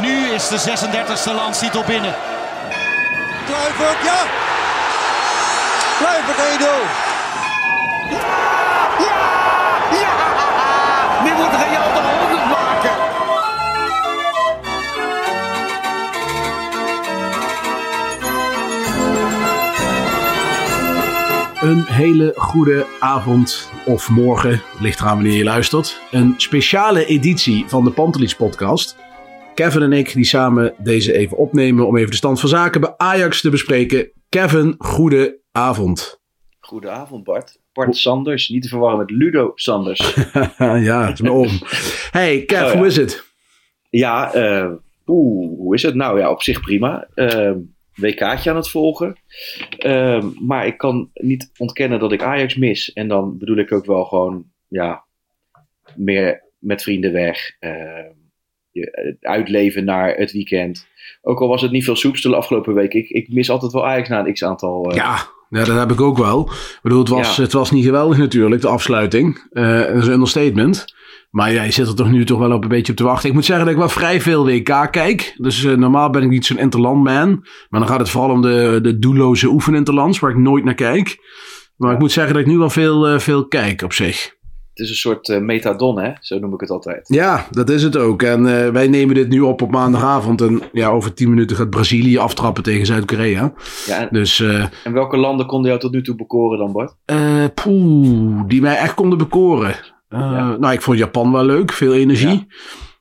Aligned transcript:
nu 0.00 0.28
is 0.28 0.48
de 0.48 0.58
36e 0.58 1.34
landstitel 1.34 1.84
binnen. 1.86 2.14
Kluivert, 3.46 4.02
ja! 4.04 4.20
Kluivert 5.98 6.38
1-0. 6.38 7.08
Nu 11.24 11.30
moet 11.32 11.52
Real 11.52 11.92
de 11.92 12.00
100 12.18 12.44
maken. 12.48 12.90
Een 21.68 21.84
hele 21.84 22.32
goede 22.36 22.86
avond 23.00 23.70
of 23.84 24.08
morgen, 24.08 24.62
ligt 24.78 25.00
eraan 25.00 25.14
wanneer 25.14 25.36
je 25.36 25.44
luistert. 25.44 26.00
Een 26.10 26.34
speciale 26.36 27.06
editie 27.06 27.64
van 27.68 27.84
de 27.84 27.90
Pantelis 27.90 28.34
podcast. 28.34 28.96
Kevin 29.54 29.82
en 29.82 29.92
ik 29.92 30.12
die 30.12 30.24
samen 30.24 30.74
deze 30.78 31.12
even 31.12 31.36
opnemen 31.36 31.86
om 31.86 31.96
even 31.96 32.10
de 32.10 32.16
stand 32.16 32.40
van 32.40 32.48
zaken 32.48 32.80
bij 32.80 32.94
Ajax 32.96 33.40
te 33.40 33.50
bespreken. 33.50 34.10
Kevin, 34.28 34.74
goede 34.78 35.38
avond. 35.52 36.20
Goedenavond 36.60 37.24
Bart. 37.24 37.58
Bart 37.72 37.96
Sanders, 37.96 38.48
niet 38.48 38.62
te 38.62 38.68
verwarren 38.68 38.98
met 38.98 39.10
Ludo 39.10 39.52
Sanders. 39.54 40.14
ja, 40.58 41.06
het 41.06 41.12
is 41.12 41.20
me 41.20 41.30
om. 41.32 41.48
Hey 42.10 42.44
Kev, 42.44 42.62
Oh, 42.62 42.70
ja. 42.72 42.76
hoe 42.76 42.86
is 42.86 42.96
het? 42.96 43.24
ja, 43.90 44.32
oeh, 45.06 45.58
hoe 45.58 45.74
is 45.74 45.82
het? 45.82 45.94
Nou 45.94 46.18
ja, 46.18 46.30
op 46.30 46.42
zich 46.42 46.60
prima. 46.60 47.08
Eh, 47.14 47.52
WK'tje 47.94 48.50
aan 48.50 48.56
het 48.56 48.70
volgen. 48.70 49.16
Eh, 49.78 50.24
maar 50.40 50.66
ik 50.66 50.78
kan 50.78 51.10
niet 51.14 51.50
ontkennen 51.58 51.98
dat 51.98 52.12
ik 52.12 52.22
Ajax 52.22 52.54
mis. 52.56 52.92
En 52.92 53.08
dan 53.08 53.38
bedoel 53.38 53.56
ik 53.56 53.72
ook 53.72 53.84
wel 53.86 54.04
gewoon, 54.04 54.44
ja, 54.68 55.04
meer 55.94 56.42
met 56.58 56.82
vrienden 56.82 57.12
weg. 57.12 57.56
Eh, 57.58 58.04
je, 58.72 58.90
eh, 58.90 59.30
uitleven 59.30 59.84
naar 59.84 60.14
het 60.16 60.32
weekend. 60.32 60.86
Ook 61.22 61.40
al 61.40 61.48
was 61.48 61.62
het 61.62 61.70
niet 61.70 61.84
veel 61.84 61.96
soeps 61.96 62.22
de 62.22 62.36
afgelopen 62.36 62.74
week. 62.74 62.92
Ik, 62.92 63.08
ik 63.08 63.28
mis 63.32 63.50
altijd 63.50 63.72
wel 63.72 63.86
Ajax 63.86 64.08
na 64.08 64.26
een 64.26 64.32
x-aantal... 64.32 64.90
eh, 64.90 64.96
Ja, 64.96 65.16
ja, 65.50 65.64
dat 65.64 65.78
heb 65.78 65.90
ik 65.90 66.00
ook 66.00 66.18
wel. 66.18 66.40
Ik 66.50 66.78
bedoel, 66.82 66.98
het 66.98 67.08
was, 67.08 67.36
Ja. 67.36 67.42
het 67.42 67.52
was 67.52 67.70
niet 67.70 67.84
geweldig 67.84 68.18
natuurlijk, 68.18 68.62
de 68.62 68.68
afsluiting. 68.68 69.48
Eh, 69.52 69.78
dat 69.78 69.96
is 69.96 70.06
een 70.06 70.12
understatement. 70.12 70.94
Maar 71.30 71.52
ja, 71.52 71.62
je 71.62 71.70
zit 71.70 71.86
er 71.86 71.94
toch 71.94 72.10
nu 72.10 72.24
toch 72.24 72.38
wel 72.38 72.52
op 72.52 72.62
een 72.62 72.68
beetje 72.68 72.92
op 72.92 72.98
te 72.98 73.04
wachten. 73.04 73.28
Ik 73.28 73.34
moet 73.34 73.44
zeggen 73.44 73.64
dat 73.64 73.74
ik 73.74 73.80
wel 73.80 73.88
vrij 73.88 74.20
veel 74.20 74.44
WK 74.44 74.88
kijk. 74.90 75.34
Dus 75.36 75.64
eh, 75.64 75.72
normaal 75.76 76.10
ben 76.10 76.22
ik 76.22 76.28
niet 76.28 76.46
zo'n 76.46 76.58
interlandman. 76.58 77.28
Maar 77.68 77.80
dan 77.80 77.88
gaat 77.88 77.98
het 77.98 78.10
vooral 78.10 78.30
om 78.30 78.42
de, 78.42 78.78
de 78.82 78.98
doelloze 78.98 79.48
oefeninterlands, 79.48 80.18
waar 80.18 80.30
ik 80.30 80.36
nooit 80.36 80.64
naar 80.64 80.74
kijk. 80.74 81.16
Maar 81.76 81.92
ik 81.92 81.98
moet 81.98 82.12
zeggen 82.12 82.32
dat 82.34 82.42
ik 82.42 82.48
nu 82.48 82.58
wel 82.58 82.70
veel, 82.70 83.06
eh, 83.08 83.18
veel 83.18 83.46
kijk 83.46 83.82
op 83.82 83.92
zich. 83.92 84.38
Het 84.74 84.78
is 84.84 84.90
een 84.90 84.96
soort 84.96 85.28
eh, 85.28 85.40
metadon, 85.40 85.98
hè? 86.00 86.10
Zo 86.20 86.38
noem 86.38 86.54
ik 86.54 86.60
het 86.60 86.70
altijd. 86.70 87.08
Ja, 87.08 87.46
dat 87.50 87.70
is 87.70 87.82
het 87.82 87.96
ook. 87.96 88.22
En 88.22 88.64
eh, 88.64 88.68
wij 88.70 88.88
nemen 88.88 89.14
dit 89.14 89.28
nu 89.28 89.40
op 89.40 89.62
op 89.62 89.70
maandagavond. 89.70 90.40
En 90.40 90.62
ja, 90.72 90.88
over 90.88 91.14
tien 91.14 91.28
minuten 91.28 91.56
gaat 91.56 91.70
Brazilië 91.70 92.18
aftrappen 92.18 92.62
tegen 92.62 92.86
Zuid-Korea. 92.86 93.52
Ja, 93.86 94.00
en, 94.00 94.08
Dus 94.10 94.40
eh, 94.40 94.64
en 94.84 94.92
welke 94.92 95.16
landen 95.16 95.46
konden 95.46 95.68
jou 95.68 95.82
tot 95.82 95.92
nu 95.92 96.02
toe 96.02 96.14
bekoren 96.14 96.58
dan, 96.58 96.72
Bart? 96.72 96.94
Eh, 97.04 97.44
poeh, 97.54 98.42
die 98.46 98.60
mij 98.60 98.76
echt 98.76 98.94
konden 98.94 99.18
bekoren. 99.18 99.74
Ja. 100.08 100.56
Nou, 100.56 100.72
ik 100.72 100.82
vond 100.82 100.98
Japan 100.98 101.32
wel 101.32 101.44
leuk, 101.44 101.72
veel 101.72 101.94
energie. 101.94 102.46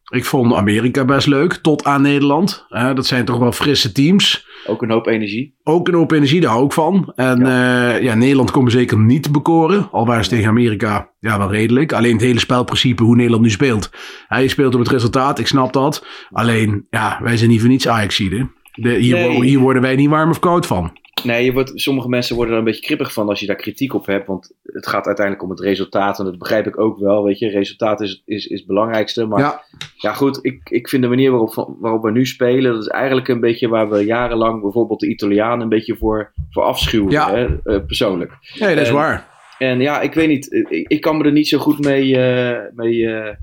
Ik 0.09 0.25
vond 0.25 0.53
Amerika 0.53 1.05
best 1.05 1.27
leuk, 1.27 1.53
tot 1.53 1.83
aan 1.83 2.01
Nederland. 2.01 2.65
Eh, 2.69 2.93
dat 2.93 3.05
zijn 3.05 3.25
toch 3.25 3.37
wel 3.37 3.51
frisse 3.51 3.91
teams. 3.91 4.47
Ook 4.65 4.81
een 4.81 4.91
hoop 4.91 5.07
energie. 5.07 5.55
Ook 5.63 5.87
een 5.87 5.93
hoop 5.93 6.11
energie, 6.11 6.41
daar 6.41 6.51
hou 6.51 6.65
ik 6.65 6.71
van. 6.71 7.11
En 7.15 7.39
ja, 7.39 7.95
ja 7.95 8.13
Nederland 8.15 8.51
kon 8.51 8.63
me 8.63 8.69
zeker 8.69 8.97
niet 8.99 9.31
bekoren. 9.31 9.87
Al 9.91 10.05
waren 10.05 10.23
ze 10.23 10.29
tegen 10.29 10.49
Amerika 10.49 11.09
ja, 11.19 11.37
wel 11.37 11.51
redelijk. 11.51 11.93
Alleen 11.93 12.13
het 12.13 12.21
hele 12.21 12.39
spelprincipe, 12.39 13.03
hoe 13.03 13.15
Nederland 13.15 13.43
nu 13.43 13.49
speelt. 13.49 13.89
Hij 14.27 14.47
speelt 14.47 14.73
op 14.73 14.79
het 14.79 14.89
resultaat, 14.89 15.39
ik 15.39 15.47
snap 15.47 15.73
dat. 15.73 16.05
Alleen, 16.31 16.85
ja, 16.89 17.19
wij 17.23 17.37
zijn 17.37 17.49
niet 17.49 17.59
voor 17.59 17.69
niets. 17.69 17.83
De, 17.83 18.89
hier, 18.89 19.15
Nee. 19.15 19.43
hier 19.43 19.59
worden 19.59 19.81
wij 19.81 19.95
niet 19.95 20.09
warm 20.09 20.29
of 20.29 20.39
koud 20.39 20.65
van. 20.65 20.91
Nee, 21.23 21.45
je 21.45 21.53
wordt, 21.53 21.71
sommige 21.75 22.09
mensen 22.09 22.35
worden 22.35 22.53
er 22.53 22.59
een 22.59 22.65
beetje 22.65 22.81
kribbig 22.81 23.13
van 23.13 23.29
als 23.29 23.39
je 23.39 23.45
daar 23.45 23.55
kritiek 23.55 23.93
op 23.93 24.05
hebt. 24.05 24.27
Want 24.27 24.51
het 24.63 24.87
gaat 24.87 25.05
uiteindelijk 25.05 25.45
om 25.45 25.51
het 25.51 25.59
resultaat. 25.59 26.19
En 26.19 26.25
dat 26.25 26.37
begrijp 26.37 26.67
ik 26.67 26.79
ook 26.79 26.99
wel. 26.99 27.23
Weet 27.23 27.39
je, 27.39 27.49
resultaat 27.49 28.01
is, 28.01 28.21
is, 28.25 28.47
is 28.47 28.57
het 28.57 28.67
belangrijkste. 28.67 29.25
Maar 29.25 29.39
ja, 29.39 29.63
Ja, 29.95 30.13
goed, 30.13 30.39
ik, 30.41 30.69
ik 30.69 30.89
vind 30.89 31.01
de 31.03 31.09
manier 31.09 31.31
waarop, 31.31 31.75
waarop 31.79 32.03
we 32.03 32.11
nu 32.11 32.25
spelen. 32.25 32.73
Dat 32.73 32.81
is 32.81 32.87
eigenlijk 32.87 33.27
een 33.27 33.39
beetje 33.39 33.67
waar 33.67 33.89
we 33.89 34.05
jarenlang 34.05 34.61
bijvoorbeeld 34.61 34.99
de 34.99 35.07
Italianen 35.09 35.61
een 35.61 35.69
beetje 35.69 35.95
voor, 35.97 36.31
voor 36.49 36.63
afschuwen. 36.63 37.11
Ja. 37.11 37.33
Hè, 37.33 37.45
eh, 37.63 37.85
persoonlijk. 37.85 38.31
nee, 38.59 38.75
dat 38.75 38.83
is 38.83 38.89
En- 38.89 38.95
waar. 38.95 39.28
En 39.59 39.79
ja, 39.79 40.01
ik 40.01 40.13
weet 40.13 40.27
niet. 40.27 40.53
Ik, 40.69 40.87
ik 40.87 41.01
kan 41.01 41.17
me 41.17 41.23
er 41.23 41.31
niet 41.31 41.47
zo 41.47 41.57
goed 41.57 41.79
mee. 41.79 42.17
eh, 42.17 42.57
mee 42.75 43.07
eh, 43.07 43.35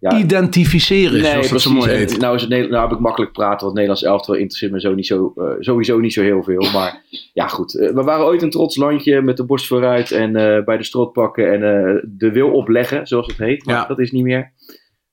ja, 0.00 0.18
Identificeren, 0.18 1.24
zoals 1.24 1.48
dat 1.48 1.60
zo 1.60 1.70
mooi 1.72 1.90
heet. 1.90 2.18
Nou, 2.18 2.34
is 2.34 2.40
het, 2.42 2.50
nou 2.50 2.82
heb 2.82 2.92
ik 2.92 2.98
makkelijk 2.98 3.32
praten, 3.32 3.60
want 3.60 3.72
Nederlands 3.72 4.02
elftal 4.04 4.34
interesseert 4.34 4.72
me 4.72 4.80
zo 4.80 4.94
niet 4.94 5.06
zo, 5.06 5.32
eh, 5.36 5.44
sowieso 5.58 5.98
niet 5.98 6.12
zo 6.12 6.22
heel 6.22 6.42
veel. 6.42 6.70
Maar 6.72 7.02
ja, 7.32 7.46
goed. 7.46 7.78
Eh, 7.78 7.94
we 7.94 8.02
waren 8.02 8.24
ooit 8.26 8.42
een 8.42 8.50
trots 8.50 8.76
landje 8.76 9.22
met 9.22 9.36
de 9.36 9.44
borst 9.44 9.66
vooruit 9.66 10.10
en 10.10 10.36
eh, 10.36 10.64
bij 10.64 10.76
de 10.76 10.84
strot 10.84 11.12
pakken 11.12 11.52
en 11.52 11.62
eh, 11.62 12.02
de 12.06 12.30
wil 12.32 12.50
opleggen, 12.50 13.06
zoals 13.06 13.26
het 13.26 13.38
heet. 13.38 13.64
Maar 13.64 13.74
Ja. 13.74 13.86
dat 13.86 13.98
is 13.98 14.10
niet 14.12 14.24
meer. 14.24 14.52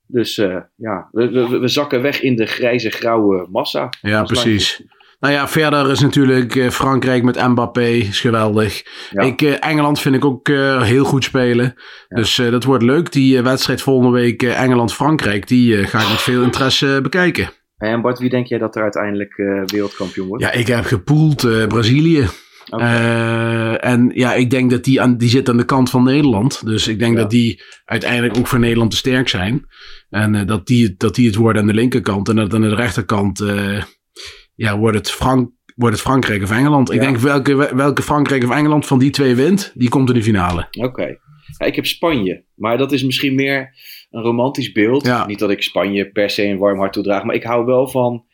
Dus 0.07 0.37
eh, 0.37 0.57
ja, 0.75 1.09
we, 1.11 1.29
we, 1.29 1.59
we 1.59 1.67
zakken 1.67 2.01
weg 2.01 2.21
in 2.21 2.35
de 2.35 2.45
grijze, 2.45 2.89
grauwe 2.89 3.47
massa. 3.51 3.89
Ja, 4.01 4.23
precies. 4.23 4.77
landje. 4.77 4.94
Nou 5.19 5.33
ja, 5.33 5.47
verder 5.47 5.91
is 5.91 5.99
natuurlijk 5.99 6.55
eh, 6.55 6.69
Frankrijk 6.69 7.23
met 7.23 7.47
Mbappé 7.47 7.87
is 7.87 8.19
geweldig. 8.19 8.83
Ja. 9.09 9.21
Ik, 9.21 9.41
eh, 9.41 9.55
Engeland 9.59 9.99
vind 9.99 10.15
ik 10.15 10.25
ook 10.25 10.49
eh, 10.49 10.81
heel 10.81 11.03
goed 11.03 11.23
spelen. 11.23 11.73
Ja. 12.07 12.15
Dus 12.17 12.35
dat 12.35 12.63
wordt 12.63 12.83
leuk. 12.83 13.11
Die 13.11 13.41
wedstrijd 13.41 13.81
volgende 13.81 14.11
week 14.19 14.43
Engeland-Frankrijk, 14.43 15.47
die 15.47 15.87
ga 15.87 16.01
ik 16.01 16.09
met 16.09 16.21
veel 16.21 16.43
interesse 16.43 16.99
bekijken. 17.03 17.49
En 17.77 18.01
Bart, 18.01 18.19
wie 18.19 18.29
denk 18.29 18.47
jij 18.47 18.57
dat 18.57 18.75
er 18.75 18.81
uiteindelijk 18.81 19.33
wereldkampioen 19.65 20.27
wordt? 20.27 20.43
Ja, 20.43 20.51
ik 20.51 20.67
heb 20.67 20.85
gepoeld 20.85 21.67
Brazilië. 21.67 22.27
En 23.79 24.11
ja, 24.13 24.33
ik 24.33 24.49
denk 24.49 24.69
dat 24.71 24.83
die, 24.83 25.01
aan, 25.01 25.17
die 25.17 25.29
zit 25.29 25.49
aan 25.49 25.57
de 25.57 25.65
kant 25.65 25.89
van 25.89 26.03
Nederland. 26.03 26.65
Dus 26.65 26.87
ik 26.87 26.99
denk 26.99 27.15
Ja. 27.15 27.21
dat 27.21 27.29
die 27.29 27.61
uiteindelijk 27.85 28.37
ook 28.37 28.47
voor 28.47 28.59
Nederland 28.59 28.91
te 28.91 28.97
sterk 28.97 29.29
zijn. 29.29 29.65
En 30.09 30.45
dat, 30.45 30.67
die, 30.67 30.95
dat 30.97 31.15
die 31.15 31.25
het 31.27 31.35
worden 31.35 31.61
aan 31.61 31.67
de 31.67 31.73
linkerkant. 31.73 32.29
En 32.29 32.35
dat 32.35 32.53
aan 32.53 32.61
de 32.61 32.75
rechterkant 32.75 33.43
ja, 34.55 34.77
wordt, 34.77 34.97
het 34.97 35.11
Frank, 35.11 35.51
wordt 35.75 35.95
het 35.95 36.03
Frankrijk 36.03 36.43
of 36.43 36.51
Engeland. 36.51 36.91
Ik 36.91 36.99
denk 36.99 37.17
welke, 37.17 37.75
welke 37.75 38.01
Frankrijk 38.01 38.43
of 38.43 38.49
Engeland 38.49 38.85
van 38.85 38.99
die 38.99 39.09
twee 39.09 39.35
wint, 39.35 39.71
die 39.75 39.89
komt 39.89 40.09
in 40.09 40.15
de 40.15 40.23
finale. 40.23 40.67
Oké. 40.71 41.17
Ja, 41.57 41.65
ik 41.65 41.75
heb 41.75 41.85
Spanje, 41.85 42.43
maar 42.55 42.77
dat 42.77 42.91
is 42.91 43.03
misschien 43.03 43.35
meer 43.35 43.75
een 44.09 44.21
romantisch 44.21 44.71
beeld. 44.71 45.25
Niet 45.27 45.39
dat 45.39 45.49
ik 45.49 45.63
Spanje 45.63 46.11
per 46.11 46.29
se 46.29 46.43
een 46.43 46.57
warm 46.57 46.79
hart 46.79 46.93
toedraag, 46.93 47.23
maar 47.23 47.35
ik 47.35 47.43
hou 47.43 47.65
wel 47.65 47.87
van. 47.87 48.25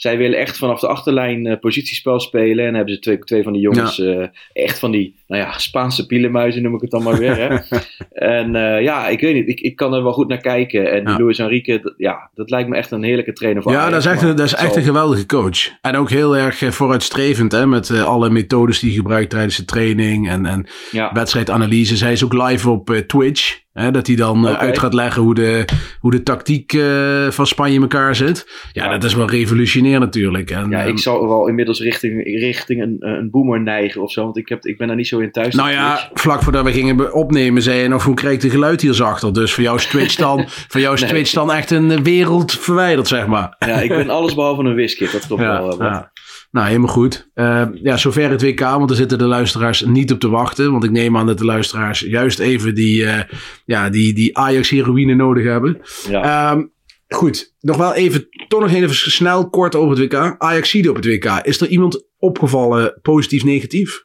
Zij 0.00 0.18
willen 0.18 0.38
echt 0.38 0.58
vanaf 0.58 0.80
de 0.80 0.86
achterlijn 0.86 1.46
eh, 1.46 1.58
positiespel 1.58 2.20
spelen. 2.20 2.66
En 2.66 2.74
hebben 2.74 2.94
ze 2.94 3.00
twee, 3.00 3.18
twee 3.18 3.42
van 3.42 3.52
die 3.52 3.62
jongens, 3.62 3.98
eh, 4.00 4.26
echt 4.52 4.78
van 4.78 4.90
die 4.90 5.14
nou 5.26 5.42
ja, 5.42 5.58
Spaanse 5.58 6.06
pielenmuizen 6.06 6.62
noem 6.62 6.74
ik 6.74 6.80
het 6.80 6.90
dan 6.90 7.02
maar 7.02 7.18
weer. 7.18 7.36
Hè? 7.36 7.56
en 8.38 8.54
eh, 8.56 8.82
ja, 8.82 9.08
ik 9.08 9.20
weet 9.20 9.34
niet, 9.34 9.48
ik, 9.48 9.60
ik 9.60 9.76
kan 9.76 9.94
er 9.94 10.02
wel 10.02 10.12
goed 10.12 10.28
naar 10.28 10.38
kijken. 10.40 10.92
En 10.92 11.02
Ja. 11.02 11.18
Luis 11.18 11.38
Enrique, 11.38 11.80
dat- 11.82 11.94
ja, 11.96 12.30
dat 12.34 12.50
lijkt 12.50 12.68
me 12.68 12.76
echt 12.76 12.90
een 12.90 13.02
heerlijke 13.02 13.32
trainer 13.32 13.62
voor 13.62 13.72
ja, 13.72 13.78
Ajax, 13.78 13.92
dat 14.04 14.04
is 14.04 14.10
echt, 14.20 14.30
een, 14.30 14.36
dat 14.36 14.46
is 14.46 14.54
echt 14.54 14.76
een 14.76 14.82
geweldige 14.82 15.26
coach. 15.26 15.58
En 15.80 15.96
ook 15.96 16.10
heel 16.10 16.36
erg 16.36 16.58
vooruitstrevend 16.74 17.52
hè, 17.52 17.66
met 17.66 17.90
alle 17.90 18.30
methodes 18.30 18.78
die 18.80 18.88
hij 18.90 18.98
gebruikt 18.98 19.30
tijdens 19.30 19.56
de 19.56 19.64
training 19.64 20.28
en, 20.28 20.46
en 20.46 20.66
Ja, 20.90 21.10
wedstrijdanalyses. 21.12 22.00
Hij 22.00 22.12
is 22.12 22.24
ook 22.24 22.32
live 22.48 22.70
op 22.70 23.02
Twitch. 23.06 23.58
Hè, 23.72 23.90
dat 23.90 24.06
hij 24.06 24.16
dan 24.16 24.48
eh, 24.48 24.54
uit 24.54 24.78
gaat 24.78 24.94
leggen 24.94 25.22
hoe 25.22 25.34
de, 25.34 25.64
hoe 26.00 26.10
de 26.10 26.22
tactiek 26.22 26.72
eh, 26.72 27.28
van 27.30 27.46
Spanje 27.46 27.74
in 27.74 27.80
elkaar 27.80 28.16
zit. 28.16 28.46
Ja, 28.72 28.84
Ja. 28.84 28.90
dat 28.90 29.04
is 29.04 29.14
wel 29.14 29.30
revolutionair 29.30 30.00
natuurlijk. 30.00 30.50
En, 30.50 30.70
Ja, 30.70 30.82
eh, 30.82 30.88
ik 30.88 30.98
zal 30.98 31.28
wel 31.28 31.48
inmiddels 31.48 31.80
richting, 31.80 32.24
richting 32.24 32.82
een, 32.82 32.96
een 32.98 33.30
boomer 33.30 33.60
neigen 33.60 34.02
of 34.02 34.12
zo. 34.12 34.22
Want 34.24 34.36
ik, 34.36 34.48
heb, 34.48 34.64
ik 34.64 34.78
ben 34.78 34.86
daar 34.86 34.96
niet 34.96 35.08
zo 35.08 35.18
in 35.18 35.30
thuis. 35.30 35.54
Nou 35.54 35.70
ja, 35.70 35.96
Twitch. 35.96 36.20
vlak 36.22 36.42
voordat 36.42 36.64
we 36.64 36.72
gingen 36.72 37.14
opnemen, 37.14 37.62
zei 37.62 37.82
je 37.82 37.88
nog 37.88 38.04
hoe 38.04 38.14
krijg 38.14 38.34
ik 38.34 38.40
de 38.40 38.50
geluid 38.50 38.80
hier 38.80 38.94
zachter. 38.94 39.32
Dus 39.32 39.52
voor 39.54 39.62
jou 39.62 39.76
is 39.76 39.86
Twitch 39.86 40.14
dan, 40.16 40.44
voor 40.68 40.80
jou 40.80 40.94
is 40.94 41.00
Nee. 41.00 41.10
Twitch 41.10 41.32
dan 41.32 41.52
echt 41.52 41.70
een 41.70 42.02
wereld 42.02 42.52
verwijderd, 42.52 43.08
zeg 43.08 43.26
maar. 43.26 43.54
ja, 43.58 43.80
ik 43.80 43.88
ben 43.88 44.10
alles 44.10 44.34
behalve 44.34 44.62
een 44.62 44.74
wiskit. 44.74 45.12
Dat 45.12 45.26
klopt 45.26 45.42
wel. 45.42 45.70
eh, 45.72 45.78
Bart. 45.78 45.90
ja. 45.92 46.10
Nou, 46.50 46.66
helemaal 46.66 46.88
goed. 46.88 47.30
Eh, 47.34 47.68
ja, 47.72 47.96
zover 47.96 48.30
het 48.30 48.42
WK, 48.42 48.60
want 48.60 48.88
daar 48.88 48.96
zitten 48.96 49.18
de 49.18 49.24
luisteraars 49.24 49.84
niet 49.84 50.12
op 50.12 50.20
te 50.20 50.28
wachten. 50.28 50.72
Want 50.72 50.84
ik 50.84 50.90
neem 50.90 51.16
aan 51.16 51.26
dat 51.26 51.38
de 51.38 51.44
luisteraars 51.44 52.00
juist 52.00 52.38
even 52.38 52.74
die, 52.74 53.06
eh, 53.06 53.36
ja, 53.64 53.90
die, 53.90 54.14
die 54.14 54.38
Ajax-heroïne 54.38 55.14
nodig 55.14 55.44
hebben. 55.44 55.80
Ja. 56.08 56.50
Ehm, 56.52 56.66
goed, 57.08 57.54
nog 57.60 57.76
wel 57.76 57.94
even, 57.94 58.28
toch 58.48 58.60
nog 58.60 58.72
even 58.72 58.94
snel 58.94 59.50
kort 59.50 59.74
over 59.74 59.98
het 59.98 60.12
WK. 60.12 60.34
Ajax 60.38 60.88
op 60.88 60.96
het 60.96 61.04
WK. 61.04 61.40
Is 61.42 61.60
er 61.60 61.68
iemand 61.68 62.06
opgevallen, 62.18 62.98
positief, 63.02 63.44
negatief? 63.44 64.04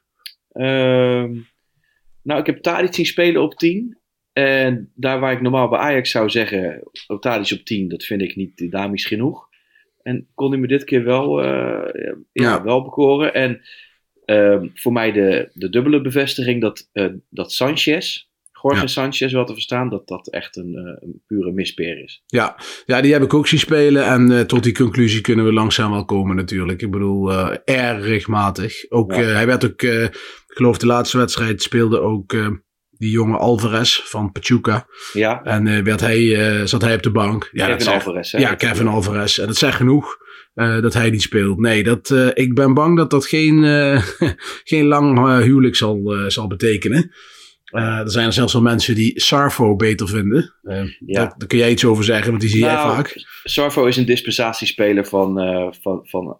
Ehm, 0.52 1.34
nou, 2.24 2.40
ik 2.40 2.46
heb 2.46 2.58
Tadic 2.58 2.94
zien 2.94 3.06
spelen 3.06 3.42
op 3.42 3.54
10. 3.54 3.98
En 4.34 4.92
daar 4.96 5.20
waar 5.20 5.34
ik 5.34 5.42
normaal 5.42 5.70
bij 5.70 5.80
Ajax 5.80 6.12
zou 6.12 6.30
zeggen, 6.30 6.90
op 7.08 7.22
Tadic 7.22 7.60
op 7.60 7.66
10, 7.66 7.88
dat 7.90 8.04
vind 8.04 8.22
ik 8.22 8.36
niet 8.36 8.58
dynamisch 8.58 9.06
genoeg. 9.06 9.48
En 10.06 10.28
kon 10.34 10.52
hij 10.52 10.60
me 10.60 10.68
dit 10.68 10.84
keer 10.84 11.04
wel, 11.04 11.42
eh, 11.44 12.14
ja, 12.32 12.64
wel 12.64 12.84
bekoren. 12.84 13.34
En 13.34 13.62
ehm, 14.26 14.68
voor 14.74 14.92
mij 14.92 15.12
de, 15.12 15.50
de 15.54 15.70
dubbele 15.70 16.02
bevestiging 16.02 16.62
dat, 16.62 16.90
eh, 16.92 17.08
dat 17.30 17.52
Sanchez, 17.52 18.24
Jorge 18.62 18.82
Ja. 18.82 18.88
Sanchez 18.88 19.34
wel 19.34 19.46
te 19.46 19.54
verstaan, 19.54 19.90
dat 19.90 20.08
dat 20.08 20.28
echt 20.28 20.56
een, 20.56 20.76
eh, 20.76 21.08
een 21.08 21.22
pure 21.28 21.52
mispeer 21.52 22.04
is. 22.04 22.24
Ja, 22.26 22.56
ja, 22.86 23.02
die 23.02 23.14
heb 23.14 23.22
ik 23.22 23.34
ook 23.34 23.48
zien 23.48 23.60
spelen. 23.60 24.06
En 24.06 24.48
tot 24.48 24.64
die 24.64 24.74
conclusie 24.74 25.22
kunnen 25.22 25.46
we 25.46 25.54
langzaam 25.54 25.92
wel 25.92 26.06
komen 26.06 26.36
natuurlijk. 26.36 26.82
Ik 26.82 26.92
bedoel, 26.92 27.32
eh, 27.32 27.56
erg 27.66 28.28
matig. 28.28 28.92
Ook, 28.92 29.14
Ja. 29.14 29.22
hij 29.22 29.46
werd 29.46 29.66
ook, 29.66 29.82
ik 29.82 30.18
geloof 30.48 30.78
de 30.78 30.86
laatste 30.86 31.18
wedstrijd 31.18 31.62
speelde 31.62 32.00
ook 32.00 32.36
die 32.98 33.12
jonge 33.12 33.38
Alvarez 33.38 34.00
van 34.04 34.32
Pachuca. 34.32 34.88
Ja, 35.14 35.44
En 35.44 35.68
eh, 35.68 35.84
werd 35.84 36.00
hij, 36.00 36.36
eh, 36.60 36.66
zat 36.66 36.82
hij 36.82 36.96
op 36.96 37.02
de 37.04 37.12
bank. 37.12 37.50
Ja, 37.52 37.66
Kevin 37.66 37.82
zegt- 37.82 37.96
Alvarez. 37.96 38.32
Hè? 38.32 38.38
Ja, 38.40 38.56
Kevin 38.56 38.88
Alvarez. 38.88 39.38
En 39.40 39.48
dat 39.48 39.56
zegt 39.58 39.76
genoeg 39.76 40.18
eh, 40.54 40.82
dat 40.82 40.94
hij 40.94 41.10
niet 41.10 41.22
speelt. 41.22 41.60
Nee, 41.60 41.84
dat, 41.84 42.14
ik 42.34 42.54
ben 42.56 42.74
bang 42.74 42.98
dat 42.98 43.10
dat 43.10 43.26
geen, 43.26 43.64
geen 44.64 44.86
lang 44.86 45.40
huwelijk 45.44 45.76
zal, 45.76 46.14
zal 46.28 46.48
betekenen. 46.48 47.12
Eh, 47.66 48.00
er 48.00 48.12
zijn 48.12 48.26
er 48.26 48.34
zelfs 48.34 48.54
wel 48.54 48.62
mensen 48.62 48.96
die 48.96 49.22
Sarfo 49.22 49.76
beter 49.76 50.08
vinden. 50.08 50.54
Ja. 50.62 50.86
daar, 51.00 51.34
daar 51.38 51.48
kun 51.48 51.58
jij 51.58 51.72
iets 51.72 51.86
over 51.86 52.04
zeggen, 52.04 52.30
want 52.30 52.42
die 52.42 52.50
zie 52.50 52.60
jij 52.60 52.74
Nou, 52.74 52.96
vaak. 52.96 53.26
Sarvo 53.44 53.86
is 53.86 53.98
een 53.98 54.06
dispensatiespeler 54.06 55.06
van, 55.06 55.34
van, 55.82 56.00
van 56.04 56.36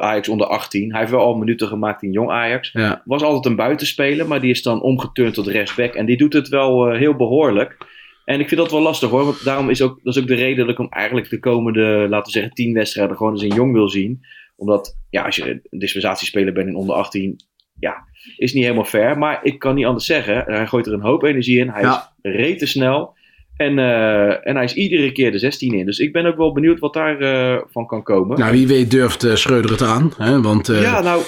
Ajax 0.00 0.28
onder 0.28 0.46
18. 0.46 0.90
Hij 0.90 1.00
heeft 1.00 1.12
wel 1.12 1.20
al 1.20 1.34
minuten 1.34 1.68
gemaakt 1.68 2.02
in 2.02 2.12
jong 2.12 2.30
Ajax. 2.30 2.70
Ja. 2.72 3.02
Was 3.04 3.22
altijd 3.22 3.46
een 3.46 3.56
buitenspeler, 3.56 4.26
maar 4.26 4.40
die 4.40 4.50
is 4.50 4.62
dan 4.62 4.82
omgeturnd 4.82 5.34
tot 5.34 5.46
rechtsback. 5.46 5.94
En 5.94 6.06
die 6.06 6.16
doet 6.16 6.32
het 6.32 6.48
wel 6.48 6.90
heel 6.90 7.16
behoorlijk. 7.16 7.76
En 8.24 8.40
ik 8.40 8.48
vind 8.48 8.60
dat 8.60 8.70
wel 8.70 8.80
lastig 8.80 9.10
hoor. 9.10 9.24
Want 9.24 9.44
daarom 9.44 9.70
is 9.70 9.82
ook, 9.82 10.00
dat 10.02 10.16
is 10.16 10.22
ook 10.22 10.28
de 10.28 10.34
reden 10.34 10.58
dat 10.58 10.68
ik 10.68 10.76
hem 10.76 10.88
eigenlijk 10.88 11.30
de 11.30 11.38
komende, 11.38 12.06
laten 12.08 12.26
we 12.26 12.38
zeggen, 12.38 12.54
10 12.54 12.72
wedstrijden 12.72 13.16
gewoon 13.16 13.32
eens 13.32 13.42
in 13.42 13.54
jong 13.54 13.72
wil 13.72 13.88
zien. 13.88 14.20
Omdat, 14.56 14.96
ja, 15.10 15.24
als 15.24 15.36
je 15.36 15.60
een 15.70 15.78
dispensatiespeler 15.78 16.52
bent 16.52 16.68
in 16.68 16.76
onder 16.76 16.94
18, 16.94 17.40
ja, 17.80 18.04
is 18.36 18.52
niet 18.52 18.62
helemaal 18.62 18.84
fair. 18.84 19.18
Maar 19.18 19.40
ik 19.42 19.58
kan 19.58 19.74
niet 19.74 19.84
anders 19.84 20.06
zeggen. 20.06 20.44
Hij 20.46 20.66
gooit 20.66 20.86
er 20.86 20.92
een 20.92 21.00
hoop 21.00 21.22
energie 21.22 21.58
in. 21.58 21.68
Hij 21.68 21.82
Ja. 21.82 22.12
is 22.20 22.32
rete 22.32 22.66
snel. 22.66 23.18
En, 23.56 23.78
eh, 23.78 24.46
en 24.46 24.54
hij 24.54 24.64
is 24.64 24.74
iedere 24.74 25.12
keer 25.12 25.32
de 25.32 25.38
16 25.38 25.74
in. 25.74 25.86
Dus 25.86 25.98
ik 25.98 26.12
ben 26.12 26.26
ook 26.26 26.36
wel 26.36 26.52
benieuwd 26.52 26.78
wat 26.78 26.92
daarvan 26.94 27.66
van 27.70 27.86
kan 27.86 28.02
komen. 28.02 28.38
Nou, 28.38 28.52
wie 28.52 28.66
weet 28.66 28.90
durft 28.90 29.24
eh, 29.24 29.34
Schreuder 29.34 29.70
het 29.70 29.82
aan. 29.82 30.12
Hè? 30.16 30.40
Want 30.40 30.68
eh, 30.68 30.82
ja, 30.82 31.00
nou, 31.00 31.22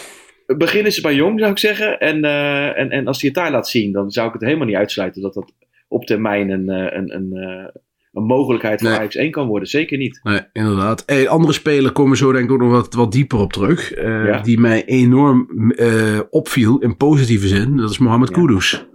beginnen 0.46 0.92
ze 0.92 1.00
bij 1.00 1.14
jong, 1.14 1.38
zou 1.38 1.50
ik 1.50 1.58
zeggen. 1.58 2.00
En, 2.00 2.24
eh, 2.24 2.78
en, 2.78 2.90
en 2.90 3.06
als 3.06 3.20
hij 3.20 3.30
het 3.34 3.38
daar 3.42 3.50
laat 3.50 3.68
zien, 3.68 3.92
dan 3.92 4.10
zou 4.10 4.26
ik 4.26 4.32
het 4.32 4.42
helemaal 4.42 4.66
niet 4.66 4.76
uitsluiten 4.76 5.22
dat 5.22 5.34
dat 5.34 5.52
op 5.88 6.04
termijn 6.06 6.50
een, 6.50 6.68
eh, 6.68 6.96
een, 6.98 7.14
een, 7.14 7.32
eh, 7.32 7.80
een 8.12 8.22
mogelijkheid 8.24 8.80
voor 8.80 8.88
Nee. 8.90 8.98
Ajax 8.98 9.14
1 9.16 9.30
kan 9.30 9.46
worden. 9.46 9.68
Zeker 9.68 9.98
niet. 9.98 10.20
Nee, 10.22 10.40
inderdaad. 10.52 11.02
Hey, 11.06 11.28
andere 11.28 11.52
speler 11.52 11.92
komen 11.92 12.10
we 12.12 12.16
zo 12.16 12.32
denk 12.32 12.44
ik 12.44 12.50
ook 12.52 12.60
nog 12.60 12.70
wat, 12.70 12.94
wat 12.94 13.12
dieper 13.12 13.38
op 13.38 13.52
terug. 13.52 13.92
eh, 13.92 14.26
Ja. 14.26 14.40
Die 14.40 14.60
mij 14.60 14.84
enorm 14.84 15.70
eh, 15.76 16.20
opviel 16.30 16.78
in 16.78 16.96
positieve 16.96 17.48
zin. 17.48 17.76
Dat 17.76 17.90
is 17.90 17.98
Mohamed 17.98 18.28
Ja. 18.28 18.34
Kudus. 18.34 18.86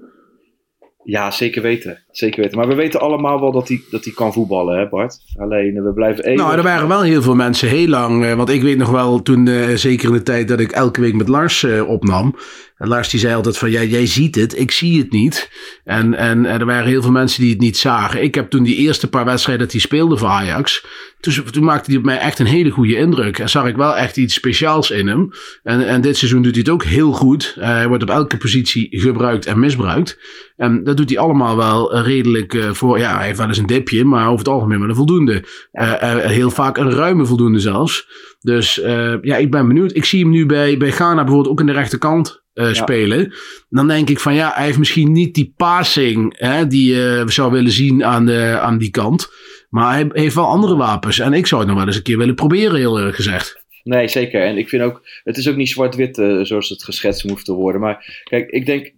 Ja, 1.03 1.31
zeker 1.31 1.61
weten. 1.61 2.03
Zeker 2.11 2.41
weten. 2.41 2.57
Maar 2.57 2.67
we 2.67 2.75
weten 2.75 2.99
allemaal 2.99 3.39
wel 3.39 3.51
dat 3.51 3.67
hij, 3.67 3.81
dat 3.91 4.03
hij 4.03 4.13
kan 4.13 4.33
voetballen, 4.33 4.77
hè 4.79 4.89
Bart? 4.89 5.19
Alleen, 5.35 5.83
we 5.83 5.93
blijven 5.93 6.23
even... 6.23 6.37
Nou, 6.43 6.57
er 6.57 6.63
waren 6.63 6.87
wel 6.87 7.01
heel 7.01 7.21
veel 7.21 7.35
mensen 7.35 7.69
heel 7.69 7.87
lang. 7.87 8.25
eh, 8.25 8.33
want 8.33 8.49
ik 8.49 8.61
weet 8.61 8.77
nog 8.77 8.89
wel 8.89 9.21
toen, 9.21 9.49
zeker 9.75 10.07
in 10.07 10.13
de 10.13 10.23
tijd 10.23 10.47
dat 10.47 10.59
ik 10.59 10.71
elke 10.71 11.01
week 11.01 11.15
met 11.15 11.27
Lars 11.27 11.65
opnam. 11.87 12.35
En 12.77 12.87
Lars 12.87 13.09
die 13.09 13.19
zei 13.19 13.35
altijd 13.35 13.57
van, 13.57 13.71
jij 13.71 14.05
ziet 14.05 14.35
het, 14.35 14.59
ik 14.59 14.71
zie 14.71 14.99
het 14.99 15.11
niet. 15.11 15.49
En, 15.83 16.13
en, 16.13 16.45
er 16.45 16.65
waren 16.65 16.87
heel 16.87 17.01
veel 17.01 17.11
mensen 17.11 17.41
die 17.41 17.51
het 17.51 17.59
niet 17.59 17.77
zagen. 17.77 18.23
Ik 18.23 18.35
heb 18.35 18.49
toen 18.49 18.63
die 18.63 18.75
eerste 18.75 19.09
paar 19.09 19.25
wedstrijden 19.25 19.63
dat 19.63 19.73
hij 19.73 19.81
speelde 19.81 20.17
voor 20.17 20.27
Ajax. 20.27 20.85
Toen, 21.19 21.43
toen 21.51 21.63
maakte 21.63 21.89
hij 21.89 21.99
op 21.99 22.05
mij 22.05 22.17
echt 22.17 22.39
een 22.39 22.45
hele 22.45 22.69
goede 22.69 22.95
indruk. 22.95 23.39
En 23.39 23.49
zag 23.49 23.67
ik 23.67 23.75
wel 23.75 23.95
echt 23.95 24.17
iets 24.17 24.33
speciaals 24.33 24.91
in 24.91 25.07
hem. 25.07 25.29
En, 25.63 25.87
en 25.87 26.01
dit 26.01 26.17
seizoen 26.17 26.41
doet 26.41 26.51
hij 26.51 26.61
het 26.61 26.73
ook 26.73 26.83
heel 26.83 27.11
goed. 27.11 27.55
Eh, 27.59 27.67
hij 27.67 27.87
wordt 27.87 28.03
op 28.03 28.09
elke 28.09 28.37
positie 28.37 28.87
gebruikt 28.89 29.45
en 29.45 29.59
misbruikt. 29.59 30.19
En 30.55 30.83
dat 30.83 30.97
doet 30.97 31.09
hij 31.09 31.19
allemaal 31.19 31.55
wel 31.55 31.93
eh, 31.93 32.05
redelijk 32.05 32.53
eh, 32.53 32.71
voor. 32.71 32.99
Ja, 32.99 33.17
hij 33.17 33.25
heeft 33.25 33.37
wel 33.37 33.47
eens 33.47 33.57
een 33.57 33.65
dipje, 33.65 34.05
maar 34.05 34.25
over 34.25 34.37
het 34.37 34.47
algemeen 34.47 34.79
wel 34.79 34.89
een 34.89 34.95
voldoende. 34.95 35.43
Heel 35.71 36.51
vaak 36.51 36.77
een 36.77 36.91
ruime 36.91 37.25
voldoende 37.25 37.59
zelfs. 37.59 38.07
Dus 38.39 38.75
ja, 39.21 39.37
ik 39.37 39.51
ben 39.51 39.67
benieuwd. 39.67 39.95
Ik 39.95 40.05
zie 40.05 40.21
hem 40.21 40.29
nu 40.29 40.45
bij, 40.45 40.77
bij 40.77 40.91
Ghana 40.91 41.23
bijvoorbeeld 41.23 41.47
ook 41.47 41.59
in 41.59 41.65
de 41.65 41.71
rechterkant 41.71 42.45
eh, 42.57 42.73
spelen. 42.73 43.33
Dan 43.69 43.87
denk 43.87 44.09
ik 44.09 44.19
van 44.19 44.35
ja, 44.35 44.51
hij 44.55 44.65
heeft 44.65 44.77
misschien 44.77 45.11
niet 45.11 45.35
die 45.35 45.53
passing 45.57 46.35
hè, 46.37 46.67
die 46.67 46.93
je 46.95 47.23
zou 47.25 47.51
willen 47.51 47.71
zien 47.71 48.05
aan, 48.05 48.25
de, 48.25 48.59
aan 48.61 48.77
die 48.77 48.91
kant. 48.91 49.27
Maar 49.69 49.93
hij 49.93 50.09
heeft 50.11 50.35
wel 50.35 50.45
andere 50.45 50.75
wapens. 50.75 51.19
En 51.19 51.33
ik 51.33 51.47
zou 51.47 51.61
het 51.61 51.69
nog 51.69 51.79
wel 51.79 51.87
eens 51.87 51.97
een 51.97 52.03
keer 52.03 52.17
willen 52.17 52.35
proberen, 52.35 52.75
heel 52.75 52.97
eerlijk 52.97 53.15
gezegd. 53.15 53.65
Nee, 53.83 54.07
zeker. 54.07 54.41
En 54.41 54.57
ik 54.57 54.69
vind 54.69 54.83
ook, 54.83 55.01
het 55.23 55.37
is 55.37 55.49
ook 55.49 55.55
niet 55.55 55.69
zwart-wit 55.69 56.17
eh, 56.17 56.39
zoals 56.41 56.69
het 56.69 56.83
geschetst 56.83 57.21
hoeft 57.21 57.45
te 57.45 57.53
worden. 57.53 57.81
Maar 57.81 58.21
kijk, 58.23 58.49
ik 58.49 58.65
denk, 58.65 58.93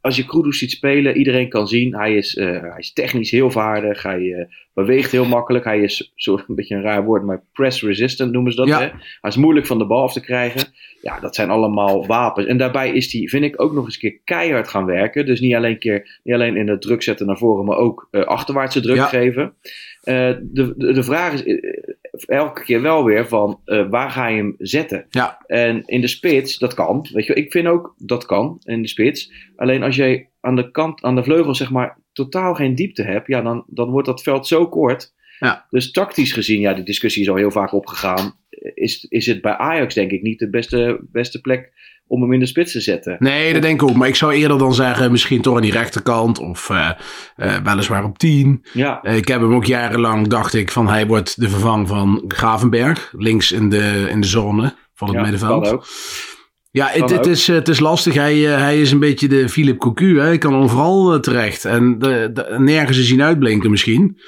als 0.00 0.16
je 0.16 0.26
Kudus 0.26 0.58
ziet 0.58 0.70
spelen, 0.70 1.16
iedereen 1.16 1.48
kan 1.48 1.68
zien, 1.68 1.94
hij 1.94 2.14
is, 2.14 2.34
eh, 2.34 2.60
hij 2.60 2.78
is 2.78 2.92
technisch 2.92 3.30
heel 3.30 3.50
vaardig, 3.50 4.02
hij 4.02 4.32
eh, 4.32 4.46
beweegt 4.74 5.10
heel 5.10 5.24
makkelijk, 5.24 5.64
hij 5.64 5.80
is, 5.80 6.12
zo 6.14 6.38
een 6.46 6.54
beetje 6.54 6.74
een 6.74 6.82
raar 6.82 7.04
woord, 7.04 7.22
maar 7.22 7.42
press 7.52 7.82
resistant 7.82 8.32
noemen 8.32 8.52
ze 8.52 8.58
dat. 8.58 8.68
Ja. 8.68 8.80
Hè? 8.80 8.86
Hij 9.20 9.30
is 9.30 9.36
moeilijk 9.36 9.66
van 9.66 9.78
de 9.78 9.86
bal 9.86 10.02
af 10.02 10.12
te 10.12 10.20
krijgen. 10.20 10.62
Ja, 11.02 11.20
dat 11.20 11.34
zijn 11.34 11.50
allemaal 11.50 12.06
wapens. 12.06 12.46
En 12.46 12.56
daarbij 12.56 12.92
is 12.92 13.12
hij, 13.12 13.28
vind 13.28 13.44
ik, 13.44 13.62
ook 13.62 13.72
nog 13.72 13.84
eens 13.84 13.94
een 13.94 14.00
keer 14.00 14.20
keihard 14.24 14.68
gaan 14.68 14.84
werken. 14.84 15.26
Dus 15.26 15.40
niet 15.40 15.54
alleen, 15.54 15.78
keer, 15.78 16.20
niet 16.22 16.34
alleen 16.34 16.56
in 16.56 16.68
het 16.68 16.82
druk 16.82 17.02
zetten 17.02 17.26
naar 17.26 17.38
voren, 17.38 17.64
maar 17.64 17.76
ook 17.76 18.08
eh, 18.10 18.22
achterwaartse 18.22 18.80
druk 18.80 18.96
Ja. 18.96 19.06
geven. 19.06 19.54
Eh, 20.02 20.14
de, 20.42 20.74
de, 20.76 20.92
de 20.92 21.02
vraag 21.02 21.32
is 21.32 21.44
eh, 21.44 22.36
elke 22.36 22.62
keer 22.62 22.82
wel 22.82 23.04
weer 23.04 23.28
van 23.28 23.60
waar 23.90 24.10
ga 24.10 24.26
je 24.26 24.36
hem 24.36 24.54
zetten? 24.58 25.06
Ja. 25.10 25.38
En 25.46 25.82
in 25.86 26.00
de 26.00 26.08
spits, 26.08 26.58
dat 26.58 26.74
kan. 26.74 27.06
Weet 27.12 27.26
je, 27.26 27.34
ik 27.34 27.52
vind 27.52 27.66
ook 27.66 27.94
dat 27.98 28.26
kan 28.26 28.60
in 28.64 28.82
de 28.82 28.88
spits. 28.88 29.32
Alleen 29.56 29.82
als 29.82 29.96
jij 29.96 30.28
aan 30.40 30.56
de 30.56 30.70
kant, 30.70 31.02
aan 31.02 31.14
de 31.14 31.22
vleugel 31.24 31.54
zeg 31.54 31.70
maar 31.70 31.98
totaal 32.12 32.54
geen 32.54 32.74
diepte 32.74 33.02
hebt, 33.02 33.26
ja, 33.26 33.42
dan, 33.42 33.64
dan 33.66 33.90
wordt 33.90 34.06
dat 34.06 34.22
veld 34.22 34.46
zo 34.46 34.68
kort. 34.68 35.12
Ja. 35.38 35.66
Dus 35.70 35.90
tactisch 35.90 36.32
gezien, 36.32 36.60
ja, 36.60 36.74
die 36.74 36.84
discussie 36.84 37.22
is 37.22 37.28
al 37.28 37.36
heel 37.36 37.50
vaak 37.50 37.72
opgegaan. 37.72 38.34
Is, 38.74 39.06
is 39.08 39.26
het 39.26 39.40
bij 39.40 39.56
Ajax 39.56 39.94
denk 39.94 40.10
ik 40.10 40.22
niet 40.22 40.38
de 40.38 40.50
beste, 40.50 41.00
beste 41.10 41.40
plek 41.40 41.72
om 42.06 42.22
hem 42.22 42.32
in 42.32 42.40
de 42.40 42.46
spits 42.46 42.72
te 42.72 42.80
zetten? 42.80 43.16
Nee, 43.18 43.52
dat 43.52 43.62
denk 43.62 43.82
ik 43.82 43.88
ook. 43.88 43.96
Maar 43.96 44.08
ik 44.08 44.14
zou 44.14 44.32
eerder 44.32 44.58
dan 44.58 44.74
zeggen, 44.74 45.10
misschien 45.10 45.40
toch 45.40 45.56
aan 45.56 45.62
die 45.62 45.72
rechterkant. 45.72 46.38
Of 46.38 46.70
eh, 46.70 46.90
eh, 47.36 47.56
weliswaar 47.64 48.04
op 48.04 48.18
10. 48.18 48.64
Ja, 48.72 49.04
ik 49.04 49.28
heb 49.28 49.40
hem 49.40 49.54
ook 49.54 49.64
jarenlang, 49.64 50.26
dacht 50.26 50.54
ik, 50.54 50.70
van 50.70 50.88
hij 50.88 51.06
wordt 51.06 51.40
de 51.40 51.48
vervang 51.48 51.88
van 51.88 52.24
Gravenberg. 52.28 53.12
Links 53.16 53.52
in 53.52 53.68
de, 53.68 54.06
in 54.10 54.20
de 54.20 54.26
zone 54.26 54.74
van 54.94 55.08
het 55.08 55.16
ja 55.16 55.22
middenveld. 55.22 55.86
Ja, 56.72 56.86
het, 56.86 57.10
het, 57.10 57.26
is, 57.26 57.48
eh, 57.48 57.54
het 57.54 57.68
is 57.68 57.80
lastig. 57.80 58.14
Hij, 58.14 58.52
eh, 58.54 58.60
hij 58.60 58.80
is 58.80 58.90
een 58.90 58.98
beetje 58.98 59.28
de 59.28 59.48
Philip 59.48 59.78
Cocu. 59.78 60.18
Hè? 60.18 60.24
Hij 60.24 60.38
kan 60.38 60.54
overal 60.54 61.12
eh, 61.12 61.20
terecht. 61.20 61.64
En 61.64 61.98
de, 61.98 62.30
de- 62.32 62.54
nergens 62.58 62.98
is 62.98 63.08
zien 63.08 63.22
uitblinken 63.22 63.70
misschien. 63.70 64.18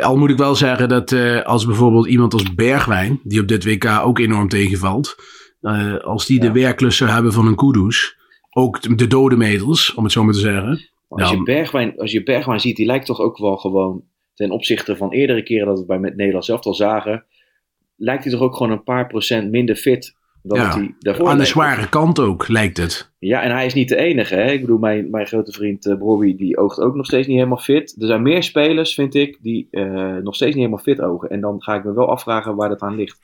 Al 0.00 0.16
moet 0.16 0.30
ik 0.30 0.36
wel 0.36 0.54
zeggen 0.54 0.88
dat 0.88 1.12
als 1.44 1.66
bijvoorbeeld 1.66 2.06
iemand 2.06 2.32
als 2.32 2.54
Bergwijn, 2.54 3.20
die 3.22 3.40
op 3.40 3.48
dit 3.48 3.64
WK 3.64 3.84
ook 4.04 4.18
enorm 4.18 4.48
tegenvalt. 4.48 5.14
als 6.04 6.26
die 6.26 6.40
de 6.40 6.46
Ja. 6.46 6.52
werklust 6.52 6.98
zou 6.98 7.10
hebben 7.10 7.32
van 7.32 7.46
een 7.46 7.56
Kudus. 7.56 8.16
Ook 8.50 8.98
de 8.98 9.06
dode 9.06 9.36
meters, 9.36 9.94
om 9.94 10.04
het 10.04 10.12
zo 10.12 10.24
maar 10.24 10.32
te 10.34 10.38
zeggen. 10.40 10.88
Als, 11.08 11.30
je 11.30 11.42
Bergwijn, 11.42 11.98
als 11.98 12.12
je 12.12 12.22
Bergwijn 12.22 12.60
ziet, 12.60 12.76
die 12.76 12.86
lijkt 12.86 13.06
toch 13.06 13.20
ook 13.20 13.38
wel 13.38 13.56
gewoon 13.56 14.04
ten 14.34 14.50
opzichte 14.50 14.96
van 14.96 15.12
eerdere 15.12 15.42
keren 15.42 15.66
dat 15.66 15.78
we 15.78 15.86
bij 15.86 15.98
met 15.98 16.16
Nederland 16.16 16.44
zelf 16.44 16.64
al 16.64 16.74
zagen, 16.74 17.24
lijkt 17.96 18.22
hij 18.24 18.32
toch 18.32 18.42
ook 18.42 18.56
gewoon 18.56 18.72
een 18.72 18.82
paar 18.82 19.06
procent 19.06 19.50
minder 19.50 19.76
fit 19.76 20.16
dan 20.42 20.58
Ja. 20.58 20.64
dat 20.64 20.74
hij 20.74 20.94
daarvoor 20.98 21.28
Aan 21.28 21.38
de 21.38 21.44
zware 21.44 21.88
kant 21.88 22.18
ook, 22.18 22.48
lijkt 22.48 22.76
het. 22.76 23.12
Ja, 23.18 23.42
en 23.42 23.50
hij 23.50 23.66
is 23.66 23.74
niet 23.74 23.88
de 23.88 23.96
enige. 23.96 24.34
Hè? 24.34 24.50
Ik 24.50 24.60
bedoel, 24.60 24.78
mijn, 24.78 25.10
mijn 25.10 25.26
grote 25.26 25.52
vriend 25.52 25.86
uh, 25.86 25.96
Bobby, 25.98 26.36
die 26.36 26.56
oogt 26.58 26.78
ook 26.80 26.94
nog 26.94 27.06
steeds 27.06 27.26
niet 27.26 27.36
helemaal 27.36 27.58
fit. 27.58 27.96
Er 28.00 28.06
zijn 28.06 28.22
meer 28.22 28.42
spelers, 28.42 28.94
vind 28.94 29.14
ik, 29.14 29.38
die 29.42 29.68
eh, 29.70 29.84
nog 30.22 30.34
steeds 30.34 30.54
niet 30.54 30.64
helemaal 30.64 30.78
fit 30.78 31.00
ogen. 31.00 31.30
En 31.30 31.40
dan 31.40 31.62
ga 31.62 31.74
ik 31.74 31.84
me 31.84 31.94
wel 31.94 32.10
afvragen 32.10 32.56
waar 32.56 32.68
dat 32.68 32.80
aan 32.80 32.96
ligt. 32.96 33.18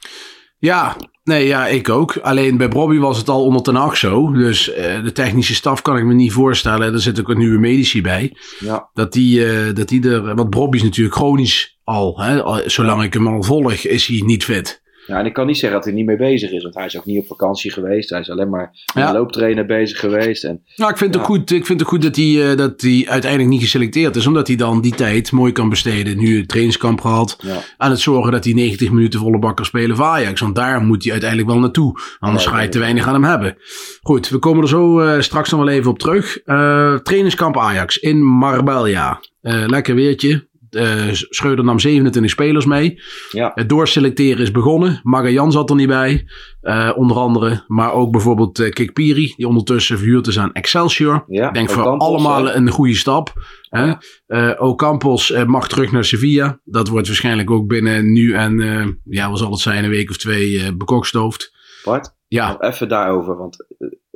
Ja, 0.59 0.97
nee, 1.25 1.47
ja, 1.47 1.67
ik 1.67 1.89
ook. 1.89 2.17
Alleen 2.17 2.57
bij 2.57 2.69
Bobby 2.69 2.99
was 2.99 3.19
het 3.19 3.29
al 3.29 3.45
onder 3.45 3.63
ten 3.63 3.77
acht 3.77 3.99
zo. 3.99 4.33
Dus 4.33 4.73
eh, 4.73 5.03
de 5.03 5.13
technische 5.13 5.55
staf 5.55 5.83
kan 5.83 5.97
ik 5.97 6.05
me 6.05 6.15
niet 6.15 6.33
voorstellen. 6.33 6.93
Er 6.93 7.01
zit 7.01 7.21
ook 7.21 7.29
een 7.29 7.39
nieuwe 7.39 7.59
medici 7.59 8.03
bij. 8.03 8.37
Ja, 8.59 8.91
Dat 8.93 9.13
die, 9.13 9.73
dat 9.73 9.89
die 9.89 10.09
er... 10.11 10.35
Want 10.35 10.51
Bobby 10.51 10.77
is 10.77 10.83
natuurlijk 10.83 11.17
chronisch 11.17 11.79
al, 11.85 12.21
hè. 12.21 12.43
Al- 12.43 12.63
Zolang 12.67 13.03
ik 13.03 13.13
hem 13.13 13.27
al 13.27 13.43
volg, 13.43 13.73
is 13.73 14.07
hij 14.07 14.23
niet 14.25 14.45
fit. 14.45 14.83
Ja 15.07 15.19
en 15.19 15.27
ik 15.27 15.33
kan 15.33 15.47
niet 15.47 15.57
zeggen 15.59 15.79
dat 15.79 15.85
hij 15.87 15.95
niet 15.97 16.07
mee 16.07 16.17
bezig 16.17 16.51
is. 16.51 16.63
Want 16.63 16.75
hij 16.75 16.85
is 16.87 16.97
ook 16.97 17.05
niet 17.05 17.19
op 17.19 17.27
vakantie 17.27 17.73
geweest. 17.73 18.11
Hij 18.11 18.21
is 18.21 18.31
alleen 18.31 18.49
maar 18.51 18.71
met 18.95 19.05
Ja. 19.05 19.13
looptrainer 19.13 19.67
bezig 19.67 20.01
geweest. 20.01 20.45
En 20.45 20.63
Nou, 20.77 20.91
ik 20.91 20.97
vind 20.97 21.15
het 21.15 21.23
Ja. 21.23 21.29
goed, 21.29 21.51
ik 21.51 21.67
vind 21.67 21.81
het 21.81 21.89
goed 21.89 22.03
dat 22.03 22.17
hij, 22.17 22.51
eh, 22.51 22.57
dat 22.57 22.81
hij 22.81 23.05
uiteindelijk 23.09 23.51
niet 23.51 23.61
geselecteerd 23.63 24.17
is. 24.17 24.27
Omdat 24.27 24.47
hij 24.47 24.57
dan 24.57 24.81
die 24.81 24.95
tijd 24.95 25.33
mooi 25.33 25.53
kan 25.53 25.69
besteden. 25.69 26.19
Nu 26.19 26.37
het 26.39 26.49
trainingskamp 26.49 27.01
gehad. 27.01 27.39
ja, 27.43 27.59
Aan 27.77 27.91
het 27.91 28.01
zorgen 28.01 28.33
dat 28.33 28.45
hij 28.45 28.53
90 28.53 28.91
minuten 28.91 29.21
volle 29.21 29.39
bak 29.39 29.57
kan 29.57 29.65
spelen 29.65 29.97
voor 29.97 30.05
Ajax. 30.05 30.41
Want 30.41 30.55
daar 30.55 30.81
moet 30.81 31.03
hij 31.03 31.13
uiteindelijk 31.13 31.51
wel 31.51 31.59
naartoe. 31.61 32.01
Anders 32.19 32.47
ga 32.47 32.61
je 32.61 32.69
te 32.69 32.79
weinig 32.79 33.07
aan 33.07 33.15
hem 33.15 33.25
hebben. 33.25 33.57
Goed, 34.03 34.29
we 34.29 34.39
komen 34.39 34.63
er 34.63 34.69
zo 34.69 35.01
eh, 35.01 35.21
straks 35.21 35.51
nog 35.51 35.61
wel 35.61 35.69
even 35.69 35.91
op 35.91 35.99
terug. 35.99 36.39
Eh, 36.45 36.95
trainingskamp 36.95 37.59
Ajax 37.59 37.97
in 37.97 38.23
Marbella. 38.25 39.21
Lekker 39.41 39.95
weertje. 39.95 40.49
Eh, 40.71 41.09
Schreuder 41.13 41.65
nam 41.65 41.79
27 41.79 42.31
spelers 42.31 42.65
mee. 42.65 43.03
ja. 43.31 43.51
Het 43.55 43.69
doorselecteren 43.69 44.43
is 44.43 44.51
begonnen. 44.51 45.01
Magajan 45.03 45.53
zat 45.53 45.71
er 45.71 45.77
niet 45.77 45.89
bij. 45.89 46.27
eh, 46.61 46.93
onder 46.95 47.17
andere. 47.17 47.65
Maar 47.67 47.93
ook 47.93 48.11
bijvoorbeeld 48.13 48.59
eh 48.59 48.71
Kikpiri. 48.71 49.33
Die 49.37 49.49
ondertussen 49.49 49.99
verhuurd 49.99 50.27
is 50.27 50.39
aan 50.39 50.53
Excelsior. 50.53 51.25
ja. 51.29 51.49
Ik 51.49 51.55
denk 51.55 51.71
voor 51.71 51.85
allemaal 51.85 52.45
hè. 52.45 52.55
een 52.55 52.71
goede 52.71 52.95
stap. 52.95 53.33
Hè? 53.69 53.85
Ja. 53.85 54.01
Eh, 54.27 54.53
Ocampos 54.59 55.45
mag 55.47 55.69
terug 55.69 55.93
naar 55.93 56.05
Sevilla. 56.05 56.61
Dat 56.65 56.89
wordt 56.89 57.07
waarschijnlijk 57.07 57.51
ook 57.51 57.67
binnen 57.67 58.13
nu 58.13 58.33
en 58.33 59.01
ja, 59.05 59.31
wat 59.31 59.39
zal 59.39 59.51
het 59.51 59.61
zijn, 59.61 59.85
een 59.85 59.91
week 59.91 60.11
of 60.11 60.17
twee 60.17 60.77
bekokstoofd. 60.77 61.55
Bart, 61.85 62.15
Ja, 62.29 62.61
even 62.61 62.89
daarover. 62.89 63.37
Want 63.37 63.67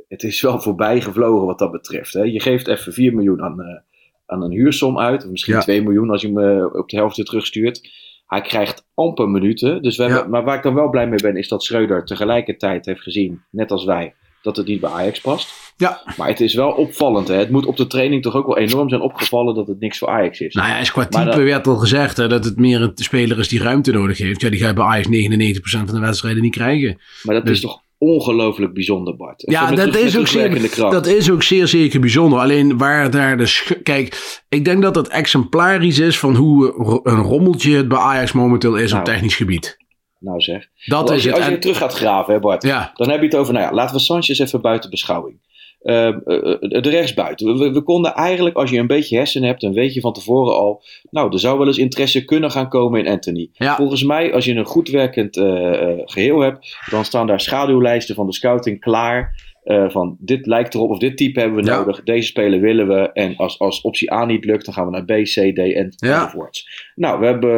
het 0.07 0.23
is 0.23 0.41
wel 0.41 0.59
voorbij 0.61 1.01
gevlogen 1.01 1.45
wat 1.45 1.59
dat 1.59 1.71
betreft. 1.71 2.13
Hè? 2.13 2.21
Je 2.21 2.39
geeft 2.41 2.67
even 2.67 2.93
4 2.93 3.13
miljoen 3.13 3.41
aan, 3.41 3.83
aan 4.31 4.43
een 4.43 4.51
huursom 4.51 4.99
uit. 4.99 5.23
Of 5.23 5.29
misschien 5.29 5.53
Ja. 5.53 5.59
2 5.59 5.81
miljoen 5.83 6.09
als 6.09 6.21
je 6.21 6.27
hem 6.27 6.39
eh, 6.59 6.65
op 6.73 6.89
de 6.89 6.97
helft 6.97 7.15
weer 7.15 7.25
terugstuurt. 7.25 7.89
Hij 8.25 8.41
krijgt 8.41 8.85
amper 8.93 9.29
minuten. 9.29 9.81
Dus 9.81 9.97
we 9.97 10.03
hebben, 10.03 10.21
Ja. 10.21 10.27
Maar 10.27 10.43
waar 10.43 10.57
ik 10.57 10.63
dan 10.63 10.73
wel 10.73 10.89
blij 10.89 11.07
mee 11.07 11.21
ben, 11.21 11.35
is 11.35 11.47
dat 11.47 11.63
Schreuder 11.63 12.05
tegelijkertijd 12.05 12.85
heeft 12.85 13.01
gezien, 13.01 13.41
net 13.51 13.71
als 13.71 13.85
wij, 13.85 14.13
dat 14.41 14.57
het 14.57 14.67
niet 14.67 14.79
bij 14.79 14.89
Ajax 14.89 15.21
past. 15.21 15.73
ja. 15.77 16.01
Maar 16.17 16.27
het 16.27 16.39
is 16.39 16.53
wel 16.53 16.71
opvallend. 16.71 17.27
Hè? 17.27 17.35
Het 17.35 17.49
moet 17.49 17.65
op 17.65 17.77
de 17.77 17.87
training 17.87 18.21
toch 18.21 18.35
ook 18.35 18.45
wel 18.45 18.57
enorm 18.57 18.89
zijn 18.89 19.01
opgevallen 19.01 19.55
dat 19.55 19.67
het 19.67 19.79
niks 19.79 19.97
voor 19.97 20.07
Ajax 20.07 20.39
is. 20.39 20.53
Nou 20.55 20.67
ja, 20.67 20.77
is 20.77 20.91
qua 20.91 21.05
type 21.07 21.25
dat- 21.25 21.35
werd 21.35 21.67
al 21.67 21.75
gezegd 21.75 22.17
hè, 22.17 22.27
dat 22.27 22.45
het 22.45 22.57
meer 22.57 22.81
een 22.81 22.91
speler 22.95 23.39
is 23.39 23.47
die 23.47 23.61
ruimte 23.61 23.91
nodig 23.91 24.17
heeft. 24.17 24.41
Ja, 24.41 24.49
die 24.49 24.59
ga 24.59 24.67
je 24.67 24.73
bij 24.73 24.83
Ajax 24.83 25.07
99% 25.07 25.85
van 25.89 25.95
de 25.99 26.05
wedstrijden 26.05 26.41
niet 26.41 26.53
krijgen. 26.55 27.01
maar 27.23 27.35
dat 27.35 27.45
dus- 27.45 27.55
is 27.55 27.61
toch 27.61 27.81
ongelooflijk 28.01 28.73
bijzonder, 28.73 29.15
Bart. 29.15 29.43
Ja, 29.45 29.71
dat 29.71 29.95
is, 29.95 30.17
ook 30.17 30.27
zeer, 30.27 30.69
kracht. 30.69 30.91
dat 30.91 31.05
is 31.05 31.31
ook 31.31 31.43
zeer 31.43 31.67
zeker 31.67 31.99
bijzonder. 31.99 32.39
Alleen 32.39 32.77
waar 32.77 33.11
daar 33.11 33.37
de... 33.37 33.77
Kijk, 33.83 34.39
ik 34.49 34.65
denk 34.65 34.81
dat 34.81 34.95
het 34.95 35.07
exemplarisch 35.07 35.99
is 35.99 36.19
van 36.19 36.35
hoe 36.35 36.65
ro- 36.67 36.99
een 37.03 37.21
rommeltje 37.21 37.75
het 37.77 37.87
bij 37.87 37.97
Ajax 37.97 38.31
momenteel 38.31 38.75
is 38.75 38.91
op 38.91 38.91
Nou. 38.91 39.03
technisch 39.05 39.35
gebied. 39.35 39.77
Nou 40.19 40.39
zeg. 40.41 40.67
Dat 40.85 41.09
als 41.09 41.17
is 41.17 41.23
je, 41.23 41.29
het. 41.29 41.37
als 41.37 41.47
je 41.47 41.53
En- 41.53 41.59
terug 41.59 41.77
gaat 41.77 41.93
graven, 41.93 42.33
hè 42.33 42.39
Bart. 42.39 42.63
ja, 42.63 42.91
Dan 42.95 43.09
heb 43.09 43.19
je 43.19 43.25
het 43.25 43.35
over, 43.35 43.53
nou 43.53 43.65
ja, 43.65 43.73
laten 43.73 43.95
we 43.95 44.01
Sanchez 44.01 44.39
even 44.39 44.61
buiten 44.61 44.89
beschouwing. 44.89 45.39
Ehm, 45.81 46.19
eh, 46.25 46.51
eh, 46.51 46.81
de 46.81 46.89
rechtsbuiten. 46.89 47.57
We, 47.57 47.71
we 47.71 47.81
konden 47.81 48.13
eigenlijk, 48.13 48.55
als 48.55 48.69
je 48.69 48.77
een 48.77 48.87
beetje 48.87 49.15
hersenen 49.17 49.47
hebt, 49.47 49.61
dan 49.61 49.73
weet 49.73 49.93
je 49.93 49.99
van 50.01 50.13
tevoren 50.13 50.55
al. 50.55 50.83
Nou, 51.09 51.31
er 51.33 51.39
zou 51.39 51.57
wel 51.57 51.67
eens 51.67 51.77
interesse 51.77 52.25
kunnen 52.25 52.51
gaan 52.51 52.69
komen 52.69 52.99
in 53.05 53.11
Anthony. 53.11 53.49
Ja. 53.53 53.75
Volgens 53.75 54.03
mij, 54.03 54.33
als 54.33 54.45
je 54.45 54.53
een 54.53 54.65
goed 54.65 54.89
werkend 54.89 55.37
eh, 55.37 55.81
eh, 55.89 55.99
geheel 56.05 56.39
hebt, 56.39 56.77
dan 56.89 57.05
staan 57.05 57.27
daar 57.27 57.39
schaduwlijsten 57.39 58.15
van 58.15 58.25
de 58.25 58.33
scouting 58.33 58.79
klaar. 58.79 59.49
van 59.87 60.17
dit 60.19 60.45
lijkt 60.45 60.73
erop 60.73 60.89
of 60.89 60.97
dit 60.97 61.17
type 61.17 61.39
hebben 61.39 61.63
we 61.63 61.69
Ja. 61.69 61.77
nodig. 61.77 62.03
Deze 62.03 62.27
speler 62.27 62.59
willen 62.59 62.87
we. 62.87 63.11
En 63.11 63.35
als, 63.35 63.59
als 63.59 63.81
optie 63.81 64.13
A 64.13 64.25
niet 64.25 64.45
lukt, 64.45 64.65
dan 64.65 64.73
gaan 64.73 64.85
we 64.85 64.91
naar 64.91 65.05
B, 65.05 65.23
C, 65.23 65.33
D 65.33 65.57
en 65.57 65.93
Ja. 65.95 66.23
enzovoorts. 66.23 66.89
Nou, 66.95 67.19
we 67.19 67.25
hebben. 67.25 67.51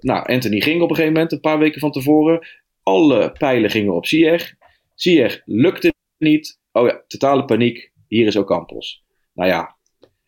nou, 0.00 0.26
Anthony 0.32 0.60
ging 0.60 0.82
op 0.82 0.88
een 0.90 0.94
gegeven 0.94 1.12
moment, 1.14 1.32
een 1.32 1.40
paar 1.40 1.58
weken 1.58 1.80
van 1.80 1.90
tevoren. 1.92 2.46
Alle 2.82 3.32
pijlen 3.32 3.70
gingen 3.70 3.94
op 3.94 4.06
Ziyech. 4.06 4.54
Ziyech 4.94 5.42
lukte 5.44 5.92
niet. 6.18 6.58
Oh 6.78 6.86
ja, 6.86 7.02
totale 7.06 7.44
paniek. 7.44 7.92
Hier 8.08 8.26
is 8.26 8.36
Ocampos. 8.36 9.04
Nou 9.34 9.48
ja. 9.48 9.76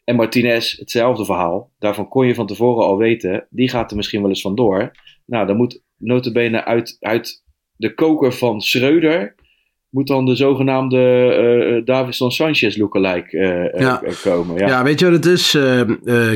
En 0.05 0.17
Martinez, 0.17 0.79
hetzelfde 0.79 1.25
verhaal. 1.25 1.71
Daarvan 1.79 2.09
kon 2.09 2.27
je 2.27 2.35
van 2.35 2.47
tevoren 2.47 2.85
al 2.85 2.97
weten. 2.97 3.47
Die 3.51 3.69
gaat 3.69 3.91
er 3.91 3.97
misschien 3.97 4.21
wel 4.21 4.31
eens 4.31 4.41
vandoor. 4.41 4.91
Nou, 5.27 5.47
dan 5.47 5.57
moet 5.57 5.83
notabene 5.97 6.65
uit, 6.65 6.97
uit 7.01 7.45
de 7.77 7.95
koker 7.95 8.33
van 8.33 8.61
Schreuder... 8.61 9.35
moet 9.91 10.07
dan 10.07 10.25
de 10.25 10.35
zogenaamde 10.37 10.99
eh 10.99 11.77
eh, 11.77 11.85
Davison 11.85 12.31
Sanchez 12.31 12.77
lookalike 12.77 13.39
Ja. 13.79 14.03
eh, 14.03 14.23
komen. 14.23 14.57
Ja. 14.59 14.67
Ja, 14.67 14.83
weet 14.85 15.01
je 15.01 15.05
wat 15.05 15.15
het 15.15 15.27
is, 15.27 15.55
eh, 15.55 15.83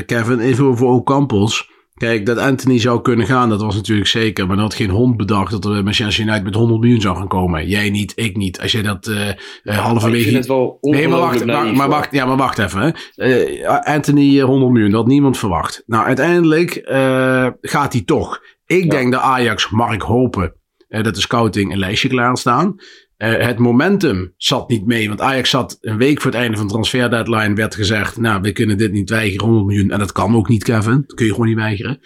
Kevin? 0.05 0.39
Even 0.39 0.65
over 0.65 0.85
Ocampos. 0.87 1.69
Kijk, 1.95 2.25
dat 2.25 2.37
Anthony 2.37 2.79
zou 2.79 3.01
kunnen 3.01 3.25
gaan, 3.25 3.49
dat 3.49 3.61
was 3.61 3.75
natuurlijk 3.75 4.07
zeker. 4.07 4.47
Maar 4.47 4.55
dat 4.55 4.65
had 4.65 4.73
geen 4.73 4.89
hond 4.89 5.17
bedacht 5.17 5.51
dat 5.51 5.65
er 5.65 5.83
Manchester 5.83 6.23
United 6.25 6.43
met 6.43 6.55
100 6.55 6.79
miljoen 6.81 7.01
zou 7.01 7.15
gaan 7.17 7.27
komen. 7.27 7.67
Jij 7.67 7.89
niet, 7.89 8.11
ik 8.15 8.35
niet. 8.37 8.61
Als 8.61 8.71
jij 8.71 8.81
dat 8.81 9.05
Maar 9.05 9.37
ik 9.63 9.71
halverwege... 9.73 10.23
vind 10.23 10.35
het 10.35 10.47
wel 10.47 10.77
Nee, 10.81 11.07
maar 11.07 11.19
wacht, 11.19 11.45
maar, 11.45 11.73
maar, 11.75 11.89
wacht, 11.89 12.11
ja, 12.11 12.25
maar 12.25 12.37
wacht 12.37 12.57
even. 12.57 12.81
Hè. 12.81 12.89
Eh, 13.15 13.93
Anthony 13.93 14.39
eh, 14.39 14.45
100 14.45 14.71
miljoen, 14.71 14.89
dat 14.91 14.99
had 14.99 15.09
niemand 15.09 15.37
verwacht. 15.37 15.83
Nou, 15.85 16.05
uiteindelijk 16.05 16.81
gaat 17.61 17.93
hij 17.93 18.01
toch. 18.05 18.39
Ik 18.65 18.83
Ja. 18.83 18.89
denk 18.89 19.11
dat 19.11 19.21
Ajax, 19.21 19.69
mag 19.69 19.93
ik 19.93 20.01
hopen, 20.01 20.53
dat 20.87 21.15
de 21.15 21.21
scouting 21.21 21.71
een 21.71 21.79
lijstje 21.79 22.07
klaarstaan. 22.09 22.75
Eh 23.17 23.45
het 23.45 23.57
momentum 23.57 24.33
zat 24.37 24.69
niet 24.69 24.85
mee, 24.85 25.07
want 25.07 25.21
Ajax 25.21 25.49
zat 25.49 25.77
een 25.81 25.97
week 25.97 26.21
voor 26.21 26.31
het 26.31 26.39
einde 26.39 26.57
van 26.57 26.65
de 26.65 26.71
transferdeadline, 26.73 27.55
werd 27.55 27.75
gezegd, 27.75 28.17
nou, 28.17 28.41
we 28.41 28.51
kunnen 28.51 28.77
dit 28.77 28.91
niet 28.91 29.09
weigeren, 29.09 29.45
100 29.45 29.65
miljoen. 29.65 29.91
En 29.91 29.99
dat 29.99 30.11
kan 30.11 30.35
ook 30.35 30.49
niet, 30.49 30.63
Kevin. 30.63 31.03
Dat 31.07 31.15
kun 31.15 31.25
je 31.25 31.31
gewoon 31.31 31.47
niet 31.47 31.57
weigeren. 31.57 31.99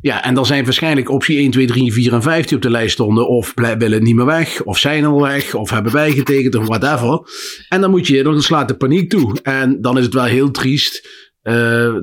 Ja, 0.00 0.24
en 0.24 0.34
dan 0.34 0.46
zijn 0.46 0.64
waarschijnlijk 0.64 1.10
optie 1.10 1.38
1, 1.38 1.50
2, 1.50 1.66
3, 1.66 1.92
4 1.92 2.12
en 2.12 2.22
5 2.22 2.46
die 2.46 2.56
op 2.56 2.62
de 2.62 2.70
lijst 2.70 2.92
stonden. 2.92 3.28
Of 3.28 3.52
willen 3.54 4.02
niet 4.02 4.14
meer 4.14 4.24
weg, 4.24 4.62
of 4.62 4.78
zijn 4.78 5.04
al 5.04 5.20
weg, 5.20 5.54
of 5.54 5.70
hebben 5.70 5.92
bijgetekend, 5.92 6.54
of 6.54 6.66
whatever. 6.66 7.20
En 7.68 7.80
dan 7.80 7.90
moet 7.90 8.06
je, 8.06 8.22
dan 8.22 8.42
slaat 8.42 8.68
de 8.68 8.76
paniek 8.76 9.10
toe. 9.10 9.38
En 9.42 9.80
dan 9.80 9.98
is 9.98 10.04
het 10.04 10.14
wel 10.14 10.24
heel 10.24 10.50
triest 10.50 11.08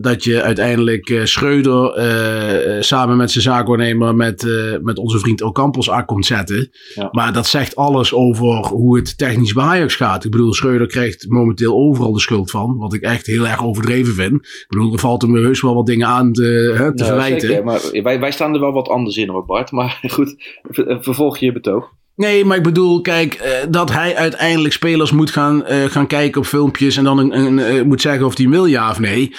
dat 0.02 0.24
je 0.24 0.42
uiteindelijk 0.42 1.10
eh, 1.10 1.24
Schreuder 1.26 1.94
eh, 1.94 2.78
eh, 2.78 2.82
samen 2.82 3.18
met 3.18 3.32
zijn 3.32 3.44
zaakwaarnemer, 3.44 4.16
met, 4.16 4.44
eh, 4.48 4.78
met 4.82 4.98
onze 4.98 5.20
vriend 5.20 5.42
Ocampos 5.42 5.90
aan 5.90 6.06
komt 6.06 6.26
zetten. 6.26 6.70
Ja. 6.96 7.08
Maar 7.12 7.34
dat 7.34 7.48
zegt 7.48 7.76
alles 7.76 8.14
over 8.14 8.66
hoe 8.68 8.98
het 8.98 9.18
technisch 9.18 9.54
bij 9.54 9.64
Ajax 9.64 9.96
gaat. 9.96 10.26
Ik 10.26 10.32
bedoel, 10.32 10.54
Schreuder 10.54 10.88
krijgt 10.88 11.26
momenteel 11.30 11.74
overal 11.76 12.14
de 12.14 12.20
schuld 12.20 12.52
van. 12.52 12.78
Wat 12.78 12.94
ik 12.94 13.02
echt 13.02 13.26
heel 13.26 13.48
erg 13.48 13.64
overdreven 13.64 14.14
vind. 14.14 14.34
Ik 14.46 14.66
bedoel, 14.68 14.94
er 14.94 15.00
valt 15.00 15.22
hem 15.22 15.36
heus 15.36 15.62
wel 15.62 15.76
wat 15.76 15.86
dingen 15.86 16.08
aan 16.08 16.32
te, 16.34 16.74
hè, 16.78 16.96
te 16.96 17.04
Ja, 17.04 17.10
verwijten. 17.10 17.48
zeker, 17.48 17.64
maar 17.64 17.82
wij, 18.04 18.20
wij 18.20 18.32
staan 18.32 18.54
er 18.54 18.60
wel 18.60 18.72
wat 18.74 18.88
anders 18.90 19.18
in 19.18 19.30
hoor, 19.30 19.46
Bart. 19.46 19.72
Maar 19.72 20.00
goed, 20.14 20.36
ver- 20.64 20.98
vervolg 21.04 21.38
je 21.38 21.46
je 21.46 21.52
betoog. 21.52 21.90
Nee, 22.16 22.46
maar 22.46 22.58
ik 22.58 22.64
bedoel, 22.64 23.02
kijk, 23.02 23.34
eh, 23.34 23.52
dat 23.70 23.92
hij 23.92 24.16
uiteindelijk 24.16 24.74
spelers 24.74 25.12
moet 25.12 25.32
gaan, 25.32 25.66
eh, 25.66 25.84
gaan 25.86 26.08
kijken 26.08 26.42
op 26.42 26.48
filmpjes 26.48 26.98
en 26.98 27.04
dan 27.04 27.18
een, 27.18 27.38
een, 27.38 27.60
eh, 27.60 27.82
moet 27.82 28.02
zeggen 28.02 28.26
of 28.26 28.38
hij 28.38 28.50
wil 28.50 28.66
ja 28.66 28.90
of 28.90 29.00
nee. 29.00 29.36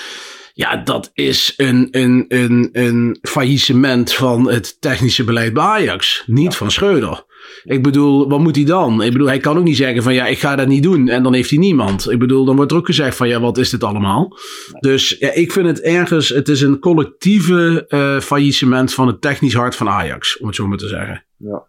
Ja, 0.55 0.77
dat 0.77 1.11
is 1.15 1.55
een, 1.57 1.89
een, 1.91 2.25
een, 2.29 2.69
een 2.73 3.19
faillissement 3.23 4.13
van 4.13 4.51
het 4.51 4.81
technische 4.81 5.25
beleid 5.25 5.53
bij 5.53 5.63
Ajax. 5.63 6.23
Niet 6.27 6.57
van 6.57 6.71
Schreuder. 6.71 7.25
Ik 7.65 7.83
bedoel, 7.83 8.29
wat 8.29 8.41
moet 8.41 8.57
hij 8.57 8.65
dan? 8.65 9.03
Ik 9.03 9.13
bedoel, 9.13 9.27
hij 9.27 9.39
kan 9.39 9.59
ook 9.59 9.65
niet 9.65 9.77
zeggen 9.77 10.03
van 10.03 10.15
ja, 10.15 10.27
ik 10.27 10.39
ga 10.39 10.57
dat 10.57 10.67
niet 10.67 10.83
doen. 10.83 11.09
En 11.09 11.23
dan 11.23 11.35
heeft 11.35 11.51
hij 11.51 11.59
niemand. 11.59 12.11
Ik 12.11 12.19
bedoel, 12.19 12.45
dan 12.45 12.57
wordt 12.57 12.71
er 12.71 12.77
ook 12.77 12.87
gezegd 12.87 13.17
van 13.17 13.29
ja, 13.29 13.41
wat 13.41 13.59
is 13.59 13.71
dit 13.71 13.85
allemaal? 13.85 14.39
Dus 14.81 15.17
ja, 15.19 15.33
ik 15.33 15.53
vind 15.53 15.67
het 15.67 15.81
ergens, 15.81 16.29
het 16.29 16.49
is 16.49 16.61
een 16.61 16.79
collectieve 16.79 17.87
faillissement 18.23 18.95
van 18.95 19.07
het 19.07 19.21
technisch 19.21 19.55
hart 19.55 19.77
van 19.77 19.89
Ajax. 19.89 20.39
Om 20.39 20.47
het 20.47 20.57
zo 20.57 20.67
maar 20.67 20.79
te 20.79 20.89
zeggen. 20.89 21.25
Ja. 21.37 21.67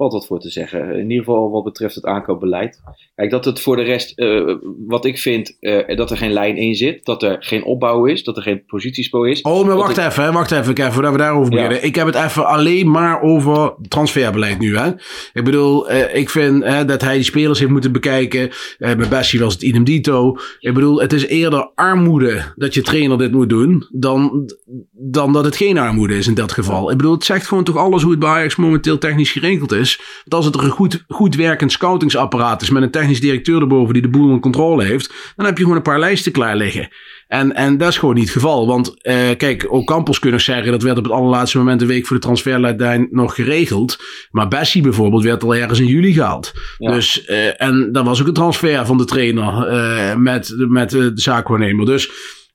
Valt 0.00 0.12
wat 0.12 0.26
voor 0.26 0.40
te 0.40 0.50
zeggen. 0.50 0.92
In 0.92 1.10
ieder 1.10 1.24
geval 1.24 1.50
wat 1.50 1.64
betreft 1.64 1.94
het 1.94 2.04
aankoopbeleid. 2.04 2.80
Kijk, 3.14 3.30
dat 3.30 3.44
het 3.44 3.60
voor 3.60 3.76
de 3.76 3.82
rest, 3.82 4.18
eh, 4.18 4.54
wat 4.86 5.04
ik 5.04 5.18
vind, 5.18 5.56
eh, 5.60 5.96
dat 5.96 6.10
er 6.10 6.16
geen 6.16 6.32
lijn 6.32 6.56
in 6.56 6.74
zit. 6.74 7.04
Dat 7.04 7.22
er 7.22 7.36
geen 7.40 7.64
opbouw 7.64 8.04
is. 8.06 8.24
Dat 8.24 8.36
er 8.36 8.42
geen 8.42 8.64
positiespo 8.66 9.22
is. 9.24 9.42
Oh, 9.42 9.66
maar 9.66 9.76
wacht 9.76 9.98
ik- 9.98 10.04
even, 10.04 10.22
hè, 10.24 10.32
wacht 10.32 10.50
even, 10.50 10.74
Kevin, 10.74 10.92
voordat 10.92 11.12
we 11.12 11.18
daarover 11.18 11.52
Ja. 11.52 11.56
beginnen. 11.62 11.84
Ik 11.84 11.94
heb 11.94 12.06
het 12.06 12.14
even 12.14 12.46
alleen 12.46 12.90
maar 12.90 13.22
over 13.22 13.74
transferbeleid 13.88 14.58
nu, 14.58 14.76
hè. 14.76 14.88
Ik 15.32 15.44
bedoel, 15.44 15.88
eh, 15.90 16.14
ik 16.20 16.30
vind 16.30 16.62
dat 16.88 17.00
hij 17.00 17.14
die 17.14 17.22
spelers 17.24 17.58
heeft 17.58 17.70
moeten 17.70 17.92
bekijken. 17.92 18.50
Bij 18.78 19.08
Bessie 19.10 19.40
was 19.40 19.52
het 19.52 19.62
idem 19.62 19.84
dito. 19.84 20.36
Ik 20.60 20.74
bedoel, 20.74 21.00
het 21.00 21.12
is 21.12 21.26
eerder 21.26 21.70
armoede 21.74 22.42
dat 22.56 22.74
je 22.74 22.82
trainer 22.82 23.18
dit 23.18 23.32
moet 23.32 23.48
doen, 23.48 23.86
dan, 23.92 24.50
dan 24.92 25.32
dat 25.32 25.44
het 25.44 25.56
geen 25.56 25.78
armoede 25.78 26.16
is 26.16 26.26
in 26.26 26.34
dat 26.34 26.52
geval. 26.52 26.90
Ik 26.90 26.96
bedoel, 26.96 27.12
het 27.14 27.24
zegt 27.24 27.46
gewoon 27.46 27.64
toch 27.64 27.76
alles 27.76 28.02
hoe 28.02 28.10
het 28.10 28.20
bij 28.20 28.28
Ajax 28.28 28.56
momenteel 28.56 28.98
technisch 28.98 29.30
geregeld 29.32 29.72
is. 29.72 29.88
Is. 29.90 30.00
Want 30.24 30.34
als 30.34 30.44
het 30.44 30.54
er 30.54 30.64
een 30.64 30.70
goed, 30.70 31.04
goed 31.08 31.34
werkend 31.34 31.72
scoutingsapparaat 31.72 32.62
is 32.62 32.70
met 32.70 32.82
een 32.82 32.90
technisch 32.90 33.20
directeur 33.20 33.60
erboven 33.60 33.92
die 33.92 34.02
de 34.02 34.08
boel 34.08 34.30
in 34.30 34.40
controle 34.40 34.84
heeft, 34.84 35.12
dan 35.36 35.46
heb 35.46 35.56
je 35.56 35.62
gewoon 35.62 35.76
een 35.76 35.82
paar 35.82 35.98
lijsten 35.98 36.32
klaar 36.32 36.56
liggen. 36.56 36.88
En, 37.26 37.54
en 37.54 37.78
dat 37.78 37.88
is 37.88 37.98
gewoon 37.98 38.14
niet 38.14 38.24
het 38.24 38.32
geval. 38.32 38.66
Want 38.66 39.02
eh, 39.02 39.36
kijk, 39.36 39.66
ook 39.68 39.86
Campos 39.86 40.18
kunnen 40.18 40.40
zeggen, 40.40 40.72
dat 40.72 40.82
werd 40.82 40.98
op 40.98 41.04
het 41.04 41.12
allerlaatste 41.12 41.58
moment 41.58 41.80
een 41.80 41.86
week 41.86 42.06
voor 42.06 42.16
de 42.16 42.22
transferlijn 42.22 43.08
nog 43.10 43.34
geregeld. 43.34 43.98
Maar 44.30 44.48
Bessie 44.48 44.82
bijvoorbeeld 44.82 45.22
werd 45.22 45.42
al 45.42 45.54
ergens 45.54 45.78
in 45.78 45.86
juli 45.86 46.12
gehaald. 46.12 46.52
Ja. 46.78 46.92
Dus, 46.92 47.24
eh, 47.24 47.62
en 47.62 47.92
dat 47.92 48.04
was 48.04 48.20
ook 48.20 48.26
een 48.26 48.32
transfer 48.32 48.86
van 48.86 48.96
de 48.96 49.04
trainer 49.04 49.66
eh, 49.66 50.16
met, 50.16 50.54
met 50.56 50.94
eh, 50.94 51.00
de 51.00 51.12
zaakwaarnemer. 51.14 51.86
Dus 51.86 52.10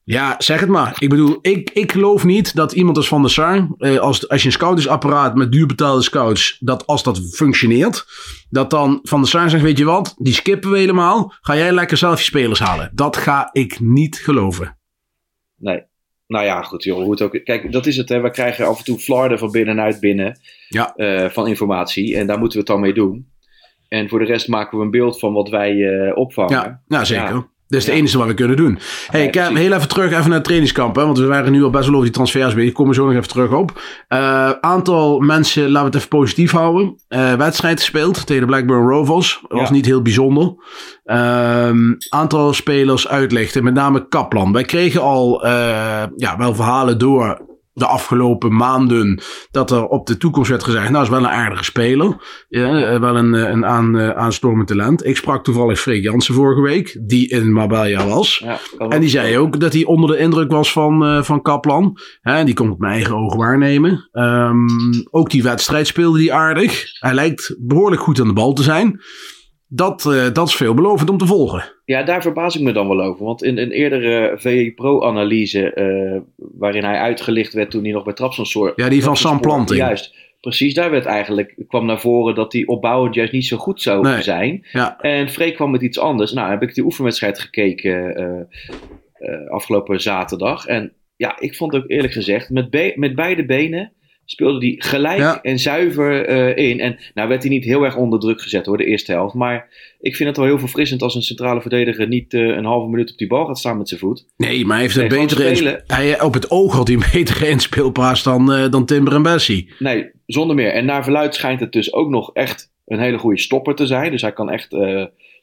ja, 0.08 0.36
zeg 0.38 0.60
het 0.60 0.70
maar. 0.70 0.96
Ik 1.00 1.10
bedoel, 1.10 1.38
ik, 1.42 1.70
ik 1.74 1.92
geloof 1.92 2.24
niet 2.24 2.56
dat 2.56 2.72
iemand 2.72 2.98
als 2.98 3.08
Van 3.08 3.22
der 3.22 3.32
Sar, 3.32 3.68
eh, 3.78 3.98
als, 3.98 4.30
als 4.30 4.42
je 4.42 4.48
een 4.48 4.54
scoutingsapparaat 4.54 5.36
met 5.36 5.52
duurbetaalde 5.52 6.02
scouts, 6.02 6.58
dat 6.60 6.88
als 6.88 7.04
dat 7.04 7.20
functioneert, 7.34 8.06
dat 8.50 8.70
dan 8.70 9.00
Van 9.04 9.20
der 9.22 9.30
Sar 9.30 9.50
zegt, 9.50 9.64
weet 9.64 9.78
je 9.78 9.86
wat, 9.86 10.16
die 10.18 10.34
skippen 10.34 10.72
we 10.72 10.78
helemaal. 10.78 11.34
Ga 11.42 11.56
jij 11.56 11.72
lekker 11.72 11.98
zelf 11.98 12.18
je 12.18 12.24
spelers 12.26 12.60
halen. 12.60 12.92
Dat 12.94 13.18
ga 13.18 13.50
ik 13.52 13.80
niet 13.80 14.16
geloven. 14.18 14.78
Nee. 15.56 15.84
Nou 16.28 16.46
ja, 16.46 16.62
goed 16.62 16.84
joh. 16.84 17.02
Hoe 17.02 17.12
het 17.12 17.22
ook, 17.22 17.40
kijk, 17.44 17.72
dat 17.72 17.86
is 17.86 17.98
het. 17.98 18.10
Hè. 18.10 18.20
We 18.22 18.32
krijgen 18.32 18.68
af 18.68 18.78
en 18.78 18.84
toe 18.84 18.98
flarden 19.00 19.40
van 19.40 19.52
binnenuit 19.52 20.00
binnen 20.00 20.40
Ja. 20.70 20.94
eh, 20.96 21.30
van 21.30 21.48
informatie. 21.48 22.16
En 22.18 22.28
daar 22.28 22.40
moeten 22.40 22.58
we 22.60 22.64
het 22.64 22.74
dan 22.74 22.82
mee 22.82 22.94
doen. 22.94 23.30
En 23.88 24.10
voor 24.10 24.20
de 24.20 24.26
rest 24.26 24.48
maken 24.48 24.78
we 24.78 24.84
een 24.84 24.92
beeld 24.92 25.20
van 25.20 25.34
wat 25.34 25.50
wij 25.50 25.88
eh, 25.88 26.18
opvangen. 26.18 26.52
Ja, 26.54 26.82
nou 26.88 27.06
zeker. 27.06 27.34
Ja. 27.34 27.48
Dat 27.68 27.80
is 27.80 27.86
het 27.86 27.94
Ja. 27.96 28.00
enige 28.02 28.18
wat 28.18 28.28
we 28.28 28.34
kunnen 28.34 28.58
doen. 28.58 28.80
Hey, 29.08 29.26
ik 29.26 29.34
heb 29.34 29.44
precies. 29.46 29.62
heel 29.68 29.74
even 29.76 29.88
terug 29.88 30.12
even 30.12 30.24
naar 30.26 30.34
het 30.34 30.44
trainingskamp. 30.44 30.96
Hè, 30.96 31.06
want 31.06 31.18
we 31.18 31.26
waren 31.26 31.52
nu 31.52 31.64
al 31.64 31.70
best 31.70 31.84
wel 31.84 31.92
over 31.94 32.06
die 32.06 32.14
transfers 32.16 32.54
bezig. 32.54 32.70
Ik 32.70 32.74
kom 32.76 32.88
er 32.88 32.94
zo 32.94 33.06
nog 33.06 33.16
even 33.16 33.28
terug 33.28 33.52
op. 33.52 33.82
Eh, 34.08 34.50
aantal 34.62 35.20
mensen, 35.20 35.64
laten 35.64 35.80
we 35.80 35.86
het 35.86 35.96
even 35.96 36.08
positief 36.08 36.52
houden. 36.52 36.96
Eh, 37.08 37.34
wedstrijd 37.34 37.80
gespeeld 37.80 38.26
tegen 38.26 38.42
de 38.42 38.48
Blackburn 38.48 38.88
Rovers. 38.90 39.40
Dat 39.48 39.60
was 39.60 39.68
Ja. 39.70 39.74
niet 39.76 39.86
heel 39.86 40.02
bijzonder. 40.02 40.54
Ehm, 41.04 41.94
aantal 42.10 42.54
spelers 42.54 43.08
uitlichten. 43.08 43.64
Met 43.64 43.74
name 43.74 44.08
Kaplan. 44.08 44.52
Wij 44.52 44.64
kregen 44.64 45.02
al 45.02 45.46
eh, 45.46 46.04
ja, 46.16 46.38
wel 46.38 46.56
verhalen 46.56 46.98
door 47.00 47.54
de 47.76 47.86
afgelopen 47.86 48.56
maanden. 48.56 49.20
Dat 49.52 49.72
er 49.72 49.86
op 49.88 50.08
de 50.08 50.18
toekomst 50.18 50.50
werd 50.50 50.64
gezegd. 50.64 50.90
Nou, 50.90 51.04
is 51.04 51.10
wel 51.10 51.20
een 51.20 51.28
aardige 51.28 51.64
speler. 51.64 52.16
Ja, 52.50 52.82
eh, 52.82 53.00
wel 53.00 53.16
een, 53.16 53.36
eh, 53.36 53.50
een 53.50 53.66
aan, 53.66 53.98
eh, 53.98 54.10
aanstormend 54.10 54.68
talent. 54.68 55.06
Ik 55.06 55.18
sprak 55.18 55.44
toevallig 55.44 55.80
Freek 55.80 56.04
Jansen 56.04 56.34
vorige 56.34 56.62
week. 56.62 56.98
Die 57.02 57.30
in 57.30 57.52
Marbella 57.52 58.08
was. 58.08 58.44
Ja, 58.44 58.60
En 58.90 59.00
die 59.00 59.10
zei 59.10 59.38
ook 59.38 59.60
dat 59.60 59.74
hij 59.74 59.84
onder 59.84 60.10
de 60.10 60.18
indruk 60.18 60.52
was 60.52 60.72
van, 60.72 61.24
van 61.26 61.42
Kaplan. 61.42 62.00
Hè, 62.22 62.36
en 62.36 62.46
die 62.46 62.54
kon 62.54 62.70
met 62.70 62.78
mijn 62.78 62.94
eigen 62.94 63.16
ogen 63.16 63.38
waarnemen. 63.38 64.10
Ehm, 64.12 64.58
ook 65.10 65.30
die 65.30 65.44
wedstrijd 65.44 65.88
speelde 65.88 66.20
hij 66.20 66.32
aardig. 66.32 66.86
Hij 67.00 67.14
lijkt 67.14 67.56
behoorlijk 67.60 68.02
goed 68.02 68.20
aan 68.20 68.28
de 68.28 68.34
bal 68.34 68.54
te 68.54 68.64
zijn. 68.64 69.02
Dat, 69.68 70.06
eh, 70.06 70.34
dat 70.34 70.48
is 70.48 70.56
veelbelovend 70.56 71.10
om 71.10 71.18
te 71.18 71.26
volgen. 71.26 71.64
Ja, 71.86 72.04
daar 72.04 72.22
verbaas 72.22 72.56
ik 72.56 72.62
me 72.62 72.72
dan 72.72 72.88
wel 72.88 73.02
over. 73.02 73.26
Want 73.26 73.44
in 73.44 73.58
een 73.58 73.72
eerdere 73.72 74.34
VE 74.38 74.72
Pro-analyse, 74.76 75.74
eh, 75.74 76.22
waarin 76.36 76.84
hij 76.84 76.98
uitgelicht 76.98 77.54
werd 77.54 77.72
toen 77.72 77.84
hij 77.84 77.92
nog 77.92 78.04
bij 78.04 78.14
Trabzonspor... 78.14 78.74
Ja, 78.76 78.90
die 78.90 79.04
van 79.04 79.18
Sam 79.18 79.40
Planting. 79.40 79.80
Juist, 79.80 80.16
precies. 80.42 80.74
Daar 80.74 80.92
werd 80.92 81.06
eigenlijk, 81.06 81.56
kwam 81.68 81.86
naar 81.86 82.00
voren 82.00 82.36
dat 82.36 82.54
hij 82.54 82.66
opbouwend 82.66 83.16
juist 83.16 83.32
niet 83.32 83.46
zo 83.46 83.58
goed 83.58 83.82
zou 83.82 84.02
Nee. 84.02 84.22
zijn. 84.22 84.66
Ja, 84.72 85.00
En 85.00 85.30
Freek 85.30 85.56
kwam 85.56 85.72
met 85.72 85.82
iets 85.82 86.00
anders. 86.00 86.34
Nou, 86.34 86.50
heb 86.50 86.62
ik 86.62 86.74
die 86.74 86.84
oefenwedstrijd 86.84 87.40
gekeken 87.40 88.16
eh, 88.16 88.40
eh, 89.14 89.50
afgelopen 89.50 90.02
zaterdag. 90.02 90.66
En 90.66 90.94
ja, 91.16 91.40
ik 91.40 91.56
vond 91.56 91.76
ook 91.76 91.90
eerlijk 91.90 92.14
gezegd, 92.14 92.50
met, 92.50 92.94
met 92.96 93.16
beide 93.16 93.46
benen 93.46 93.94
speelde 94.26 94.66
hij 94.66 94.76
gelijk 94.78 95.20
Ja. 95.20 95.42
en 95.42 95.60
zuiver 95.60 96.26
eh, 96.26 96.70
in. 96.70 96.80
En 96.80 96.98
nou 97.14 97.28
werd 97.30 97.42
hij 97.42 97.52
niet 97.52 97.64
heel 97.64 97.84
erg 97.84 97.96
onder 97.96 98.20
druk 98.20 98.42
gezet 98.42 98.66
hoor, 98.66 98.78
de 98.78 98.86
eerste 98.86 99.12
helft. 99.12 99.34
Maar 99.34 99.68
ik 100.00 100.16
vind 100.16 100.30
het 100.30 100.38
wel 100.38 100.46
heel 100.48 100.60
verfrissend 100.60 101.02
als 101.02 101.16
een 101.16 101.22
centrale 101.22 101.62
verdediger 101.62 102.08
niet 102.08 102.34
eh, 102.34 102.42
een 102.42 102.66
halve 102.66 102.90
minuut 102.90 103.12
op 103.12 103.18
die 103.18 103.28
bal 103.28 103.46
gaat 103.46 103.58
staan 103.60 103.78
met 103.78 103.88
zijn 103.88 104.00
voet. 104.00 104.26
nee, 104.38 104.66
maar 104.66 104.74
hij 104.76 104.86
heeft 104.86 104.96
Nee, 104.96 105.04
een 105.10 105.28
betere 105.28 105.84
hij, 105.88 106.22
Op 106.22 106.34
het 106.34 106.50
oog 106.50 106.74
had 106.74 106.88
hij 106.88 106.96
een 106.98 107.04
betere 107.14 107.50
inspeelpaas 107.50 108.24
dan, 108.24 108.54
eh, 108.54 108.70
dan 108.72 108.86
Timber 108.86 109.14
en 109.14 109.22
Bessie. 109.24 109.74
Nee, 109.80 110.12
zonder 110.26 110.56
meer. 110.56 110.72
En 110.72 110.86
naar 110.86 111.04
verluid 111.04 111.36
schijnt 111.36 111.60
het 111.60 111.72
dus 111.72 111.94
ook 111.94 112.10
nog 112.10 112.34
echt 112.34 112.74
een 112.86 113.00
hele 113.00 113.18
goede 113.18 113.40
stopper 113.40 113.76
te 113.76 113.86
zijn. 113.86 114.12
Dus 114.12 114.22
hij 114.22 114.34
kan 114.34 114.50
echt 114.50 114.72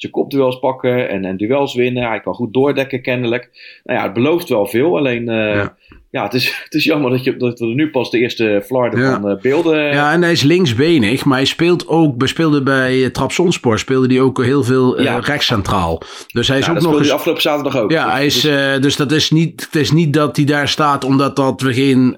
zijn 0.02 0.12
kopduels 0.12 0.58
pakken 0.58 1.08
en, 1.08 1.24
en 1.24 1.36
duels 1.36 1.74
winnen. 1.74 2.08
Hij 2.08 2.20
kan 2.20 2.34
goed 2.34 2.52
doordekken 2.52 3.02
kennelijk. 3.02 3.50
Nou 3.84 3.98
ja, 3.98 4.04
het 4.04 4.12
belooft 4.12 4.48
wel 4.48 4.66
veel. 4.66 4.96
Alleen, 4.96 5.28
eh, 5.28 5.54
ja. 5.54 5.76
Ja. 6.10 6.22
het, 6.22 6.34
is, 6.34 6.46
het 6.64 6.74
is 6.74 6.84
jammer 6.84 7.10
dat, 7.10 7.24
je, 7.24 7.36
dat 7.36 7.58
we 7.58 7.66
nu 7.66 7.90
pas 7.90 8.10
de 8.10 8.18
eerste 8.18 8.62
flarden 8.66 9.00
Ja. 9.00 9.20
van 9.20 9.30
eh, 9.30 9.40
beelden... 9.40 9.84
Ja, 9.84 10.12
en 10.12 10.22
hij 10.22 10.32
is 10.32 10.42
linksbenig, 10.42 11.24
maar 11.24 11.36
hij 11.36 11.46
speelt 11.46 11.88
ook, 11.88 12.28
speelde 12.28 12.62
bij 12.62 13.02
eh, 13.04 13.10
Trabzonspor, 13.10 13.78
speelde 13.78 14.14
hij 14.14 14.22
ook 14.22 14.44
heel 14.44 14.64
veel 14.64 15.02
Ja. 15.02 15.18
rechtscentraal. 15.18 16.02
Dus 16.32 16.48
hij 16.48 16.58
is 16.58 16.68
ook 16.68 16.80
nog 16.80 16.98
eens... 16.98 17.10
afgelopen 17.10 17.42
zaterdag 17.42 17.76
ook. 17.76 17.90
Ja, 17.90 18.04
Dus- 18.04 18.12
hij 18.12 18.26
is, 18.26 18.40
dus- 18.40 18.80
dus 18.80 18.96
dat 18.96 19.12
is 19.12 19.30
niet, 19.30 19.64
het 19.72 19.74
is 19.80 19.92
niet 19.92 20.12
dat 20.12 20.36
hij 20.36 20.44
daar 20.44 20.68
staat 20.68 21.04
omdat 21.04 21.36
dat 21.36 21.60
we 21.60 21.72
geen, 21.74 22.14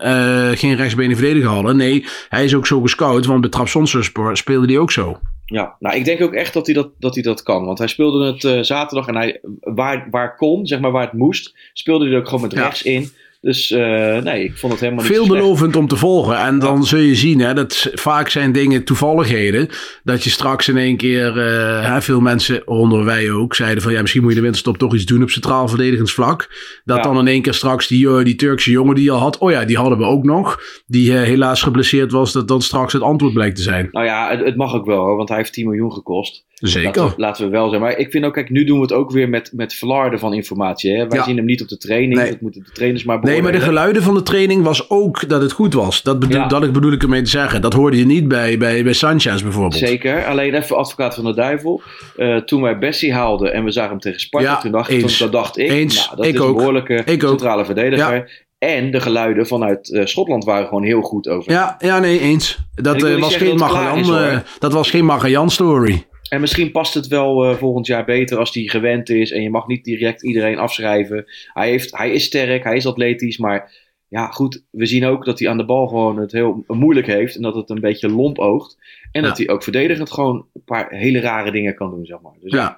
geen 0.57 0.77
rechtsbenen 0.77 1.17
verdediger 1.17 1.51
hadden. 1.51 1.77
Nee, 1.77 2.05
hij 2.29 2.45
is 2.45 2.55
ook 2.55 2.67
zo 2.67 2.81
gescout, 2.81 3.27
want 3.27 3.41
bij 3.41 3.51
Trabzonspor 3.51 4.37
speelde 4.37 4.67
hij 4.67 4.79
ook 4.79 4.93
zo. 4.93 5.19
Ja, 5.55 5.77
nou, 5.79 5.97
ik 5.97 6.05
denk 6.05 6.21
ook 6.21 6.33
echt 6.33 6.53
dat 6.53 6.67
hij 6.67 6.75
dat, 6.75 6.89
dat, 6.99 7.15
hij 7.15 7.23
dat 7.23 7.43
kan. 7.43 7.65
Want 7.65 7.79
hij 7.79 7.87
speelde 7.87 8.27
het 8.33 8.45
eh, 8.45 8.59
zaterdag 8.61 9.09
en 9.09 9.17
hij, 9.17 9.41
waar, 9.61 10.09
waar 10.11 10.37
kon, 10.37 10.67
zeg 10.67 10.81
maar 10.81 10.91
waar 10.91 11.05
het 11.05 11.13
moest, 11.13 11.55
speelde 11.73 12.05
hij 12.05 12.15
er 12.15 12.21
ook 12.21 12.27
gewoon 12.27 12.41
met 12.43 12.53
Ja. 12.53 12.63
rechts 12.63 12.83
in. 12.83 13.11
Dus 13.45 13.71
eh, 13.71 14.17
nee, 14.23 14.45
ik 14.45 14.57
vond 14.57 14.73
het 14.73 14.81
helemaal 14.83 15.05
niet. 15.05 15.15
Veelbelovend 15.15 15.77
om 15.77 15.89
te 15.89 15.97
volgen. 15.97 16.39
En 16.39 16.59
dan 16.59 16.85
zul 16.85 16.99
je 16.99 17.15
zien, 17.15 17.41
hè, 17.41 17.55
dat 17.55 17.91
vaak 17.95 18.29
zijn 18.29 18.53
dingen 18.53 18.85
toevalligheden. 18.85 19.69
Dat 20.05 20.25
je 20.25 20.31
straks 20.31 20.69
in 20.69 20.77
één 20.77 20.97
keer, 20.97 21.39
eh, 21.39 21.93
hè, 21.93 22.03
veel 22.03 22.21
mensen, 22.21 22.69
onder 22.69 23.05
wij 23.05 23.31
ook, 23.31 23.55
zeiden 23.55 23.83
van 23.83 23.93
ja, 23.93 24.01
misschien 24.01 24.23
moet 24.23 24.31
je 24.31 24.37
de 24.37 24.43
winterstop 24.43 24.79
toch 24.79 24.95
iets 24.95 25.05
doen 25.05 25.23
op 25.23 25.31
centraal 25.31 25.69
verdedigend 25.69 26.11
vlak. 26.11 26.49
Dat 26.85 26.97
Ja. 26.97 27.03
dan 27.03 27.19
in 27.19 27.27
één 27.27 27.43
keer 27.43 27.55
straks 27.55 27.87
die, 27.87 28.09
eh, 28.09 28.25
die 28.25 28.35
Turkse 28.35 28.71
jongen 28.71 28.95
die 28.95 29.05
je 29.05 29.11
al 29.11 29.19
had, 29.19 29.39
oh 29.39 29.51
ja, 29.51 29.65
die 29.65 29.77
hadden 29.77 29.99
we 29.99 30.05
ook 30.05 30.25
nog. 30.25 30.61
Die 30.87 31.13
helaas 31.13 31.63
geblesseerd 31.63 32.13
was, 32.13 32.33
dat 32.33 32.49
dan 32.49 32.63
straks 32.63 32.93
het 32.93 33.03
antwoord 33.03 33.33
blijkt 33.33 33.57
te 33.57 33.63
zijn. 33.63 33.89
Nou 33.93 34.07
ja, 34.07 34.31
het, 34.31 34.45
het 34.45 34.57
mag 34.57 34.75
ook 34.75 34.87
wel 34.87 34.99
hoor, 34.99 35.17
want 35.17 35.29
hij 35.29 35.39
heeft 35.39 35.53
10 35.53 35.67
miljoen 35.67 35.93
gekost. 35.93 36.45
Zeker. 36.69 36.87
Laten 37.03 37.15
we, 37.17 37.21
laten 37.23 37.45
we 37.45 37.51
wel 37.51 37.69
zijn. 37.69 37.81
Maar 37.81 37.97
ik 37.99 38.11
vind 38.11 38.25
ook, 38.25 38.33
kijk, 38.33 38.51
nu 38.51 38.65
doen 38.65 38.77
we 38.77 38.83
het 38.83 38.93
ook 38.93 39.11
weer 39.11 39.29
met, 39.29 39.51
met 39.55 39.75
flarden 39.75 40.19
van 40.19 40.35
informatie. 40.35 40.97
Hè? 40.97 41.07
Wij 41.09 41.19
Ja. 41.19 41.25
zien 41.25 41.37
hem 41.37 41.45
niet 41.45 41.63
op 41.63 41.69
de 41.69 41.77
training. 41.79 42.15
Nee. 42.15 42.31
Dat 42.31 42.41
moeten 42.41 42.63
de 42.65 42.71
trainers 42.73 43.05
maar 43.05 43.15
Nee, 43.17 43.25
maar 43.25 43.35
de 43.35 43.41
beoordelen. 43.41 43.69
geluiden 43.69 44.03
van 44.03 44.15
de 44.15 44.23
training 44.23 44.63
was 44.63 44.91
ook 44.91 45.29
dat 45.29 45.43
het 45.43 45.53
goed 45.53 45.75
was. 45.75 46.03
Dat 46.03 46.19
bedoel, 46.19 46.37
Ja. 46.41 46.47
dat 46.47 46.73
bedoel 46.73 46.93
ik 46.93 47.03
ermee 47.03 47.23
te 47.23 47.31
zeggen. 47.31 47.61
Dat 47.63 47.73
hoorde 47.73 47.97
je 47.99 48.07
niet 48.07 48.29
bij, 48.29 48.59
bij, 48.59 48.85
bij 48.85 48.93
Sanchez 48.93 49.43
bijvoorbeeld. 49.43 49.75
Zeker. 49.75 50.25
Alleen 50.25 50.55
even 50.55 50.77
advocaat 50.77 51.15
van 51.15 51.25
de 51.25 51.35
duivel. 51.35 51.83
Eh, 52.17 52.37
toen 52.37 52.63
wij 52.63 52.79
Bessie 52.79 53.13
haalden 53.13 53.53
en 53.53 53.65
we 53.65 53.71
zagen 53.71 53.91
hem 53.91 54.01
tegen 54.01 54.21
Sparta, 54.21 54.47
Ja, 54.51 54.61
toen, 54.61 54.73
dacht, 54.73 54.89
eens. 54.91 55.17
toen, 55.19 55.31
dacht 55.31 55.59
ik, 55.59 55.71
Eens. 55.71 56.05
nou, 56.05 56.17
dat 56.17 56.27
Ik 56.27 56.35
is 56.35 56.41
ook. 56.41 56.49
een 56.49 56.55
behoorlijke 56.57 57.03
Ik 57.05 57.23
ook. 57.23 57.29
centrale 57.29 57.65
verdediger. 57.65 58.43
En 58.59 58.91
de 58.91 59.01
geluiden 59.01 59.47
vanuit 59.47 59.93
eh, 59.93 60.05
Schotland 60.07 60.45
waren 60.45 60.67
gewoon 60.69 60.83
heel 60.83 61.01
goed 61.03 61.29
over. 61.29 61.53
Ja, 61.53 61.75
ja, 61.79 61.99
nee, 61.99 62.21
eens. 62.21 62.59
Dat, 62.75 62.97
ik 62.97 63.03
eh, 63.05 63.21
was 63.21 63.37
geen 63.37 63.61
eh, 63.61 64.39
dat 64.59 64.73
was 64.73 64.91
geen 64.91 65.05
Magallan 65.05 65.51
story. 65.51 66.07
En 66.29 66.41
misschien 66.41 66.71
past 66.71 66.95
het 66.95 67.07
wel 67.07 67.45
eh, 67.45 67.55
volgend 67.57 67.87
jaar 67.87 68.05
beter 68.05 68.39
als 68.39 68.55
hij 68.55 68.63
gewend 68.63 69.09
is. 69.09 69.31
En 69.31 69.43
je 69.43 69.51
mag 69.51 69.67
niet 69.67 69.85
direct 69.85 70.25
iedereen 70.25 70.59
afschrijven. 70.59 71.25
Hij, 71.53 71.69
heeft, 71.69 71.97
hij 71.97 72.11
is 72.13 72.25
sterk, 72.25 72.65
hij 72.65 72.77
is 72.77 72.87
atletisch. 72.87 73.39
Maar 73.39 73.73
ja, 74.09 74.27
goed, 74.27 74.65
we 74.71 74.87
zien 74.87 75.05
ook 75.05 75.25
dat 75.25 75.39
hij 75.39 75.49
aan 75.49 75.57
de 75.57 75.65
bal 75.65 75.87
gewoon 75.87 76.19
het 76.19 76.33
heel 76.33 76.65
moeilijk 76.67 77.07
heeft. 77.07 77.37
En 77.37 77.43
dat 77.43 77.55
het 77.55 77.71
een 77.71 77.81
beetje 77.81 78.09
lomp 78.09 78.39
oogt. 78.39 78.77
En 79.13 79.23
Ja. 79.23 79.29
dat 79.29 79.39
hij 79.39 79.49
ook 79.49 79.63
verdedigend 79.63 80.13
gewoon 80.13 80.47
een 80.55 80.65
paar 80.65 80.87
hele 80.91 81.21
rare 81.21 81.51
dingen 81.51 81.75
kan 81.75 81.91
doen, 81.91 82.05
zeg 82.05 82.21
maar. 82.21 82.33
Dus 82.41 82.53
ja, 82.53 82.59
Ja. 82.59 82.77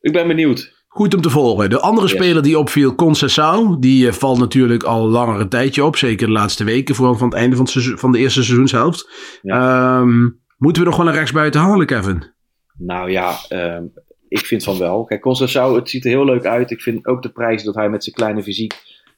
ik 0.00 0.12
ben 0.12 0.26
benieuwd. 0.28 0.82
Goed 0.88 1.14
om 1.14 1.20
te 1.20 1.30
volgen. 1.30 1.70
De 1.70 1.80
andere 1.80 2.06
Yes. 2.06 2.16
speler 2.16 2.42
die 2.42 2.58
opviel, 2.58 2.94
Concessao, 2.94 3.78
die 3.78 4.06
eh, 4.06 4.12
valt 4.12 4.38
natuurlijk 4.38 4.82
al 4.82 5.08
langer 5.08 5.40
een 5.40 5.48
tijdje 5.48 5.84
op. 5.84 5.96
Zeker 5.96 6.26
de 6.26 6.32
laatste 6.32 6.64
weken, 6.64 6.94
vooral 6.94 7.14
van 7.14 7.28
het 7.28 7.36
einde 7.36 7.56
van, 7.56 7.64
het 7.64 7.72
seizoen, 7.72 7.98
van 7.98 8.12
de 8.12 8.18
eerste 8.18 8.42
seizoenshelft. 8.42 9.10
Ehm, 9.42 10.28
moeten 10.58 10.82
we 10.82 10.88
nog 10.88 10.96
wel 10.96 11.06
een 11.08 11.12
rechtsbuiten 11.14 11.60
halen, 11.60 11.86
Kevin? 11.86 12.32
Nou 12.78 13.10
ja, 13.10 13.36
ehm, 13.48 13.84
ik 14.28 14.46
vind 14.46 14.64
van 14.64 14.78
wel. 14.78 15.04
Kijk, 15.04 15.24
het 15.24 15.90
ziet 15.90 16.04
er 16.04 16.10
heel 16.10 16.24
leuk 16.24 16.44
uit. 16.44 16.70
Ik 16.70 16.80
vind 16.80 17.06
ook 17.06 17.22
de 17.22 17.32
prijs 17.32 17.64
dat 17.64 17.74
hij 17.74 17.88
met 17.88 18.04
zijn 18.04 18.16
kleine 18.16 18.42
fysiek 18.42 18.72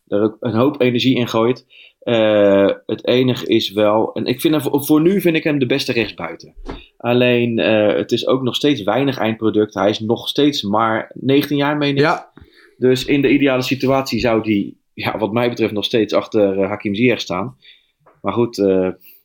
er 0.08 0.22
ook 0.22 0.36
een 0.40 0.54
hoop 0.54 0.80
energie 0.80 1.16
in 1.16 1.28
gooit. 1.28 1.66
Eh, 1.98 2.70
het 2.86 3.06
enige 3.06 3.46
is 3.46 3.72
wel, 3.72 4.12
en 4.14 4.26
ik 4.26 4.40
vind 4.40 4.54
hem, 4.54 4.82
voor, 4.84 5.00
nu 5.00 5.20
vind 5.20 5.36
ik 5.36 5.44
hem 5.44 5.58
de 5.58 5.66
beste 5.66 5.92
rechtsbuiten. 5.92 6.54
Alleen, 6.96 7.58
eh, 7.58 7.96
het 7.96 8.12
is 8.12 8.26
ook 8.26 8.42
nog 8.42 8.54
steeds 8.54 8.82
weinig 8.82 9.18
eindproduct. 9.18 9.74
Hij 9.74 9.90
is 9.90 10.00
nog 10.00 10.28
steeds 10.28 10.62
maar 10.62 11.10
19 11.14 11.56
jaar, 11.56 11.76
meen 11.76 11.94
ik. 11.94 12.00
Ja, 12.00 12.32
Dus 12.76 13.04
in 13.04 13.22
de 13.22 13.30
ideale 13.30 13.62
situatie 13.62 14.20
zou 14.20 14.42
die, 14.42 14.80
ja, 14.94 15.18
wat 15.18 15.32
mij 15.32 15.48
betreft, 15.48 15.72
nog 15.72 15.84
steeds 15.84 16.12
achter 16.12 16.60
eh, 16.60 16.68
Hakim 16.68 16.94
Ziyech 16.94 17.20
staan. 17.20 17.56
Maar 18.22 18.32
goed, 18.32 18.56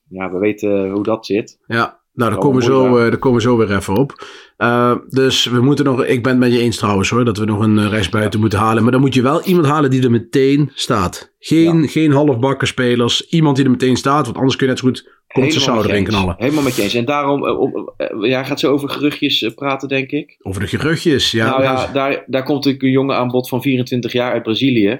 ja, 0.09 0.31
we 0.31 0.37
weten 0.39 0.89
hoe 0.89 1.03
dat 1.03 1.25
zit. 1.25 1.59
ja. 1.67 2.00
Nou, 2.13 2.31
daar 2.31 2.39
komen, 2.39 2.57
we 2.59 2.63
zo, 2.65 2.97
eh, 2.97 3.01
daar 3.03 3.17
komen 3.17 3.37
we 3.37 3.43
zo 3.43 3.57
weer 3.57 3.75
even 3.75 3.95
op. 3.97 4.25
Eh, 4.57 4.95
dus 5.09 5.45
we 5.45 5.61
moeten 5.61 5.85
nog, 5.85 6.05
ik 6.05 6.23
ben 6.23 6.31
het 6.31 6.41
met 6.41 6.51
je 6.53 6.59
eens 6.59 6.77
trouwens 6.77 7.09
hoor, 7.09 7.25
dat 7.25 7.37
we 7.37 7.45
nog 7.45 7.59
een 7.59 7.77
uh, 7.77 7.89
rechtsbuiten 7.89 8.39
moeten 8.39 8.59
halen. 8.59 8.83
Maar 8.83 8.91
dan 8.91 9.01
moet 9.01 9.13
je 9.13 9.21
wel 9.21 9.41
iemand 9.43 9.65
halen 9.67 9.89
die 9.89 10.03
er 10.03 10.11
meteen 10.11 10.71
staat. 10.73 11.33
Geen, 11.39 11.87
geen 11.87 12.11
halfbakken 12.11 12.67
spelers, 12.67 13.29
iemand 13.29 13.55
die 13.55 13.65
er 13.65 13.71
meteen 13.71 13.95
staat, 13.97 14.25
want 14.25 14.37
anders 14.37 14.55
kun 14.55 14.65
je 14.67 14.71
net 14.71 14.81
zo 14.81 14.87
goed 14.87 15.19
komt 15.27 15.51
zijn 15.53 15.63
zouden 15.65 15.91
eens. 15.91 16.09
knallen. 16.09 16.35
Helemaal 16.37 16.63
met 16.63 16.75
je 16.75 16.81
eens. 16.81 16.93
En 16.93 17.05
daarom, 17.05 17.45
eh, 17.47 17.59
om- 17.59 17.93
eh, 17.97 18.07
jij 18.29 18.45
gaat 18.45 18.59
zo 18.59 18.71
over 18.71 18.89
geruchtjes 18.89 19.41
eh, 19.41 19.53
praten, 19.53 19.87
denk 19.87 20.11
ik. 20.11 20.37
Over 20.41 20.61
de 20.61 20.67
geruchtjes, 20.67 21.31
ja. 21.31 21.49
nou 21.49 21.63
ja, 21.63 21.87
daar, 21.87 22.23
daar 22.27 22.43
komt 22.43 22.57
natuurlijk 22.57 22.83
een 22.83 22.91
jongen 22.91 23.15
aan 23.15 23.27
bod 23.27 23.49
van 23.49 23.61
24 23.61 24.11
jaar 24.11 24.31
uit 24.31 24.43
Brazilië. 24.43 24.99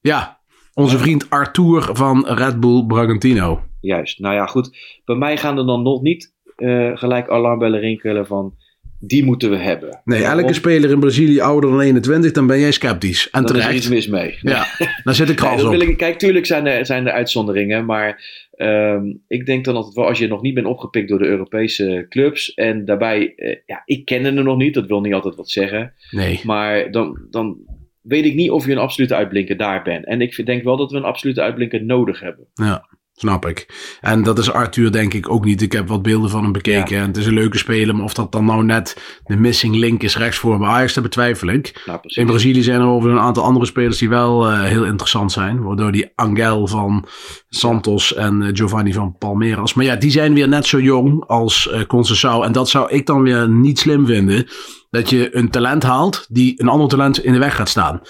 Ja, 0.00 0.40
onze 0.74 0.98
vriend 0.98 1.30
Arthur 1.30 1.88
van 1.92 2.26
Red 2.28 2.60
Bull 2.60 2.84
Bragantino. 2.86 3.60
Juist. 3.80 4.18
Nou 4.18 4.34
ja, 4.34 4.46
goed. 4.46 4.76
Bij 5.04 5.16
mij 5.16 5.36
gaan 5.36 5.58
er 5.58 5.66
dan 5.66 5.82
nog 5.82 6.02
niet 6.02 6.34
eh, 6.56 6.90
gelijk 6.96 7.28
alarmbellen 7.28 7.80
rinkelen 7.80 8.26
van 8.26 8.54
die 9.00 9.24
moeten 9.24 9.50
we 9.50 9.56
hebben. 9.56 10.00
Nee, 10.04 10.22
elke 10.24 10.52
speler 10.52 10.90
in 10.90 11.00
Brazilië 11.00 11.40
ouder 11.40 11.70
dan 11.70 11.80
21, 11.80 12.32
dan 12.32 12.46
ben 12.46 12.60
jij 12.60 12.72
sceptisch. 12.72 13.30
En 13.30 13.42
Dan 13.42 13.42
is 13.44 13.50
er 13.50 13.56
terecht. 13.56 13.76
iets 13.78 13.88
mis 13.88 14.06
mee. 14.06 14.38
Ja, 14.40 14.64
daar 15.04 15.14
zit 15.14 15.28
ik 15.28 15.40
Nee, 15.42 15.64
op. 15.64 15.70
wil 15.70 15.80
ik, 15.80 15.96
kijk, 15.96 16.18
tuurlijk 16.18 16.46
zijn 16.46 16.66
er, 16.66 16.86
zijn 16.86 17.06
er 17.06 17.12
uitzonderingen, 17.12 17.84
maar 17.84 18.24
ehm, 18.50 19.04
ik 19.28 19.46
denk 19.46 19.64
dan 19.64 19.74
altijd 19.76 19.94
wel 19.94 20.06
als 20.06 20.18
je 20.18 20.26
nog 20.28 20.42
niet 20.42 20.54
bent 20.54 20.66
opgepikt 20.66 21.08
door 21.08 21.18
de 21.18 21.26
Europese 21.26 22.06
clubs 22.08 22.54
en 22.54 22.84
daarbij, 22.84 23.32
eh, 23.36 23.56
ja, 23.66 23.82
ik 23.84 24.04
ken 24.04 24.24
er 24.24 24.32
nog 24.32 24.56
niet, 24.56 24.74
dat 24.74 24.86
wil 24.86 25.00
niet 25.00 25.14
altijd 25.14 25.34
wat 25.36 25.50
zeggen, 25.50 25.92
Nee. 26.10 26.40
maar 26.44 26.90
dan, 26.90 27.26
dan 27.30 27.56
weet 28.02 28.24
ik 28.24 28.34
niet 28.34 28.50
of 28.50 28.66
je 28.66 28.72
een 28.72 28.78
absolute 28.78 29.14
uitblinker 29.14 29.56
daar 29.56 29.82
bent. 29.82 30.06
En 30.06 30.20
ik 30.20 30.46
denk 30.46 30.62
wel 30.64 30.76
dat 30.76 30.90
we 30.90 30.96
een 30.96 31.04
absolute 31.04 31.40
uitblinker 31.42 31.84
nodig 31.84 32.20
hebben. 32.20 32.46
Ja, 32.54 32.88
snap 33.16 33.46
ik. 33.46 33.66
En 34.00 34.22
dat 34.22 34.38
is 34.38 34.50
Arthur 34.50 34.92
denk 34.92 35.14
ik 35.14 35.30
ook 35.30 35.44
niet. 35.44 35.62
Ik 35.62 35.72
heb 35.72 35.88
wat 35.88 36.02
beelden 36.02 36.30
van 36.30 36.42
hem 36.42 36.52
bekeken. 36.52 36.98
En 36.98 37.06
het 37.06 37.16
is 37.16 37.26
een 37.26 37.34
leuke 37.34 37.58
speler. 37.58 37.94
Maar 37.94 38.04
of 38.04 38.14
dat 38.14 38.32
dan 38.32 38.44
nou 38.44 38.64
net 38.64 39.20
de 39.24 39.36
missing 39.36 39.74
link 39.74 40.02
is 40.02 40.16
rechts 40.16 40.38
voor 40.38 40.58
bij 40.58 40.68
Ajax, 40.68 40.94
dat 40.94 41.02
betwijfel 41.02 41.48
ik. 41.48 41.82
Nou. 41.86 41.98
In 42.02 42.26
Brazilië 42.26 42.62
zijn 42.62 42.80
er 42.80 42.86
over 42.86 43.10
een 43.10 43.18
aantal 43.18 43.44
andere 43.44 43.66
spelers 43.66 43.98
die 43.98 44.08
wel 44.08 44.50
eh, 44.50 44.62
heel 44.62 44.84
interessant 44.84 45.32
zijn. 45.32 45.62
Waardoor 45.62 45.92
die 45.92 46.12
Angel 46.14 46.66
van 46.66 47.06
Santos 47.48 48.14
en 48.14 48.42
eh, 48.42 48.48
Giovanni 48.52 48.92
van 48.92 49.16
Palmeiras. 49.18 49.74
Maar 49.74 49.84
ja, 49.84 49.96
die 49.96 50.10
zijn 50.10 50.34
weer 50.34 50.48
net 50.48 50.66
zo 50.66 50.80
jong 50.80 51.24
als 51.26 51.70
Conceição. 51.86 52.44
En 52.44 52.52
dat 52.52 52.68
zou 52.68 52.90
ik 52.90 53.06
dan 53.06 53.22
weer 53.22 53.48
niet 53.48 53.78
slim 53.78 54.06
vinden. 54.06 54.46
Dat 54.90 55.10
je 55.10 55.36
een 55.36 55.50
talent 55.50 55.82
haalt 55.82 56.26
die 56.28 56.62
een 56.62 56.68
ander 56.68 56.88
talent 56.88 57.24
in 57.24 57.32
de 57.32 57.38
weg 57.38 57.56
gaat 57.56 57.68
staan. 57.68 58.00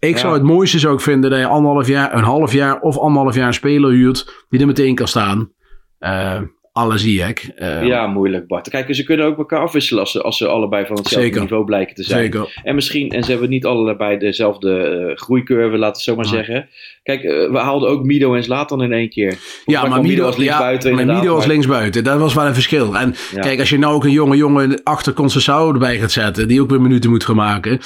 Ik 0.00 0.14
Ja. 0.14 0.18
zou 0.20 0.32
het 0.34 0.42
mooiste 0.42 0.78
zou 0.78 0.94
ik 0.94 1.00
vinden 1.00 1.30
dat 1.30 1.38
je 1.38 1.46
anderhalf 1.46 1.88
jaar, 1.88 2.14
een 2.14 2.22
half 2.24 2.52
jaar 2.52 2.80
of 2.80 2.98
anderhalf 2.98 3.34
jaar 3.34 3.46
een 3.46 3.54
speler 3.54 3.90
huurt 3.90 4.44
die 4.48 4.60
er 4.60 4.66
meteen 4.66 4.94
kan 4.94 5.08
staan. 5.08 5.52
Eh 5.98 6.40
alle 6.72 6.98
zie 6.98 7.22
ik. 7.22 7.52
Ja, 7.82 8.06
moeilijk 8.06 8.46
Bart. 8.46 8.68
Kijk, 8.68 8.94
ze 8.94 9.02
kunnen 9.04 9.26
ook 9.26 9.38
elkaar 9.38 9.60
afwisselen 9.60 10.00
als 10.02 10.10
ze, 10.12 10.22
als 10.22 10.36
ze 10.36 10.46
allebei 10.48 10.86
van 10.86 10.96
hetzelfde 10.96 11.26
Zeker. 11.26 11.40
niveau 11.42 11.64
blijken 11.64 11.94
te 11.94 12.02
zijn. 12.02 12.20
Zeker. 12.22 12.60
En 12.62 12.74
misschien, 12.74 13.10
en 13.10 13.22
ze 13.24 13.30
hebben 13.30 13.48
niet 13.48 13.64
allebei 13.64 14.18
dezelfde 14.18 14.76
eh, 14.78 15.16
groeicurve, 15.16 15.76
laten 15.78 15.80
we 15.80 15.86
het 15.86 16.00
zo 16.00 16.14
maar 16.14 16.24
Nee. 16.24 16.34
zeggen. 16.34 16.68
Kijk, 17.02 17.22
eh, 17.22 17.50
we 17.50 17.58
haalden 17.58 17.88
ook 17.88 18.04
Mido 18.04 18.34
en 18.34 18.42
Zlatan 18.42 18.82
in 18.82 18.92
één 18.92 19.08
keer. 19.10 19.30
Volgens 19.36 19.64
Ja, 19.64 19.86
maar 19.86 20.00
Mido, 20.00 20.24
als 20.24 20.36
linksbuiten 20.36 20.90
ja, 20.90 20.96
maar 21.04 21.16
Mido 21.16 21.36
maar- 21.36 21.46
linksbuiten, 21.46 22.04
dat 22.04 22.18
was 22.18 22.34
wel 22.34 22.46
een 22.46 22.54
verschil. 22.54 22.96
En 22.96 23.14
Ja. 23.34 23.40
kijk, 23.40 23.58
als 23.58 23.70
je 23.70 23.78
nou 23.78 23.94
ook 23.94 24.04
een 24.04 24.10
jonge 24.10 24.36
jongen 24.36 24.80
achter 24.82 25.12
Conceição 25.12 25.72
erbij 25.72 25.98
gaat 25.98 26.12
zetten, 26.12 26.48
die 26.48 26.60
ook 26.62 26.70
weer 26.70 26.80
minuten 26.80 27.10
moet 27.10 27.24
gaan 27.24 27.36
maken. 27.36 27.78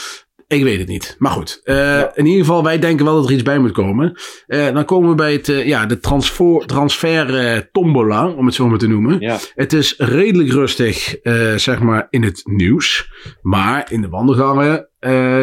Ik 0.47 0.63
weet 0.63 0.79
het 0.79 0.89
niet. 0.89 1.17
Maar 1.19 1.31
goed, 1.31 1.61
eh, 1.65 2.03
in 2.15 2.27
ieder 2.27 2.41
geval, 2.45 2.63
wij 2.63 2.79
denken 2.79 3.05
wel 3.05 3.15
dat 3.15 3.27
er 3.27 3.33
iets 3.33 3.43
bij 3.43 3.59
moet 3.59 3.73
komen. 3.73 4.17
Eh, 4.47 4.73
dan 4.73 4.85
komen 4.85 5.09
we 5.09 5.15
bij 5.15 5.33
het, 5.33 5.49
eh, 5.49 5.67
ja, 5.67 5.87
de 5.87 5.99
transfer, 5.99 6.67
transfer 6.67 7.71
tombola, 7.73 8.29
om 8.31 8.47
het 8.47 8.55
zo 8.55 8.69
maar 8.69 8.79
te 8.79 8.89
noemen. 8.89 9.21
Ja. 9.21 9.39
Het 9.55 9.73
is 9.73 9.95
redelijk 9.99 10.51
rustig, 10.51 11.17
zeg 11.57 11.81
maar, 11.81 12.07
in 12.11 12.23
het 12.23 12.41
nieuws. 12.45 13.09
Maar 13.43 13.93
in 13.93 14.01
de 14.01 14.09
wandelgangen 14.09 14.89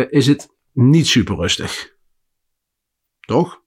is 0.09 0.27
het 0.27 0.47
niet 0.73 1.07
super 1.07 1.35
rustig. 1.35 1.95
Toch? 3.19 3.59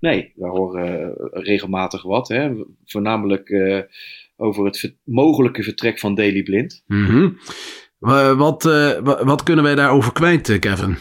Nee, 0.00 0.32
we 0.36 0.46
horen 0.48 1.14
regelmatig 1.30 2.02
wat. 2.02 2.28
Hè? 2.28 2.50
Voornamelijk 2.84 3.50
over 4.36 4.64
het 4.64 4.78
ver- 4.78 4.96
mogelijke 5.04 5.62
vertrek 5.62 5.98
van 5.98 6.14
Daily 6.14 6.42
Blind. 6.42 6.82
Mhm. 6.86 7.20
Wa- 7.20 7.32
wat, 8.36 8.64
eh, 8.64 8.98
wa- 8.98 9.24
wat 9.24 9.42
kunnen 9.42 9.64
wij 9.64 9.74
daarover 9.74 10.12
kwijt, 10.12 10.48
eh, 10.48 10.58
Kevin? 10.58 10.96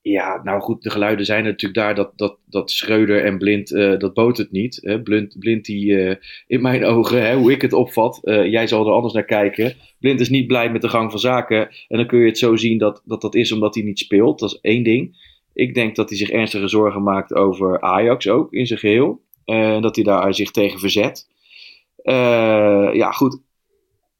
Ja, 0.00 0.40
nou 0.42 0.60
goed, 0.60 0.82
de 0.82 0.90
geluiden 0.90 1.24
zijn 1.26 1.44
natuurlijk 1.44 1.74
daar 1.80 1.94
dat, 1.94 2.12
dat, 2.16 2.38
dat 2.46 2.70
Schreuder 2.70 3.24
en 3.24 3.38
Blind, 3.38 3.72
eh, 3.74 3.98
dat 3.98 4.14
boot 4.14 4.36
het 4.36 4.50
niet. 4.52 4.78
Hè? 4.82 5.02
Blind, 5.02 5.36
Blind 5.38 5.64
die, 5.64 6.00
eh, 6.06 6.16
in 6.46 6.62
mijn 6.62 6.84
ogen, 6.84 7.22
hè, 7.26 7.34
hoe 7.36 7.52
ik 7.52 7.62
het 7.62 7.72
opvat, 7.72 8.20
eh, 8.22 8.46
jij 8.50 8.66
zal 8.66 8.86
er 8.86 8.92
anders 8.92 9.14
naar 9.14 9.24
kijken. 9.24 9.74
Blind 10.00 10.20
is 10.20 10.28
niet 10.28 10.46
blij 10.46 10.70
met 10.70 10.82
de 10.82 10.88
gang 10.88 11.10
van 11.10 11.20
zaken. 11.20 11.68
En 11.88 11.96
dan 11.96 12.06
kun 12.06 12.18
je 12.18 12.26
het 12.26 12.38
zo 12.38 12.56
zien 12.56 12.78
dat 12.78 13.02
dat, 13.04 13.20
dat 13.20 13.34
is 13.34 13.52
omdat 13.52 13.74
hij 13.74 13.84
niet 13.84 13.98
speelt. 13.98 14.38
Dat 14.38 14.50
is 14.52 14.58
één 14.60 14.82
ding. 14.82 15.16
Ik 15.52 15.74
denk 15.74 15.96
dat 15.96 16.08
hij 16.08 16.18
zich 16.18 16.30
ernstige 16.30 16.68
zorgen 16.68 17.02
maakt 17.02 17.34
over 17.34 17.80
Ajax 17.80 18.28
ook, 18.28 18.52
in 18.52 18.66
zijn 18.66 18.78
geheel. 18.78 19.20
Eh, 19.44 19.74
En 19.74 19.82
dat 19.82 19.94
hij 19.96 20.04
daar 20.04 20.34
zich 20.34 20.50
tegen 20.50 20.78
verzet. 20.78 21.28
Eh, 22.02 22.88
ja, 22.92 23.10
goed. 23.10 23.40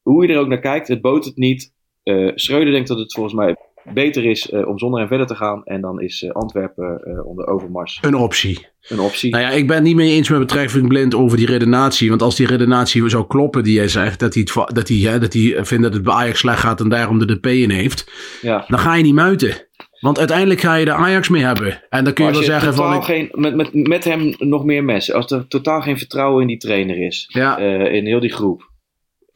Hoe 0.08 0.26
je 0.26 0.32
er 0.32 0.38
ook 0.40 0.48
naar 0.48 0.60
kijkt, 0.60 0.88
het 0.88 1.00
boot 1.00 1.24
het 1.24 1.36
niet. 1.36 1.72
Eh 2.02 2.28
Schreuder 2.34 2.72
denkt 2.72 2.88
dat 2.88 2.98
het 2.98 3.12
volgens 3.14 3.34
mij 3.34 3.56
beter 3.92 4.24
is 4.24 4.50
eh, 4.50 4.68
om 4.68 4.78
zonder 4.78 4.98
hem 4.98 5.08
verder 5.08 5.26
te 5.26 5.34
gaan. 5.34 5.64
En 5.64 5.80
dan 5.80 6.00
is 6.00 6.22
eh, 6.22 6.30
Antwerpen 6.30 7.00
onder 7.26 7.46
overmars 7.46 7.98
Een 8.00 8.14
optie. 8.14 8.66
een 8.88 9.00
optie. 9.00 9.30
Nou 9.30 9.42
ja, 9.42 9.50
ik 9.50 9.66
ben 9.66 9.76
het 9.76 9.84
niet 9.84 9.96
mee 9.96 10.10
eens 10.12 10.28
met 10.28 10.38
betrekking 10.38 10.88
blind 10.88 11.14
over 11.14 11.36
die 11.36 11.46
redenatie. 11.46 12.08
Want 12.08 12.22
als 12.22 12.36
die 12.36 12.46
redenatie 12.46 13.08
zou 13.08 13.26
kloppen 13.26 13.62
die 13.62 13.74
jij 13.74 13.88
zegt, 13.88 14.20
dat 14.20 14.34
hij, 14.34 14.46
het, 14.54 14.74
dat 14.74 14.88
hij, 14.88 14.96
hè, 14.96 15.18
dat 15.18 15.32
hij 15.32 15.64
vindt 15.64 15.82
dat 15.82 15.92
het 15.94 16.02
bij 16.02 16.12
Ajax 16.14 16.38
slecht 16.38 16.60
gaat 16.60 16.80
en 16.80 16.88
daarom 16.88 17.18
de 17.18 17.36
DP 17.38 17.46
in 17.46 17.70
heeft, 17.70 18.10
ja. 18.42 18.64
dan 18.68 18.78
ga 18.78 18.94
je 18.94 19.02
niet 19.02 19.14
muiten. 19.14 19.66
Want 20.00 20.18
uiteindelijk 20.18 20.60
ga 20.60 20.74
je 20.74 20.84
de 20.84 20.92
Ajax 20.92 21.28
mee 21.28 21.42
hebben. 21.42 21.82
En 21.88 22.04
dan 22.04 22.12
kun 22.12 22.24
je 22.24 22.32
wel 22.32 22.42
zeggen 22.42 22.74
van... 22.74 22.94
ik- 22.94 23.02
geen, 23.02 23.28
met, 23.32 23.54
met, 23.54 23.74
met 23.88 24.04
hem 24.04 24.34
nog 24.38 24.64
meer 24.64 24.84
mensen. 24.84 25.14
Als 25.14 25.30
er 25.32 25.48
totaal 25.48 25.80
geen 25.80 25.98
vertrouwen 25.98 26.40
in 26.42 26.48
die 26.48 26.56
trainer 26.56 26.98
is. 27.06 27.30
Ja. 27.32 27.58
in 27.88 28.06
heel 28.06 28.20
die 28.20 28.32
groep. 28.32 28.70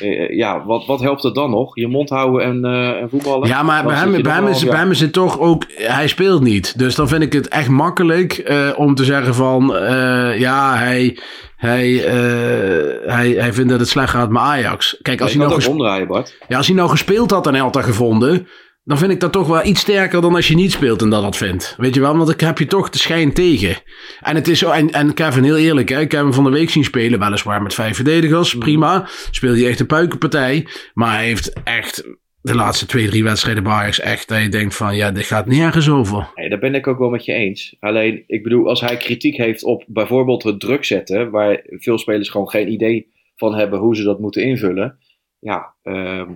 Eh, 0.02 0.36
ja, 0.36 0.64
wat, 0.64 0.86
wat 0.86 1.00
helpt 1.00 1.22
het 1.22 1.34
dan 1.34 1.50
nog? 1.50 1.76
Je 1.76 1.88
mond 1.88 2.08
houden 2.08 2.44
en, 2.46 2.64
eh, 2.64 3.00
en 3.00 3.08
voetballen? 3.10 3.48
Ja, 3.48 3.62
maar 3.62 3.84
bij 3.84 3.96
hem, 3.96 4.22
bij, 4.22 4.32
hem 4.32 4.46
is, 4.46 4.50
half 4.50 4.60
bij 4.62 4.70
jaar. 4.70 4.80
hem 4.80 4.90
is 4.90 5.00
het 5.00 5.12
toch 5.12 5.38
ook... 5.38 5.64
Hij 5.74 6.08
speelt 6.08 6.42
niet. 6.42 6.78
Dus 6.78 6.94
dan 6.94 7.08
vind 7.08 7.22
ik 7.22 7.32
het 7.32 7.48
echt 7.48 7.68
makkelijk 7.68 8.32
eh, 8.32 8.68
om 8.76 8.94
te 8.94 9.04
zeggen 9.04 9.34
van... 9.34 9.76
eh, 9.76 10.38
ja, 10.38 10.76
hij, 10.76 11.18
hij, 11.56 12.04
eh, 12.04 13.12
hij, 13.14 13.30
hij 13.30 13.52
vindt 13.52 13.70
dat 13.70 13.80
het 13.80 13.88
slecht 13.88 14.10
gaat 14.10 14.30
met 14.30 14.42
Ajax. 14.42 14.98
Kijk, 15.02 15.20
als 15.20 15.34
hij, 15.34 15.46
nou 15.46 15.66
omdraaien, 15.66 16.06
Bart. 16.06 16.36
ja, 16.48 16.56
als 16.56 16.66
hij 16.66 16.76
nou 16.76 16.88
gespeeld 16.88 17.30
had 17.30 17.46
en 17.46 17.70
dat 17.70 17.84
gevonden... 17.84 18.46
dan 18.84 18.98
vind 18.98 19.12
ik 19.12 19.20
dat 19.20 19.32
toch 19.32 19.46
wel 19.46 19.64
iets 19.64 19.80
sterker 19.80 20.20
dan 20.20 20.34
als 20.34 20.48
je 20.48 20.54
niet 20.54 20.72
speelt 20.72 21.02
en 21.02 21.10
dat 21.10 21.22
dat 21.22 21.36
vindt. 21.36 21.74
Weet 21.78 21.94
je 21.94 22.00
wel? 22.00 22.16
Want 22.16 22.30
ik 22.30 22.40
heb 22.40 22.58
je 22.58 22.66
toch 22.66 22.90
de 22.90 22.98
schijn 22.98 23.32
tegen. 23.32 23.76
En 24.20 24.34
het 24.34 24.48
is 24.48 24.58
zo... 24.58 24.70
En, 24.70 24.90
en 24.90 25.14
Kevin, 25.14 25.44
heel 25.44 25.56
eerlijk, 25.56 25.88
hè, 25.88 26.00
ik 26.00 26.12
heb 26.12 26.22
hem 26.22 26.32
van 26.32 26.44
de 26.44 26.50
week 26.50 26.70
zien 26.70 26.84
spelen. 26.84 27.18
Weliswaar 27.18 27.62
met 27.62 27.74
vijf 27.74 27.94
verdedigers, 27.96 28.58
prima. 28.58 29.08
Speelde 29.30 29.60
hij 29.60 29.68
echt 29.68 29.80
een 29.80 29.86
puikenpartij. 29.86 30.66
Maar 30.94 31.14
hij 31.14 31.24
heeft 31.24 31.52
echt... 31.64 32.10
De 32.40 32.54
laatste 32.54 32.86
twee, 32.86 33.08
drie 33.08 33.24
wedstrijden 33.24 33.62
bij 33.62 33.72
Ajax 33.72 34.00
echt 34.00 34.28
dat 34.28 34.42
je 34.42 34.48
denkt 34.48 34.76
van 34.76 34.96
ja, 34.96 35.10
dit 35.10 35.24
gaat 35.24 35.46
nergens 35.46 35.90
over. 35.90 36.30
Nee, 36.34 36.48
daar 36.48 36.58
ben 36.58 36.74
ik 36.74 36.86
ook 36.86 36.98
wel 36.98 37.10
met 37.10 37.24
je 37.24 37.32
eens. 37.32 37.76
Alleen, 37.80 38.24
ik 38.26 38.42
bedoel, 38.42 38.68
als 38.68 38.80
hij 38.80 38.96
kritiek 38.96 39.36
heeft 39.36 39.64
op 39.64 39.84
bijvoorbeeld 39.86 40.42
het 40.42 40.60
druk 40.60 40.84
zetten, 40.84 41.30
waar 41.30 41.60
veel 41.64 41.98
spelers 41.98 42.28
gewoon 42.28 42.50
geen 42.50 42.72
idee 42.72 43.12
van 43.36 43.54
hebben 43.54 43.78
hoe 43.78 43.96
ze 43.96 44.02
dat 44.02 44.20
moeten 44.20 44.42
invullen. 44.42 44.98
Ja, 45.38 45.74
ehm, 45.82 46.30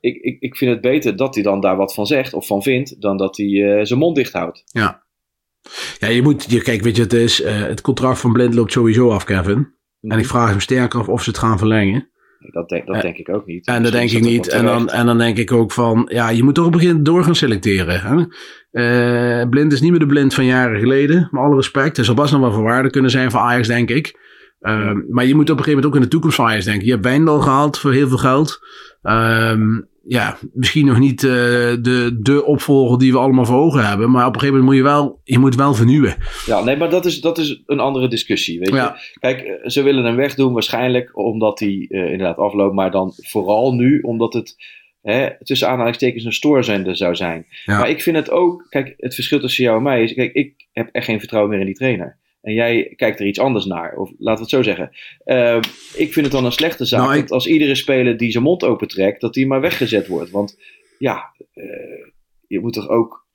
ik, 0.00 0.16
ik, 0.22 0.40
ik 0.40 0.56
vind 0.56 0.70
het 0.70 0.80
beter 0.80 1.16
dat 1.16 1.34
hij 1.34 1.44
dan 1.44 1.60
daar 1.60 1.76
wat 1.76 1.94
van 1.94 2.06
zegt 2.06 2.34
of 2.34 2.46
van 2.46 2.62
vindt, 2.62 3.00
dan 3.00 3.16
dat 3.16 3.36
hij 3.36 3.46
eh, 3.46 3.84
zijn 3.84 3.98
mond 3.98 4.16
dicht 4.16 4.32
houdt. 4.32 4.62
Ja. 4.66 5.06
Ja, 5.98 6.08
je 6.08 6.22
moet, 6.22 6.50
je, 6.50 6.62
kijk, 6.62 6.82
weet 6.82 6.96
je, 6.96 7.02
het 7.02 7.12
is, 7.12 7.42
eh, 7.42 7.60
het 7.60 7.80
contract 7.80 8.18
van 8.18 8.32
Blind 8.32 8.54
loopt 8.54 8.72
sowieso 8.72 9.10
af, 9.10 9.24
Kevin. 9.24 9.76
En 10.00 10.18
ik 10.18 10.26
vraag 10.26 10.50
hem 10.50 10.60
sterker 10.60 11.00
af 11.00 11.08
of 11.08 11.22
ze 11.22 11.30
het 11.30 11.38
gaan 11.38 11.58
verlengen. 11.58 12.10
Dat, 12.38 12.68
denk, 12.68 12.86
dat 12.86 12.96
Eh, 12.96 13.02
denk 13.02 13.16
ik 13.16 13.28
ook 13.28 13.46
niet. 13.46 13.66
En 13.66 13.82
dat 13.82 13.92
denk 13.92 14.10
ik 14.10 14.22
niet. 14.22 14.48
En 14.48 14.64
dan, 14.64 14.88
en 14.88 15.06
dan 15.06 15.18
denk 15.18 15.38
ik 15.38 15.52
ook 15.52 15.72
van, 15.72 16.08
ja, 16.12 16.28
je 16.28 16.42
moet 16.42 16.54
toch 16.54 16.66
op 16.66 16.72
een 16.72 16.78
gegeven 16.78 17.02
moment 17.02 17.16
door 17.16 17.24
gaan 17.24 17.34
selecteren. 17.34 18.00
Hè? 18.70 19.46
Blind 19.48 19.72
is 19.72 19.80
niet 19.80 19.90
meer 19.90 20.00
de 20.00 20.06
blind 20.06 20.34
van 20.34 20.44
jaren 20.44 20.80
geleden, 20.80 21.28
met 21.30 21.42
alle 21.42 21.54
respect. 21.54 21.98
Er 21.98 22.04
zal 22.04 22.14
best 22.14 22.32
nog 22.32 22.40
wel 22.40 22.52
van 22.52 22.62
waarde 22.62 22.90
kunnen 22.90 23.10
zijn 23.10 23.30
voor 23.30 23.40
Ajax, 23.40 23.66
denk 23.66 23.90
ik. 23.90 24.27
Eh, 24.60 24.92
Maar 25.08 25.26
je 25.26 25.34
moet 25.34 25.50
op 25.50 25.58
een 25.58 25.64
gegeven 25.64 25.74
moment 25.74 25.86
ook 25.86 25.94
in 25.94 26.00
de 26.00 26.08
toekomst 26.08 26.36
van 26.36 26.46
Ajax 26.46 26.64
denken. 26.64 26.84
Je 26.84 26.92
hebt 26.92 27.04
Wijndal 27.04 27.40
gehaald 27.40 27.78
voor 27.78 27.92
heel 27.92 28.08
veel 28.08 28.16
geld. 28.18 28.58
Ehm, 29.02 29.80
ja, 30.08 30.38
misschien 30.52 30.86
nog 30.86 30.98
niet 30.98 31.24
eh, 31.24 31.30
de, 31.30 32.18
de 32.20 32.44
opvolger 32.44 32.98
die 32.98 33.12
we 33.12 33.18
allemaal 33.18 33.44
voor 33.44 33.56
ogen 33.56 33.86
hebben. 33.88 34.10
Maar 34.10 34.26
op 34.26 34.34
een 34.34 34.40
gegeven 34.40 34.60
moment 34.60 34.64
moet 34.64 34.86
je 34.86 34.94
wel, 34.96 35.20
je 35.24 35.38
moet 35.38 35.54
wel 35.54 35.74
vernieuwen. 35.74 36.16
Ja, 36.46 36.64
nee, 36.64 36.76
maar 36.76 36.90
dat 36.90 37.06
is, 37.06 37.20
dat 37.20 37.38
is 37.38 37.62
een 37.66 37.80
andere 37.80 38.08
discussie. 38.08 38.58
Weet 38.58 38.68
je? 38.68 38.92
Kijk, 39.20 39.40
eh, 39.40 39.68
ze 39.68 39.82
willen 39.82 40.04
hem 40.04 40.16
wegdoen 40.16 40.52
waarschijnlijk 40.52 41.18
omdat 41.18 41.58
hij 41.58 41.86
eh, 41.88 42.00
inderdaad 42.00 42.36
afloopt, 42.36 42.74
maar 42.74 42.90
dan 42.90 43.12
vooral 43.16 43.74
nu 43.74 44.00
omdat 44.00 44.32
het 44.32 44.56
hè, 45.02 45.44
tussen 45.44 45.68
aanhalingstekens 45.68 46.24
een 46.24 46.32
stoorzender 46.32 46.96
zou 46.96 47.14
zijn. 47.14 47.46
Ja. 47.64 47.78
Maar 47.78 47.90
ik 47.90 48.02
vind 48.02 48.16
het 48.16 48.30
ook, 48.30 48.66
kijk, 48.68 48.94
het 48.96 49.14
verschil 49.14 49.40
tussen 49.40 49.64
jou 49.64 49.76
en 49.76 49.82
mij 49.82 50.02
is, 50.02 50.14
kijk, 50.14 50.32
ik 50.32 50.66
heb 50.72 50.88
echt 50.92 51.04
geen 51.04 51.18
vertrouwen 51.18 51.50
meer 51.50 51.60
in 51.60 51.66
die 51.66 51.76
trainer. 51.76 52.18
En 52.42 52.54
jij 52.54 52.92
kijkt 52.96 53.20
er 53.20 53.26
iets 53.26 53.38
anders 53.38 53.64
naar. 53.64 53.96
Of 53.96 54.10
laten 54.18 54.34
we 54.34 54.40
het 54.40 54.50
zo 54.50 54.62
zeggen. 54.62 54.90
Uh, 55.24 55.56
ik 55.94 56.12
vind 56.12 56.26
het 56.26 56.30
dan 56.34 56.44
een 56.44 56.52
slechte 56.52 56.84
zaak 56.84 57.00
Nou, 57.00 57.14
ik- 57.14 57.20
dat 57.20 57.30
als 57.30 57.46
iedere 57.46 57.74
speler 57.74 58.16
die 58.16 58.30
zijn 58.30 58.44
mond 58.44 58.64
opentrekt, 58.64 59.20
dat 59.20 59.34
die 59.34 59.46
maar 59.46 59.60
weggezet 59.60 60.06
wordt. 60.06 60.30
Want 60.30 60.58
ja, 60.98 61.34
eh, 61.54 61.64
je 62.46 62.60
moet 62.60 62.72
toch 62.72 62.88
ook. 62.88 63.26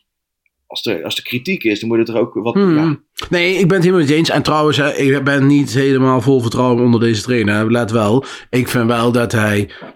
Als 0.68 0.86
er, 0.86 1.04
als 1.04 1.16
er 1.18 1.24
kritiek 1.24 1.64
is, 1.64 1.80
dan 1.80 1.90
moet 1.90 2.08
je 2.08 2.14
er 2.14 2.20
ook 2.20 2.34
wat. 2.34 2.54
Hmm. 2.54 2.76
Ja, 2.76 3.00
Nee, 3.30 3.54
ik 3.54 3.68
ben 3.68 3.76
het 3.76 3.84
helemaal 3.86 4.00
met 4.00 4.10
je 4.10 4.16
eens. 4.16 4.30
En 4.30 4.44
trouwens, 4.44 4.78
hè, 4.78 4.94
ik 4.94 5.24
ben 5.24 5.48
niet 5.48 5.74
helemaal 5.74 6.22
vol 6.22 6.40
vertrouwen 6.42 6.84
onder 6.84 7.00
deze 7.00 7.22
trainer. 7.22 7.72
Let 7.72 7.92
wel, 7.92 8.24
ik 8.50 8.68
vind 8.68 8.86
wel 8.88 9.12
dat 9.12 9.32
hij, 9.32 9.70
ehm, 9.82 9.93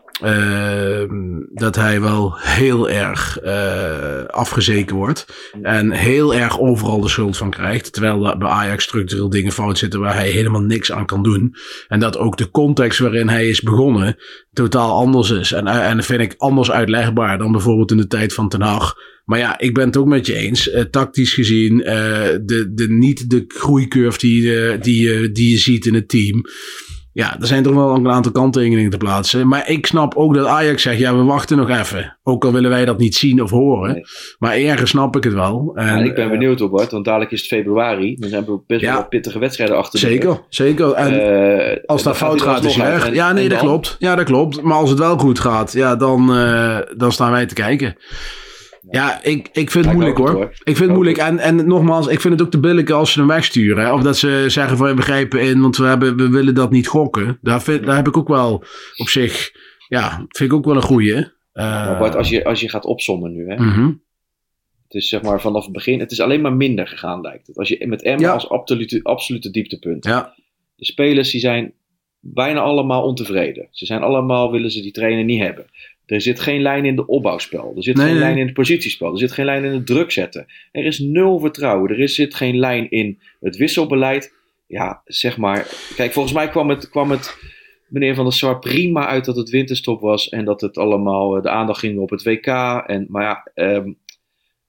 dat 1.53 1.75
hij 1.75 2.01
wel 2.01 2.37
heel 2.37 2.89
erg 2.89 3.39
eh, 3.39 4.25
afgezeken 4.25 4.95
wordt. 4.95 5.25
En 5.61 5.91
heel 5.91 6.33
erg 6.33 6.59
overal 6.59 7.01
de 7.01 7.09
schuld 7.09 7.37
van 7.37 7.49
krijgt. 7.49 7.93
Terwijl 7.93 8.29
er 8.29 8.37
bij 8.37 8.47
Ajax 8.47 8.83
structureel 8.83 9.29
dingen 9.29 9.51
fout 9.51 9.77
zitten 9.77 9.99
waar 9.99 10.15
hij 10.15 10.29
helemaal 10.29 10.61
niks 10.61 10.91
aan 10.91 11.05
kan 11.05 11.23
doen. 11.23 11.55
En 11.87 11.99
dat 11.99 12.17
ook 12.17 12.37
de 12.37 12.51
context 12.51 12.99
waarin 12.99 13.29
hij 13.29 13.49
is 13.49 13.61
begonnen 13.61 14.17
totaal 14.53 14.95
anders 14.95 15.29
is. 15.29 15.51
En, 15.51 15.67
en 15.67 15.95
dat 15.95 16.05
vind 16.05 16.21
ik 16.21 16.35
anders 16.37 16.71
uitlegbaar 16.71 17.37
dan 17.37 17.51
bijvoorbeeld 17.51 17.91
in 17.91 17.97
de 17.97 18.07
tijd 18.07 18.33
van 18.33 18.49
Ten 18.49 18.61
Hag. 18.61 18.95
Maar 19.27 19.39
ja, 19.39 19.59
ik 19.59 19.73
ben 19.73 19.85
het 19.85 19.97
ook 19.97 20.07
met 20.07 20.25
je 20.25 20.33
eens. 20.33 20.69
Eh, 20.69 20.83
tactisch 20.83 21.33
gezien, 21.33 21.83
eh, 21.83 21.95
de, 22.41 22.71
de, 22.73 22.89
niet 22.89 23.29
de 23.29 23.45
groeicurve 23.47 24.19
die, 24.19 24.55
eh, 24.55 24.81
die, 24.81 25.13
eh, 25.13 25.33
die 25.33 25.51
je 25.51 25.57
ziet 25.57 25.85
in 25.85 25.93
het 25.93 26.09
team. 26.09 26.41
Ja, 27.17 27.39
er 27.39 27.47
zijn 27.47 27.63
toch 27.63 27.73
wel 27.73 27.95
een 27.95 28.09
aantal 28.09 28.31
kanttekeningen 28.31 28.89
te 28.91 28.97
plaatsen. 28.97 29.47
Maar 29.47 29.69
ik 29.69 29.85
snap 29.85 30.15
ook 30.15 30.33
dat 30.33 30.45
Ajax 30.45 30.81
zegt, 30.81 30.97
ja, 30.99 31.15
we 31.15 31.23
wachten 31.23 31.57
nog 31.57 31.69
even. 31.69 32.17
Ook 32.23 32.45
al 32.45 32.51
willen 32.53 32.69
wij 32.69 32.85
dat 32.85 32.97
niet 32.97 33.15
zien 33.15 33.41
of 33.41 33.49
horen. 33.49 33.91
Nee. 33.93 34.03
Maar 34.39 34.55
ergens 34.55 34.89
snap 34.89 35.15
ik 35.15 35.23
het 35.23 35.33
wel. 35.33 35.71
En, 35.75 35.87
en 35.87 36.05
ik 36.05 36.15
ben 36.15 36.23
eh, 36.23 36.29
benieuwd 36.31 36.61
op 36.61 36.71
Bart, 36.71 36.91
want 36.91 37.05
dadelijk 37.05 37.31
is 37.31 37.39
het 37.39 37.47
februari. 37.49 38.15
Dan 38.19 38.31
hebben 38.31 38.53
we 38.55 38.61
best 38.67 38.81
wel 38.81 38.89
Ja. 38.91 38.95
wat 38.97 39.09
pittige 39.09 39.39
wedstrijden 39.39 39.77
achter 39.77 39.99
de. 39.99 40.05
Zeker, 40.07 40.41
zeker. 40.49 40.91
En 40.93 41.21
Eh, 41.21 41.77
als 41.85 42.03
dat 42.03 42.17
fout 42.17 42.41
gaat, 42.41 42.63
is 42.63 42.75
weg. 42.77 43.07
En- 43.07 43.13
Ja, 43.13 43.31
nee, 43.33 43.49
dat 43.49 43.59
dan? 43.59 43.67
klopt. 43.67 43.95
Ja, 43.99 44.15
dat 44.15 44.25
klopt. 44.25 44.61
Maar 44.61 44.77
als 44.77 44.89
het 44.89 44.99
wel 44.99 45.17
goed 45.17 45.39
gaat, 45.39 45.71
ja, 45.73 45.95
dan, 45.95 46.35
eh, 46.35 46.77
dan 46.97 47.11
staan 47.11 47.31
wij 47.31 47.45
te 47.45 47.53
kijken. 47.53 47.95
Ja, 48.89 49.23
ik, 49.23 49.49
ik 49.53 49.71
vind 49.71 49.85
het 49.85 49.93
moeilijk 49.93 50.17
hoor. 50.17 50.43
Ik 50.43 50.75
vind 50.75 50.79
het 50.79 50.89
moeilijk. 50.93 51.17
En, 51.17 51.39
en 51.39 51.67
nogmaals, 51.67 52.07
ik 52.07 52.21
vind 52.21 52.33
het 52.33 52.41
ook 52.41 52.51
te 52.51 52.59
billig 52.59 52.89
als 52.89 53.11
ze 53.11 53.19
hem 53.19 53.27
wegsturen. 53.27 53.83
Hè? 53.85 53.93
Of 53.93 54.01
dat 54.01 54.17
ze 54.17 54.45
zeggen 54.47 54.77
van 54.77 54.95
we 54.95 55.01
grijpen 55.01 55.41
in, 55.41 55.61
want 55.61 55.77
we, 55.77 55.85
hebben, 55.85 56.17
we 56.17 56.29
willen 56.29 56.55
dat 56.55 56.71
niet 56.71 56.87
gokken. 56.87 57.37
Daar, 57.41 57.61
vind, 57.61 57.85
daar 57.85 57.95
heb 57.95 58.07
ik 58.07 58.17
ook 58.17 58.27
wel 58.27 58.63
op 58.95 59.09
zich, 59.09 59.51
ja, 59.87 60.15
vind 60.29 60.51
ik 60.51 60.53
ook 60.53 60.65
wel 60.65 60.75
een 60.75 60.81
goeie. 60.81 61.15
Eh, 61.15 61.29
Maar 61.53 61.97
Bart, 61.99 62.15
als 62.15 62.29
je, 62.29 62.43
als 62.43 62.59
je 62.59 62.69
gaat 62.69 62.85
opsommen 62.85 63.31
nu, 63.33 63.49
hè, 63.49 63.55
mhm. 63.55 63.85
het 64.83 64.93
is 64.93 65.09
zeg 65.09 65.21
maar 65.21 65.41
vanaf 65.41 65.63
het 65.63 65.73
begin, 65.73 65.99
het 65.99 66.11
is 66.11 66.21
alleen 66.21 66.41
maar 66.41 66.53
minder 66.53 66.87
gegaan, 66.87 67.21
lijkt 67.21 67.47
het. 67.47 67.57
Als 67.57 67.67
je 67.67 67.87
met 67.87 68.03
Emma 68.03 68.21
Ja. 68.21 68.33
als 68.33 68.49
absolute, 68.49 68.99
absolute 69.03 69.51
dieptepunt. 69.51 70.05
Ja, 70.05 70.35
De 70.75 70.85
spelers 70.85 71.31
die 71.31 71.41
zijn 71.41 71.73
bijna 72.19 72.59
allemaal 72.59 73.03
ontevreden. 73.03 73.67
Ze 73.71 73.85
zijn 73.85 74.01
allemaal, 74.01 74.51
willen 74.51 74.71
ze 74.71 74.81
die 74.81 74.91
trainer 74.91 75.23
niet 75.23 75.41
hebben. 75.41 75.65
Er 76.07 76.21
zit 76.21 76.39
geen 76.39 76.61
lijn 76.61 76.85
in 76.85 76.97
het 76.97 77.07
opbouwspel. 77.07 77.73
Er 77.75 77.83
zit 77.83 77.95
Nee, 77.95 78.05
geen 78.05 78.13
nee. 78.13 78.23
lijn 78.23 78.37
in 78.37 78.45
het 78.45 78.53
positiespel. 78.53 79.11
Er 79.11 79.17
zit 79.17 79.31
geen 79.31 79.45
lijn 79.45 79.63
in 79.63 79.71
het 79.71 79.85
druk 79.85 80.11
zetten. 80.11 80.45
Er 80.71 80.85
is 80.85 80.99
nul 80.99 81.39
vertrouwen. 81.39 81.89
Er 81.89 81.99
is, 81.99 82.15
zit 82.15 82.35
geen 82.35 82.57
lijn 82.59 82.89
in 82.89 83.19
het 83.39 83.55
wisselbeleid. 83.55 84.33
Ja, 84.67 85.01
zeg 85.05 85.37
maar. 85.37 85.67
Kijk, 85.95 86.11
volgens 86.13 86.33
mij 86.33 86.49
kwam 86.49 86.69
het, 86.69 86.89
kwam 86.89 87.11
het 87.11 87.37
meneer 87.87 88.15
Van 88.15 88.23
der 88.23 88.33
Sar 88.33 88.59
prima 88.59 89.07
uit 89.07 89.25
dat 89.25 89.35
het 89.35 89.49
winterstop 89.49 90.01
was. 90.01 90.29
En 90.29 90.45
dat 90.45 90.61
het 90.61 90.77
allemaal 90.77 91.35
eh, 91.35 91.41
de 91.43 91.49
aandacht 91.49 91.79
ging 91.79 91.99
op 91.99 92.09
het 92.09 92.23
WK. 92.23 92.47
En, 92.87 93.05
maar 93.09 93.23
ja, 93.23 93.51
ehm, 93.53 93.91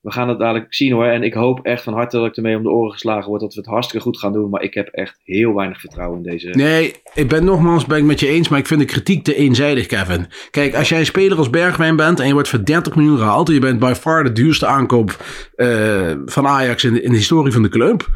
we 0.09 0.15
gaan 0.15 0.29
het 0.29 0.39
dadelijk 0.39 0.75
zien 0.75 0.93
hoor. 0.93 1.05
En 1.05 1.23
ik 1.23 1.35
hoop 1.35 1.61
echt 1.63 1.83
van 1.83 1.93
harte 1.93 2.17
dat 2.17 2.27
ik 2.27 2.37
ermee 2.37 2.57
om 2.57 2.63
de 2.63 2.71
oren 2.71 2.93
geslagen 2.93 3.29
word. 3.29 3.41
Dat 3.41 3.55
we 3.55 3.61
het 3.61 3.69
hartstikke 3.69 4.05
goed 4.05 4.19
gaan 4.19 4.33
doen. 4.33 4.51
Maar 4.51 4.63
ik 4.63 4.75
heb 4.75 4.89
echt 4.89 5.21
heel 5.25 5.55
weinig 5.55 5.81
vertrouwen 5.81 6.17
in 6.17 6.31
deze. 6.31 6.49
Nee, 6.49 6.95
ik 7.15 7.29
ben 7.29 7.45
nogmaals 7.45 7.87
ben 7.87 8.07
met 8.07 8.21
je 8.21 8.29
eens, 8.29 8.49
maar 8.49 8.59
ik 8.59 8.67
vind 8.67 8.81
de 8.81 8.87
kritiek 8.87 9.25
te 9.25 9.35
eenzijdig, 9.35 9.87
Kevin. 9.87 10.27
Kijk, 10.51 10.75
als 10.75 10.89
jij 10.89 10.99
een 10.99 11.07
speler 11.07 11.39
als 11.39 11.51
Bergwijn 11.51 11.97
bent 11.97 12.21
en 12.21 12.27
je 12.27 12.33
wordt 12.33 12.49
voor 12.49 12.65
30 12.65 12.97
miljoen 12.97 13.19
gehaald, 13.19 13.49
en 13.49 13.55
je 13.55 13.61
bent 13.61 13.79
by 13.79 13.93
far 13.97 14.25
de 14.25 14.33
duurste 14.33 14.67
aankoop 14.67 15.25
eh, 15.55 16.13
van 16.25 16.47
Ajax 16.47 16.85
in 16.85 16.93
de, 16.93 17.03
in 17.03 17.11
de 17.11 17.17
historie 17.17 17.53
van 17.53 17.63
de 17.63 17.69
club. 17.69 18.07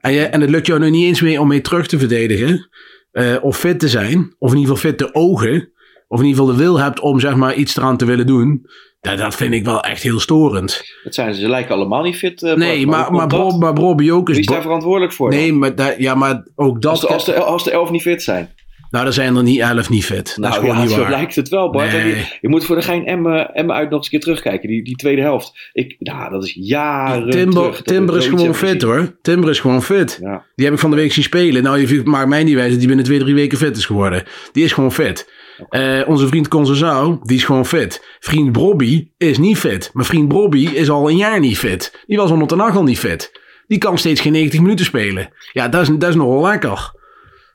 En, 0.00 0.12
je, 0.12 0.24
en 0.24 0.40
het 0.40 0.50
lukt 0.50 0.66
jou 0.66 0.80
nu 0.80 0.90
niet 0.90 1.06
eens 1.06 1.20
meer 1.20 1.40
om 1.40 1.48
mee 1.48 1.60
terug 1.60 1.86
te 1.86 1.98
verdedigen, 1.98 2.68
eh, 3.10 3.36
of 3.40 3.58
fit 3.58 3.80
te 3.80 3.88
zijn, 3.88 4.34
of 4.38 4.52
in 4.52 4.58
ieder 4.58 4.74
geval 4.76 4.90
fit 4.90 4.98
te 4.98 5.14
ogen, 5.14 5.72
of 6.08 6.20
in 6.20 6.26
ieder 6.26 6.40
geval 6.40 6.56
de 6.56 6.62
wil 6.62 6.78
hebt 6.78 7.00
om 7.00 7.20
zeg 7.20 7.36
maar 7.36 7.54
iets 7.54 7.76
eraan 7.76 7.96
te 7.96 8.04
willen 8.04 8.26
doen. 8.26 8.66
Dat, 9.02 9.18
dat 9.18 9.34
vind 9.34 9.54
ik 9.54 9.64
wel 9.64 9.80
echt 9.80 10.02
heel 10.02 10.20
storend. 10.20 10.82
Dat 11.04 11.14
zijn 11.14 11.34
ze, 11.34 11.48
lijken 11.48 11.74
allemaal 11.74 12.02
niet 12.02 12.16
fit. 12.16 12.42
eh, 12.42 12.54
Nee, 12.54 12.86
maar, 12.86 13.12
maar, 13.12 13.28
dat? 13.28 13.58
Bro- 13.58 13.58
maar. 13.58 13.96
Wie 13.96 14.38
is 14.38 14.46
daar 14.46 14.62
verantwoordelijk 14.62 15.12
voor? 15.12 15.30
dan? 15.30 15.38
nee, 15.38 15.52
maar, 15.52 16.00
ja, 16.00 16.14
maar 16.14 16.46
ook 16.54 16.82
dat... 16.82 16.90
als, 16.92 17.00
de, 17.00 17.06
als, 17.06 17.24
de, 17.24 17.34
als 17.34 17.64
de 17.64 17.70
elf 17.70 17.90
niet 17.90 18.02
fit 18.02 18.22
zijn. 18.22 18.50
Nou, 18.90 19.06
er 19.06 19.12
zijn 19.12 19.36
er 19.36 19.42
niet 19.42 19.60
elf 19.60 19.90
niet 19.90 20.04
fit. 20.04 20.16
Dat 20.16 20.28
is 20.28 20.36
nou 20.36 20.54
gewoon 20.54 20.74
ja, 20.74 20.82
niet 20.82 20.90
zo 20.90 21.00
waar. 21.00 21.10
lijkt 21.10 21.34
het 21.34 21.48
wel, 21.48 21.70
Bart. 21.70 21.92
Nee. 21.92 22.06
Je, 22.06 22.24
je 22.40 22.48
moet 22.48 22.64
voor 22.64 22.76
de 22.76 22.82
gein 22.82 23.06
Emmen, 23.06 23.54
Emmen 23.54 23.74
uit 23.76 23.90
nog 23.90 23.96
eens 23.96 24.04
een 24.04 24.10
keer 24.10 24.20
terugkijken. 24.20 24.68
Die, 24.68 24.84
die 24.84 24.96
tweede 24.96 25.22
helft. 25.22 25.70
Ik, 25.72 25.96
nou, 25.98 26.30
dat 26.30 26.44
is 26.44 26.56
jaren 26.60 27.30
Timber, 27.30 27.62
terug. 27.62 27.82
Timber 27.82 28.16
is 28.16 28.26
gewoon 28.26 28.54
fit 28.54 28.82
hoor. 28.82 29.16
Timber 29.22 29.50
is 29.50 29.60
gewoon 29.60 29.82
fit. 29.82 30.18
Ja. 30.22 30.44
Die 30.54 30.64
heb 30.64 30.74
ik 30.74 30.80
van 30.80 30.90
de 30.90 30.96
week 30.96 31.12
zien 31.12 31.24
spelen. 31.24 31.62
Nou, 31.62 31.86
je 31.86 32.02
maakt 32.04 32.28
mij 32.28 32.44
niet 32.44 32.54
wijs 32.54 32.70
dat 32.70 32.78
die 32.78 32.86
binnen 32.86 33.04
twee, 33.04 33.18
drie 33.18 33.34
weken 33.34 33.58
fit 33.58 33.76
is 33.76 33.86
geworden. 33.86 34.22
Die 34.52 34.64
is 34.64 34.72
gewoon 34.72 34.92
fit. 34.92 35.30
Eh, 35.68 36.00
onze 36.06 36.26
vriend 36.26 36.48
Concezao, 36.48 37.20
die 37.22 37.36
is 37.36 37.44
gewoon 37.44 37.66
fit. 37.66 38.16
Vriend 38.20 38.52
Bobby 38.52 39.08
is 39.18 39.38
niet 39.38 39.58
fit. 39.58 39.90
Maar 39.92 40.04
vriend 40.04 40.28
Bobby 40.28 40.66
is 40.68 40.90
al 40.90 41.08
een 41.10 41.16
jaar 41.16 41.40
niet 41.40 41.58
fit. 41.58 42.02
Die 42.06 42.16
was 42.16 42.30
onder 42.30 42.48
ten 42.48 42.58
Hag 42.58 42.76
al 42.76 42.82
niet 42.82 42.98
fit. 42.98 43.40
Die 43.66 43.78
kan 43.78 43.98
steeds 43.98 44.20
geen 44.20 44.32
90 44.32 44.60
minuten 44.60 44.84
spelen. 44.84 45.28
Ja, 45.52 45.68
dat 45.68 45.82
is, 45.82 45.88
dat 45.98 46.08
is 46.08 46.14
nogal 46.14 46.42
lekker. 46.42 47.00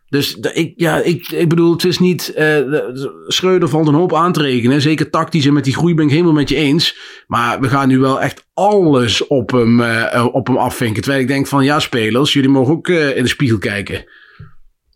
Dus 0.10 0.36
ik, 0.36 0.74
ja, 0.76 0.98
ik, 1.02 1.32
ik 1.32 1.50
bedoel, 1.50 1.72
het 1.72 1.84
is 1.84 2.00
niet. 2.00 2.32
de- 2.36 3.24
Schreuder 3.28 3.70
valt 3.70 3.88
een 3.88 3.94
hoop 3.94 4.14
aan 4.14 4.32
te 4.32 4.42
rekenen. 4.42 4.82
Zeker 4.82 5.10
tactisch 5.10 5.46
en 5.46 5.54
met 5.54 5.64
die 5.64 5.76
groei 5.76 5.94
ben 5.94 6.06
ik 6.06 6.12
helemaal 6.12 6.34
met 6.34 6.50
je 6.50 6.56
eens. 6.56 6.98
Maar 7.28 7.60
we 7.60 7.68
gaan 7.70 7.88
nu 7.88 8.00
wel 8.00 8.22
echt 8.22 8.46
alles 8.54 9.28
op 9.28 9.52
hem, 9.52 9.82
eh, 9.82 10.26
op 10.32 10.48
hem 10.48 10.58
afvinken. 10.58 11.02
Terwijl 11.02 11.22
ik 11.24 11.28
denk 11.28 11.48
van 11.48 11.64
ja, 11.64 11.80
spelers, 11.80 12.34
jullie 12.34 12.50
mogen 12.50 12.74
ook 12.74 12.88
in 12.88 13.24
de 13.24 13.28
spiegel 13.30 13.58
kijken. 13.58 14.06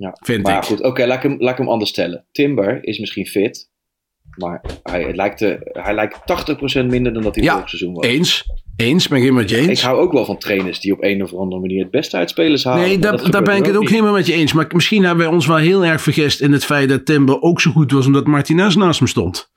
Ja. 0.02 0.18
Vind 0.24 0.44
Maar 0.44 0.58
ik. 0.58 0.64
goed, 0.64 0.82
oké, 0.84 1.06
laat, 1.06 1.18
ik 1.18 1.24
hem, 1.30 1.36
laat 1.40 1.52
ik 1.52 1.58
hem 1.58 1.70
anders 1.70 1.90
stellen. 1.90 2.26
Timber 2.32 2.84
is 2.84 3.00
misschien 3.00 3.26
fit. 3.26 3.70
Maar 4.38 4.62
hij, 4.84 5.16
lijkt, 5.16 5.38
te, 5.38 5.70
hij 5.74 5.94
lijkt 5.94 6.18
80% 6.84 6.86
minder 6.86 7.14
dan 7.14 7.24
dat 7.24 7.36
hij 7.36 7.44
Ja, 7.44 7.54
vorig 7.54 7.70
seizoen 7.70 7.94
was. 7.94 8.06
Eens. 8.06 8.46
Eens, 8.76 9.08
ben 9.08 9.18
ik 9.18 9.24
helemaal 9.24 9.42
met 9.44 9.52
je 9.52 9.58
Ik 9.62 9.70
eens. 9.70 9.82
hou 9.84 10.00
ook 10.00 10.12
wel 10.12 10.26
van 10.26 10.38
trainers 10.38 10.80
die 10.80 10.94
op 10.94 11.04
een 11.04 11.24
of 11.24 11.34
andere 11.34 11.62
manier 11.62 11.82
het 11.82 11.92
beste 11.92 12.18
uit 12.18 12.30
spelers 12.30 12.64
halen. 12.64 12.82
Nee, 12.82 13.00
daar, 13.00 13.12
dat 13.12 13.20
daar 13.20 13.26
gebeurt 13.28 13.46
ben 13.46 13.56
ik 13.58 13.66
het 13.66 13.76
ook 13.76 13.82
niet. 13.82 13.90
helemaal 13.90 14.14
met 14.14 14.26
je 14.28 14.34
eens. 14.34 14.54
Maar 14.54 14.68
misschien 14.74 15.04
hebben 15.04 15.26
wij 15.26 15.34
ons 15.34 15.48
wel 15.48 15.58
heel 15.58 15.86
erg 15.86 16.02
vergist 16.02 16.42
in 16.42 16.52
het 16.52 16.66
feit 16.66 16.90
dat 16.90 17.06
Timber 17.06 17.42
ook 17.42 17.62
zo 17.62 17.72
goed 17.72 17.92
was 17.92 18.06
omdat 18.06 18.28
Martinez 18.28 18.76
naast 18.76 19.00
hem 19.00 19.08
stond. 19.08 19.52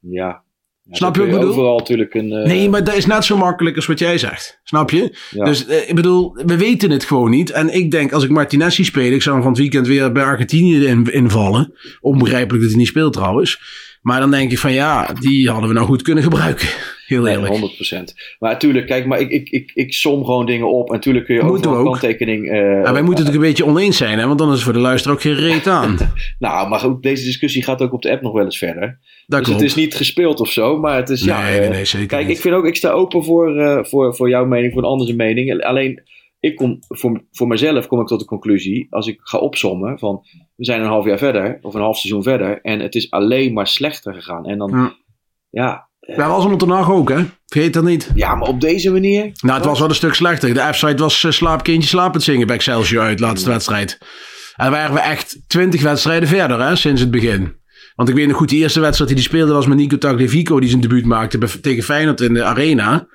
Ja. 0.00 0.44
Ja, 0.90 0.96
Snap 0.96 1.14
je 1.14 1.20
wat 1.20 1.30
ik 1.30 1.34
bedoel? 1.34 1.50
Overal 1.50 1.76
natuurlijk 1.76 2.14
een... 2.14 2.32
eh, 2.32 2.44
Nee, 2.46 2.68
maar 2.68 2.84
dat 2.84 2.94
is 2.96 3.06
net 3.06 3.24
zo 3.24 3.36
makkelijk 3.36 3.76
als 3.76 3.86
wat 3.86 3.98
jij 3.98 4.18
zegt. 4.18 4.60
Snap 4.64 4.90
je? 4.90 5.16
ja. 5.30 5.44
Dus 5.44 5.66
eh, 5.66 5.88
ik 5.88 5.94
bedoel, 5.94 6.32
we 6.46 6.56
weten 6.56 6.90
het 6.90 7.04
gewoon 7.04 7.30
niet. 7.30 7.50
En 7.50 7.74
ik 7.74 7.90
denk, 7.90 8.12
als 8.12 8.24
ik 8.24 8.30
Martinez 8.30 8.74
zie 8.74 8.84
spelen, 8.84 9.12
ik 9.14 9.22
zou 9.22 9.34
hem 9.34 9.44
van 9.44 9.52
het 9.52 9.60
weekend 9.60 9.86
weer 9.86 10.12
bij 10.12 10.24
Argentinië 10.24 10.86
in, 10.86 11.12
invallen. 11.12 11.72
Onbegrijpelijk 12.00 12.60
dat 12.62 12.70
hij 12.70 12.78
niet 12.80 12.88
speelt 12.88 13.12
trouwens. 13.12 13.60
Maar 14.02 14.20
dan 14.20 14.30
denk 14.30 14.50
ik 14.50 14.58
van 14.58 14.72
ja, 14.72 15.12
die 15.20 15.50
hadden 15.50 15.68
we 15.68 15.74
nou 15.74 15.86
goed 15.86 16.02
kunnen 16.02 16.22
gebruiken. 16.22 16.68
Heel 17.06 17.26
eerlijk. 17.26 17.54
100%. 17.56 17.56
Maar 18.38 18.50
natuurlijk, 18.52 18.86
kijk, 18.86 19.06
maar 19.06 19.20
ik, 19.20 19.30
ik, 19.30 19.48
ik, 19.48 19.70
ik 19.74 19.92
som 19.92 20.24
gewoon 20.24 20.46
dingen 20.46 20.72
op. 20.72 20.88
En 20.88 20.94
natuurlijk 20.94 21.24
kun 21.24 21.34
je 21.34 21.40
we 21.40 21.46
een 21.58 21.66
ook. 21.66 21.84
kanttekening... 21.84 22.48
eh, 22.50 22.86
En 22.86 22.92
wij 22.92 23.02
moeten 23.02 23.24
het 23.24 23.34
ook 23.34 23.40
een 23.40 23.46
beetje 23.48 23.66
oneens 23.66 23.96
zijn, 23.96 24.18
hè? 24.18 24.26
want 24.26 24.38
dan 24.38 24.48
is 24.48 24.54
het 24.54 24.62
voor 24.62 24.72
de 24.72 24.78
luisteraar 24.78 25.16
ook 25.16 25.22
geen 25.22 25.34
reet 25.34 25.66
aan. 25.66 25.96
Nou, 26.38 26.68
maar 26.68 26.78
goed, 26.78 27.02
deze 27.02 27.24
discussie 27.24 27.62
gaat 27.62 27.82
ook 27.82 27.92
op 27.92 28.02
de 28.02 28.10
app 28.10 28.22
nog 28.22 28.32
wel 28.32 28.44
eens 28.44 28.58
verder. 28.58 28.98
Dat 29.26 29.38
dus 29.38 29.48
klopt. 29.48 29.60
het 29.60 29.70
is 29.70 29.74
niet 29.76 29.94
gespeeld 29.94 30.40
of 30.40 30.50
zo, 30.50 30.78
maar 30.78 30.96
het 30.96 31.08
is... 31.08 31.24
ja, 31.24 31.42
nee, 31.42 31.54
eh, 31.54 31.60
nee, 31.60 31.68
nee, 31.68 31.84
zeker 31.84 32.06
Kijk, 32.06 32.26
niet. 32.26 32.36
ik 32.36 32.42
vind 32.42 32.54
ook, 32.54 32.64
ik 32.66 32.76
sta 32.76 32.90
open 32.90 33.24
voor, 33.24 33.56
eh, 33.56 33.84
voor, 33.84 34.16
voor 34.16 34.28
jouw 34.28 34.44
mening, 34.46 34.72
voor 34.72 34.82
een 34.82 34.88
andere 34.88 35.12
mening. 35.14 35.62
Alleen, 35.64 36.02
ik 36.40 36.56
kom, 36.56 36.78
voor, 36.88 37.24
voor 37.32 37.46
mezelf 37.46 37.86
kom 37.86 38.00
ik 38.00 38.06
tot 38.06 38.20
de 38.20 38.26
conclusie, 38.26 38.86
als 38.90 39.06
ik 39.06 39.18
ga 39.22 39.38
opsommen, 39.38 39.98
van 39.98 40.22
we 40.56 40.64
zijn 40.64 40.80
een 40.80 40.86
half 40.86 41.04
jaar 41.06 41.18
verder, 41.18 41.58
of 41.62 41.74
een 41.74 41.80
half 41.80 41.96
seizoen 41.98 42.22
verder, 42.22 42.60
en 42.60 42.80
het 42.80 42.94
is 42.94 43.10
alleen 43.10 43.52
maar 43.52 43.66
slechter 43.66 44.14
gegaan. 44.14 44.46
En 44.46 44.58
dan, 44.58 44.70
Ja. 44.70 44.94
ja, 45.50 45.85
Dat 46.06 46.26
was 46.26 46.56
Ten 46.58 46.68
Hag 46.68 46.90
ook, 46.90 47.08
hè? 47.08 47.24
Vergeet 47.46 47.72
dat 47.72 47.84
niet. 47.84 48.10
ja, 48.14 48.34
maar 48.34 48.48
op 48.48 48.60
deze 48.60 48.90
manier... 48.90 49.30
Nou, 49.40 49.56
het 49.56 49.64
was 49.66 49.78
wel 49.78 49.88
een 49.88 49.94
stuk 49.94 50.14
slechter. 50.14 50.54
De 50.54 50.68
F-site 50.72 51.02
was 51.02 51.22
uh, 51.22 51.30
slaapkindje 51.32 51.88
slapend 51.88 52.22
zingen 52.22 52.46
bij 52.46 52.56
Excelsior 52.56 53.02
uit, 53.02 53.20
laatste 53.20 53.50
wedstrijd. 53.50 53.98
En 54.56 54.70
waren 54.70 54.94
we 54.94 55.00
echt 55.00 55.38
twintig 55.46 55.82
wedstrijden 55.82 56.28
verder, 56.28 56.60
hè, 56.60 56.76
sinds 56.76 57.00
het 57.00 57.10
begin. 57.10 57.54
Want 57.94 58.08
ik 58.08 58.14
weet 58.14 58.26
nog 58.28 58.36
goed, 58.36 58.48
de 58.48 58.56
eerste 58.56 58.80
wedstrijd 58.80 59.10
die 59.10 59.18
hij 59.18 59.28
speelde 59.28 59.52
was 59.52 59.66
met 59.66 59.76
Nico 59.76 59.98
Tagliafico, 59.98 60.60
die 60.60 60.68
zijn 60.68 60.80
debuut 60.80 61.04
maakte 61.04 61.38
bij- 61.38 61.48
tegen 61.62 61.82
Feyenoord 61.82 62.20
in 62.20 62.34
de 62.34 62.44
Arena. 62.44 63.06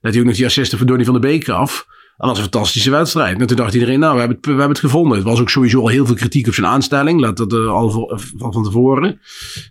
Dat 0.00 0.12
hij 0.12 0.20
ook 0.20 0.26
nog 0.26 0.36
die 0.36 0.46
assisten 0.46 0.78
van 0.78 0.86
Donny 0.86 1.04
van 1.04 1.12
der 1.12 1.22
Beek 1.22 1.44
gaf. 1.44 1.86
En 2.20 2.26
dat 2.28 2.36
was 2.36 2.46
een 2.46 2.50
fantastische 2.52 2.90
wedstrijd. 2.90 3.40
En 3.40 3.46
toen 3.46 3.56
dacht 3.56 3.74
iedereen, 3.74 3.98
nou, 3.98 4.12
we 4.12 4.18
hebben, 4.18 4.36
het, 4.36 4.46
we 4.46 4.50
hebben 4.52 4.70
het 4.70 4.78
gevonden. 4.78 5.16
Het 5.16 5.26
was 5.26 5.40
ook 5.40 5.50
sowieso 5.50 5.80
al 5.80 5.88
heel 5.88 6.06
veel 6.06 6.14
kritiek 6.14 6.46
op 6.46 6.54
zijn 6.54 6.66
aanstelling. 6.66 7.20
Laat 7.20 7.36
dat 7.36 7.52
eh, 7.52 7.66
al 7.66 7.90
voor- 7.90 8.20
van, 8.36 8.52
van 8.52 8.62
tevoren. 8.64 9.20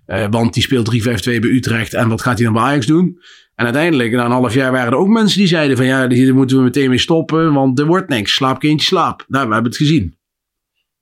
Eh, 0.06 0.26
want 0.30 0.54
die 0.54 0.64
speelt 0.64 0.86
3-5-2 0.86 1.40
bij 1.40 1.50
Utrecht. 1.50 1.94
En 1.94 2.10
wat 2.10 2.22
gaat 2.22 2.36
hij 2.36 2.44
dan 2.46 2.54
bij 2.54 2.64
Ajax 2.64 2.86
doen? 2.86 3.20
En 3.56 3.66
uiteindelijk, 3.66 4.12
na 4.12 4.26
een 4.26 4.32
half 4.32 4.54
jaar, 4.54 4.72
waren 4.72 4.92
er 4.92 4.98
ook 4.98 5.08
mensen 5.08 5.38
die 5.38 5.48
zeiden 5.48 5.78
van 5.78 5.86
ja, 5.86 6.10
hier 6.10 6.36
moeten 6.36 6.58
we 6.58 6.64
meteen 6.64 6.90
mee 6.90 6.98
stoppen, 6.98 7.54
want 7.54 7.80
er 7.80 7.86
wordt 7.86 8.10
niks. 8.10 8.34
Slaap 8.34 8.60
kindje, 8.60 8.88
slaap. 8.88 9.26
Nou, 9.28 9.48
we 9.48 9.54
hebben 9.54 9.72
het 9.72 9.82
gezien. 9.82 10.16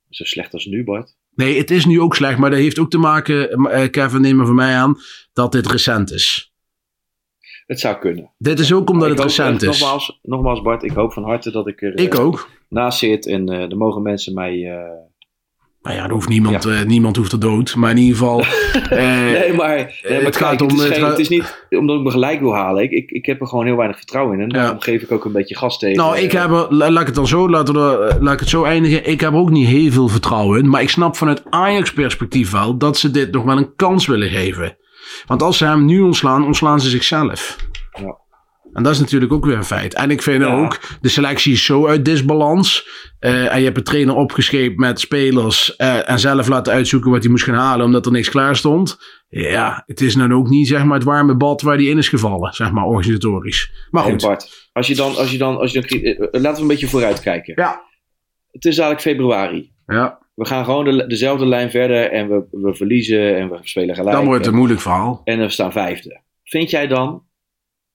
Zo 0.09 0.23
slecht 0.23 0.53
als 0.53 0.65
nu, 0.65 0.83
Bart. 0.83 1.15
Nee, 1.35 1.57
het 1.57 1.71
is 1.71 1.85
nu 1.85 1.99
ook 2.01 2.15
slecht, 2.15 2.37
maar 2.37 2.49
dat 2.49 2.59
heeft 2.59 2.79
ook 2.79 2.89
te 2.89 2.97
maken, 2.97 3.49
eh, 3.49 3.89
Kevin, 3.89 4.21
neem 4.21 4.35
maar 4.35 4.45
van 4.45 4.55
mij 4.55 4.75
aan, 4.75 4.97
dat 5.33 5.51
dit 5.51 5.67
recent 5.67 6.11
is. 6.11 6.46
Het 7.67 7.79
zou 7.79 7.95
kunnen. 7.97 8.31
Dit 8.37 8.59
is 8.59 8.73
ook 8.73 8.89
omdat 8.89 9.03
Ik 9.03 9.09
het 9.13 9.19
hoop 9.19 9.27
recent 9.27 9.63
echt, 9.63 9.73
is. 9.73 9.79
Nogmaals, 9.79 10.19
nogmaals, 10.23 10.61
Bart, 10.61 10.83
ik 10.83 10.91
hoop 10.91 11.13
van 11.13 11.23
harte 11.23 11.51
dat 11.51 11.67
ik 11.67 11.81
er 11.81 11.93
eh, 11.95 12.03
Ik 12.05 12.19
ook. 12.19 12.49
naast 12.69 12.99
zit. 12.99 13.25
En 13.27 13.49
eh 13.49 13.59
er 13.71 13.77
mogen 13.77 14.01
mensen 14.01 14.33
mij... 14.33 14.53
eh, 14.63 14.77
Nou 15.81 15.95
ja, 15.95 16.03
er 16.05 16.11
hoeft 16.11 16.29
niemand, 16.29 16.65
eh, 16.65 16.81
niemand 16.83 17.15
hoeft 17.15 17.31
er 17.31 17.39
dood. 17.39 17.75
Maar 17.75 17.91
in 17.91 17.97
ieder 17.97 18.17
geval. 18.17 18.39
eh, 18.89 18.97
nee, 18.99 19.53
maar, 19.53 19.75
nee, 19.75 20.13
maar 20.15 20.21
het 20.21 20.21
kijk, 20.21 20.35
gaat 20.35 20.51
het, 20.51 20.61
om- 20.61 20.67
is 20.77 20.83
het 20.83 20.91
geen- 20.93 21.01
gaat- 21.01 21.09
het 21.09 21.19
is 21.19 21.29
niet 21.29 21.65
omdat 21.69 21.97
ik 21.97 22.03
me 22.03 22.11
gelijk 22.11 22.39
wil 22.39 22.53
halen. 22.53 22.83
Ik, 22.83 22.91
ik, 22.91 23.11
ik 23.11 23.25
heb 23.25 23.41
er 23.41 23.47
gewoon 23.47 23.65
heel 23.65 23.75
weinig 23.75 23.97
vertrouwen 23.97 24.35
in. 24.37 24.41
En 24.43 24.49
daarom 24.49 24.79
geef 24.79 25.01
ik 25.01 25.11
ook 25.11 25.25
een 25.25 25.31
beetje 25.31 25.55
gas 25.57 25.79
tegen. 25.79 25.97
Nou, 25.97 26.17
ik 26.17 26.33
eh, 26.33 26.41
heb 26.41 26.49
er, 26.51 26.73
la- 26.75 26.89
laat 26.91 27.01
ik 27.01 27.07
het 27.07 27.15
dan 27.15 27.27
zo, 27.27 27.49
laten 27.49 27.73
we, 27.73 28.07
eh, 28.07 28.21
laat 28.21 28.33
ik 28.33 28.39
het 28.39 28.49
zo 28.49 28.63
eindigen. 28.63 29.07
Ik 29.09 29.19
heb 29.21 29.31
er 29.33 29.37
ook 29.39 29.49
niet 29.49 29.67
heel 29.67 29.91
veel 29.91 30.07
vertrouwen 30.07 30.59
in. 30.59 30.69
Maar 30.69 30.81
ik 30.81 30.89
snap 30.89 31.15
vanuit 31.15 31.43
Ajax 31.49 31.93
perspectief 31.93 32.51
wel 32.51 32.77
dat 32.77 32.97
ze 32.97 33.11
dit 33.11 33.31
nog 33.31 33.43
wel 33.43 33.57
een 33.57 33.75
kans 33.75 34.07
willen 34.07 34.29
geven. 34.29 34.77
Want 35.25 35.41
als 35.41 35.57
ze 35.57 35.65
hem 35.65 35.85
nu 35.85 36.01
ontslaan, 36.01 36.45
ontslaan 36.45 36.79
ze 36.81 36.89
zichzelf. 36.89 37.55
Ja. 37.99 38.17
En 38.73 38.83
dat 38.83 38.93
is 38.93 38.99
natuurlijk 38.99 39.33
ook 39.33 39.45
weer 39.45 39.55
een 39.57 39.63
feit. 39.63 39.93
En 39.93 40.11
ik 40.11 40.21
vind 40.21 40.43
Ja. 40.43 40.47
ook, 40.63 40.79
de 41.01 41.09
selectie 41.09 41.53
is 41.53 41.65
zo 41.65 41.87
uit 41.87 42.05
disbalans. 42.05 42.87
eh, 43.19 43.53
en 43.53 43.59
je 43.59 43.65
hebt 43.65 43.77
een 43.77 43.83
trainer 43.83 44.15
opgescheept 44.15 44.77
met 44.77 44.99
spelers. 44.99 45.75
eh, 45.75 46.09
en 46.09 46.19
zelf 46.19 46.47
laten 46.47 46.73
uitzoeken 46.73 47.11
wat 47.11 47.21
hij 47.21 47.31
moest 47.31 47.43
gaan 47.43 47.55
halen, 47.55 47.85
omdat 47.85 48.05
er 48.05 48.11
niks 48.11 48.29
klaar 48.29 48.55
stond. 48.55 48.97
Ja, 49.29 49.83
het 49.85 50.01
is 50.01 50.13
dan 50.15 50.33
ook 50.33 50.49
niet 50.49 50.67
zeg 50.67 50.83
maar 50.83 50.93
het 50.97 51.03
warme 51.03 51.35
bad 51.35 51.61
waar 51.61 51.77
die 51.77 51.89
in 51.89 51.97
is 51.97 52.09
gevallen, 52.09 52.53
zeg 52.53 52.71
maar 52.71 52.83
organisatorisch. 52.83 53.87
Maar 53.91 54.03
goed. 54.03 54.21
Bart, 54.21 54.69
als 54.73 54.87
je 54.87 54.95
dan, 54.95 55.15
als 55.15 55.31
je 55.31 55.37
dan, 55.37 55.57
als 55.57 55.71
je 55.71 55.81
dan, 55.81 55.99
eh, 55.99 56.41
laten 56.41 56.55
we 56.55 56.61
een 56.61 56.67
beetje 56.67 56.87
vooruit 56.87 57.19
kijken. 57.21 57.53
Ja. 57.55 57.81
Het 58.51 58.65
is 58.65 58.77
eigenlijk 58.77 59.01
februari. 59.01 59.71
Ja, 59.85 60.19
We 60.37 60.45
gaan 60.45 60.65
gewoon 60.65 60.85
de, 60.85 61.07
dezelfde 61.07 61.45
lijn 61.45 61.71
verder 61.71 62.11
en 62.11 62.29
we, 62.29 62.47
we 62.51 62.75
verliezen 62.75 63.37
en 63.37 63.49
we 63.49 63.59
spelen 63.61 63.95
gelijk. 63.95 64.15
dan 64.15 64.25
wordt 64.25 64.37
het 64.37 64.47
een 64.47 64.51
en, 64.51 64.57
moeilijk 64.57 64.81
verhaal. 64.81 65.21
en 65.23 65.39
we 65.39 65.49
staan 65.49 65.71
vijfde. 65.71 66.21
Vind 66.43 66.69
jij 66.69 66.87
dan 66.87 67.25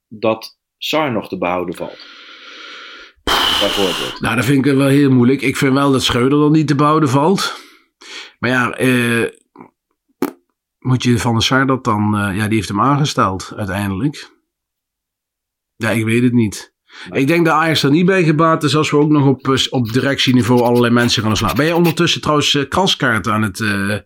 dat 0.08 0.58
Sar 0.78 1.12
nog 1.12 1.28
te 1.28 1.38
behouden 1.38 1.74
valt? 1.74 2.06
Bijvoorbeeld. 3.60 4.20
Nou, 4.20 4.36
dat 4.36 4.44
vind 4.44 4.66
ik 4.66 4.74
wel 4.74 4.86
heel 4.88 5.10
moeilijk. 5.10 5.42
Ik 5.42 5.56
vind 5.56 5.72
wel 5.74 5.92
dat 5.92 6.02
Schreuder 6.02 6.38
dan 6.38 6.52
niet 6.52 6.66
te 6.66 6.74
behouden 6.74 7.08
valt. 7.08 7.60
Maar 8.38 8.50
ja, 8.50 8.72
eh, 8.72 9.30
moet 10.78 11.02
je 11.02 11.18
van 11.18 11.32
der 11.32 11.42
Sar 11.42 11.66
dat 11.66 11.84
dan... 11.84 12.16
eh, 12.16 12.36
ja, 12.36 12.46
die 12.46 12.56
heeft 12.56 12.68
hem 12.68 12.80
aangesteld 12.80 13.52
uiteindelijk. 13.56 14.30
Ja, 15.76 15.90
ik 15.90 16.04
weet 16.04 16.22
het 16.22 16.32
niet. 16.32 16.71
Ik 17.10 17.26
denk 17.26 17.44
dat 17.44 17.54
Ajax 17.54 17.82
er 17.82 17.90
niet 17.90 18.06
bij 18.06 18.22
gebaat 18.24 18.62
is 18.62 18.76
als 18.76 18.90
we 18.90 18.96
ook 18.96 19.10
nog 19.10 19.26
op, 19.26 19.48
eh, 19.48 19.54
op 19.70 19.92
directieniveau 19.92 20.60
allerlei 20.62 20.92
mensen 20.92 21.22
gaan 21.22 21.36
slaan. 21.36 21.56
Ben 21.56 21.66
je 21.66 21.76
ondertussen 21.76 22.20
trouwens 22.20 22.58
kraskaarten 22.68 23.32
aan 23.32 23.42
het... 23.42 23.60
eh 23.60 23.96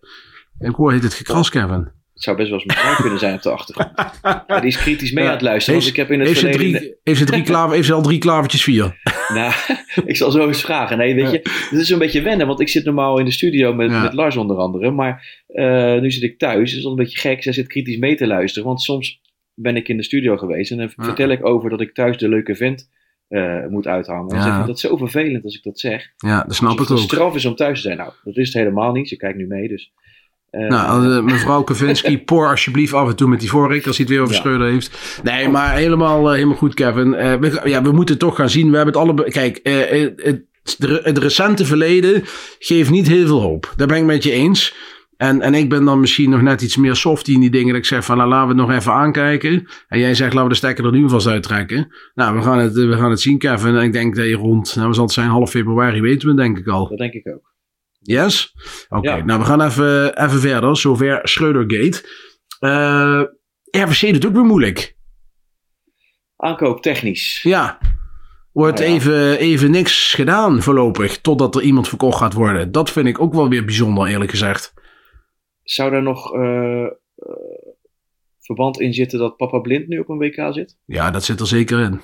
ik 0.59 0.75
hoor, 0.75 0.91
heet 0.91 1.03
het 1.03 1.13
gekras, 1.13 1.49
Kevin? 1.49 1.95
Het 2.13 2.25
zou 2.25 2.37
best 2.37 2.49
wel 2.49 2.59
eens 2.59 2.67
mevrouw 2.75 2.95
kunnen 2.95 3.19
zijn 3.19 3.33
op 3.33 3.41
de 3.41 3.49
achtergrond. 3.51 3.91
Ja, 4.47 4.59
die 4.59 4.69
is 4.69 4.77
kritisch 4.77 5.11
mee 5.11 5.25
aan 5.25 5.31
het 5.31 5.41
luisteren. 5.41 5.79
Heeft, 5.81 5.97
Want 5.97 5.97
ik 5.97 6.03
heb 6.07 6.11
in 6.11 6.19
het 6.19 6.27
heeft, 6.27 6.39
ze 6.39 6.49
drie, 6.49 6.95
heeft, 7.03 7.19
ze 7.19 7.25
drie 7.25 7.41
klaver, 7.43 7.75
heeft 7.75 7.87
ze 7.87 7.93
al 7.93 8.01
drie 8.01 8.17
klavertjes 8.17 8.63
vier? 8.63 8.95
Nou, 9.33 9.53
ik 10.05 10.15
zal 10.17 10.31
zo 10.31 10.47
eens 10.47 10.61
vragen. 10.61 10.97
Nee, 10.97 11.15
weet 11.15 11.31
je, 11.31 11.39
het 11.69 11.79
is 11.79 11.89
een 11.89 11.99
beetje 11.99 12.21
wennen, 12.21 12.47
want 12.47 12.59
ik 12.59 12.69
zit 12.69 12.85
normaal 12.85 13.19
in 13.19 13.25
de 13.25 13.31
studio 13.31 13.73
met, 13.73 13.91
Ja. 13.91 14.01
met 14.01 14.13
Lars 14.13 14.37
onder 14.37 14.57
andere. 14.57 14.91
Maar 14.91 15.43
nu 16.01 16.11
zit 16.11 16.23
ik 16.23 16.37
thuis, 16.37 16.69
het 16.69 16.77
is 16.77 16.83
wel 16.83 16.91
een 16.91 16.97
beetje 17.03 17.19
gek. 17.19 17.43
Zij 17.43 17.53
zit 17.53 17.67
kritisch 17.67 17.97
mee 17.97 18.15
te 18.15 18.27
luisteren, 18.27 18.67
want 18.67 18.81
soms 18.81 19.19
ben 19.59 19.75
ik 19.75 19.87
in 19.87 19.97
de 19.97 20.03
studio 20.03 20.37
geweest 20.37 20.71
en 20.71 20.77
dan 20.77 20.89
Ja. 20.95 21.03
vertel 21.03 21.29
ik 21.29 21.45
over 21.45 21.69
dat 21.69 21.81
ik 21.81 21.93
thuis 21.93 22.17
de 22.17 22.29
leuke 22.29 22.55
vent 22.55 22.89
eh, 23.27 23.65
moet 23.69 23.87
uithangen. 23.87 24.29
En 24.29 24.35
Ja. 24.37 24.43
ze 24.43 24.51
vindt 24.51 24.67
dat 24.67 24.79
zo 24.79 24.97
vervelend 24.97 25.43
als 25.43 25.55
ik 25.55 25.63
dat 25.63 25.79
zeg. 25.79 26.07
Ja, 26.17 26.43
dat 26.43 26.55
snap 26.55 26.71
ik 26.73 26.79
Alsof 26.79 26.95
het 26.95 27.03
ook. 27.05 27.11
straf 27.11 27.35
is 27.35 27.45
om 27.45 27.55
thuis 27.55 27.81
te 27.81 27.87
zijn. 27.87 27.97
Nou, 27.97 28.11
dat 28.23 28.37
is 28.37 28.45
het 28.47 28.57
helemaal 28.57 28.91
niet. 28.91 29.09
Ze 29.09 29.15
kijkt 29.17 29.37
nu 29.37 29.47
mee, 29.47 29.67
dus... 29.67 29.91
eh, 30.49 30.67
Nou, 30.67 31.11
eh, 31.17 31.23
mevrouw 31.33 31.63
Kavinsky, 31.63 32.17
poor 32.29 32.49
alsjeblieft 32.49 32.93
af 32.93 33.09
en 33.09 33.15
toe 33.15 33.27
met 33.29 33.39
die 33.39 33.49
vork 33.49 33.87
als 33.87 33.97
hij 33.97 34.05
het 34.05 34.09
weer 34.09 34.21
over 34.21 34.59
Ja. 34.59 34.65
Heeft. 34.71 35.19
Nee, 35.23 35.49
maar 35.49 35.75
helemaal, 35.75 36.31
helemaal 36.31 36.55
goed, 36.55 36.73
Kevin. 36.73 37.09
We, 37.11 37.61
ja, 37.63 37.81
we 37.81 37.91
moeten 37.91 38.17
toch 38.17 38.35
gaan 38.35 38.49
zien. 38.49 38.69
We 38.69 38.75
hebben 38.77 38.93
het 38.99 39.03
alle. 39.03 39.29
Kijk, 39.31 39.59
het, 39.63 41.03
het 41.03 41.17
recente 41.17 41.65
verleden 41.65 42.23
geeft 42.59 42.89
niet 42.89 43.07
heel 43.07 43.27
veel 43.27 43.41
hoop. 43.41 43.73
Daar 43.75 43.87
ben 43.87 43.97
ik 43.97 44.03
met 44.03 44.23
je 44.23 44.31
eens. 44.31 44.75
En, 45.17 45.41
en 45.41 45.53
ik 45.53 45.69
ben 45.69 45.85
dan 45.85 45.99
misschien 45.99 46.29
nog 46.29 46.41
net 46.41 46.61
iets 46.61 46.77
meer 46.77 46.95
softie 46.95 47.33
in 47.33 47.39
die 47.41 47.49
dingen. 47.49 47.67
Dat 47.67 47.77
ik 47.77 47.85
zeg 47.85 48.05
van 48.05 48.17
nou, 48.17 48.29
laten 48.29 48.47
we 48.55 48.61
het 48.61 48.67
nog 48.67 48.77
even 48.77 48.91
aankijken. 48.93 49.67
En 49.87 49.99
jij 49.99 50.13
zegt 50.15 50.33
laten 50.33 50.43
we 50.43 50.49
de 50.49 50.55
stekker 50.55 50.85
er 50.85 50.91
nu 50.91 51.09
vast 51.09 51.27
uittrekken. 51.27 51.95
Nou, 52.13 52.35
we 52.35 52.41
gaan 52.41 52.57
het, 52.57 52.77
eh, 52.77 52.87
we 52.87 52.97
gaan 52.97 53.09
het 53.09 53.21
zien, 53.21 53.37
Kevin. 53.37 53.75
En 53.75 53.83
ik 53.83 53.91
denk 53.93 54.15
dat 54.15 54.25
je 54.25 54.35
rond, 54.35 54.75
nou, 54.75 54.93
zal 54.93 55.03
het 55.03 55.13
zijn, 55.13 55.29
half 55.29 55.49
februari 55.49 56.01
weten 56.01 56.21
we 56.21 56.27
het, 56.27 56.37
denk 56.43 56.57
ik 56.57 56.67
al. 56.67 56.87
dat 56.87 56.97
denk 56.97 57.13
ik 57.13 57.27
ook. 57.27 57.55
Yes? 57.99 58.53
Oké, 58.89 59.09
Ja. 59.15 59.23
nou 59.23 59.39
we 59.39 59.45
gaan 59.45 59.61
even, 59.61 60.23
even 60.23 60.39
verder. 60.39 60.77
Zover 60.77 61.19
Schreudergate. 61.23 62.09
Eh 62.59 63.21
RVC 63.71 64.13
doet 64.13 64.25
ook 64.25 64.33
weer 64.33 64.43
moeilijk. 64.43 64.95
Aankoop 66.35 66.81
technisch. 66.81 67.39
Ja. 67.43 67.77
Wordt 68.51 68.79
Nou 68.79 68.91
ja. 68.91 68.95
even, 68.95 69.37
even 69.39 69.71
niks 69.71 70.13
gedaan 70.13 70.61
voorlopig. 70.61 71.17
Totdat 71.21 71.55
er 71.55 71.61
iemand 71.61 71.87
verkocht 71.87 72.17
gaat 72.17 72.33
worden. 72.33 72.71
Dat 72.71 72.91
vind 72.91 73.07
ik 73.07 73.21
ook 73.21 73.33
wel 73.33 73.49
weer 73.49 73.65
bijzonder 73.65 74.07
eerlijk 74.07 74.29
gezegd. 74.31 74.73
Zou 75.69 75.91
daar 75.91 76.03
nog 76.03 76.33
eh, 76.33 76.83
eh, 76.83 76.91
verband 78.39 78.79
in 78.79 78.93
zitten 78.93 79.19
dat 79.19 79.37
Papa 79.37 79.59
Blind 79.59 79.87
nu 79.87 79.99
op 79.99 80.09
een 80.09 80.17
WK 80.17 80.53
zit? 80.53 80.77
Ja, 80.85 81.11
dat 81.11 81.23
zit 81.23 81.39
er 81.39 81.47
zeker 81.47 81.79
in. 81.79 82.01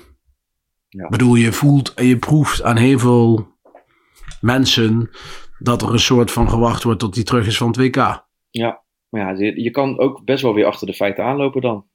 Ja. 0.88 1.04
Ik 1.04 1.10
bedoel, 1.10 1.34
je 1.34 1.52
voelt 1.52 1.94
en 1.94 2.06
je 2.06 2.18
proeft 2.18 2.62
aan 2.62 2.76
heel 2.76 2.98
veel 2.98 3.48
mensen... 4.40 5.10
dat 5.58 5.82
er 5.82 5.92
een 5.92 5.98
soort 5.98 6.30
van 6.30 6.50
gewacht 6.50 6.82
wordt 6.82 7.00
tot 7.00 7.14
hij 7.14 7.24
terug 7.24 7.46
is 7.46 7.56
van 7.56 7.66
het 7.66 7.76
WK. 7.76 8.26
Ja, 8.50 8.82
maar 9.08 9.20
ja, 9.20 9.44
je, 9.44 9.62
je 9.62 9.70
kan 9.70 9.98
ook 9.98 10.24
best 10.24 10.42
wel 10.42 10.54
weer 10.54 10.66
achter 10.66 10.86
de 10.86 10.94
feiten 10.94 11.24
aanlopen 11.24 11.60
dan. 11.60 11.86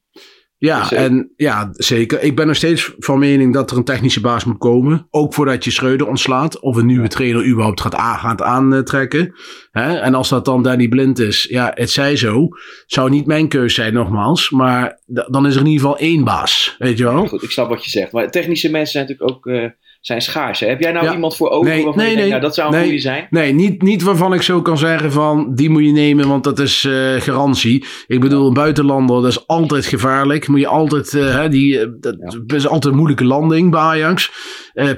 Ja, 0.59 0.79
Dus, 0.79 0.91
eh, 0.91 1.03
en 1.03 1.31
ja, 1.35 1.69
zeker. 1.71 2.21
Ik 2.21 2.35
ben 2.35 2.47
nog 2.47 2.55
steeds 2.55 2.93
van 2.97 3.19
mening 3.19 3.53
dat 3.53 3.71
er 3.71 3.77
een 3.77 3.83
technische 3.83 4.21
baas 4.21 4.43
moet 4.43 4.57
komen. 4.57 5.07
Ook 5.09 5.33
voordat 5.33 5.63
je 5.63 5.71
Schreuder 5.71 6.07
ontslaat. 6.07 6.59
Of 6.59 6.75
een 6.75 6.85
nieuwe 6.85 7.07
trainer 7.07 7.45
überhaupt 7.45 7.81
gaat, 7.81 7.95
gaat 7.95 8.41
aantrekken. 8.41 9.35
Hè? 9.71 9.97
En 9.97 10.13
als 10.13 10.29
dat 10.29 10.45
dan 10.45 10.63
Danny 10.63 10.87
Blind 10.87 11.19
is, 11.19 11.47
ja, 11.49 11.71
het 11.73 11.89
zij 11.89 12.15
zo. 12.15 12.47
Zou 12.85 13.09
niet 13.09 13.25
mijn 13.25 13.47
keus 13.47 13.73
zijn, 13.73 13.93
nogmaals. 13.93 14.49
Maar 14.49 14.99
dan 15.05 15.47
is 15.47 15.53
er 15.55 15.61
in 15.61 15.67
ieder 15.67 15.81
geval 15.81 15.97
één 15.97 16.23
baas. 16.23 16.75
Weet 16.77 16.97
je 16.97 17.03
wel? 17.03 17.27
Goed, 17.27 17.43
ik 17.43 17.51
snap 17.51 17.69
wat 17.69 17.83
je 17.83 17.89
zegt. 17.89 18.11
Maar 18.11 18.31
technische 18.31 18.71
mensen 18.71 18.91
zijn 18.91 19.05
natuurlijk 19.07 19.31
ook 19.31 19.45
eh, 19.45 19.69
zijn 19.99 20.21
schaars. 20.21 20.59
Hè? 20.59 20.67
Heb 20.67 20.79
jij 20.79 20.91
nou 20.91 21.05
Ja. 21.05 21.13
iemand 21.13 21.35
voor 21.35 21.49
ogen 21.49 21.69
Nee, 21.69 21.83
waarvan 21.83 22.01
nee, 22.03 22.09
je 22.09 22.15
denkt, 22.15 22.21
nee. 22.21 22.29
nou, 22.29 22.41
dat 22.41 22.55
zou 22.55 22.67
een 22.67 22.73
Nee. 22.75 22.83
goede 22.83 22.99
zijn? 23.01 23.27
Nee, 23.29 23.53
niet, 23.53 23.81
niet 23.81 24.01
waarvan 24.01 24.33
ik 24.33 24.41
zo 24.41 24.61
kan 24.61 24.77
zeggen 24.77 25.11
van 25.11 25.55
die 25.55 25.69
moet 25.69 25.85
je 25.85 25.91
nemen, 25.91 26.27
want 26.27 26.43
dat 26.43 26.59
is 26.59 26.85
eh, 26.85 26.93
garantie. 27.21 27.85
Ik 28.07 28.19
bedoel, 28.19 28.47
een 28.47 28.53
buitenlander, 28.53 29.21
dat 29.21 29.31
is 29.31 29.47
altijd 29.47 29.85
gevaarlijk. 29.85 30.47
Moet 30.47 30.59
je 30.59 30.67
altijd, 30.67 31.11
hè, 31.11 31.49
die, 31.49 31.79
eh, 31.79 31.87
dat 32.01 32.17
is 32.47 32.67
altijd 32.67 32.85
een 32.93 32.97
moeilijke 32.99 33.25
landing 33.25 33.71
bij 33.71 33.79
Ajax. 33.79 34.31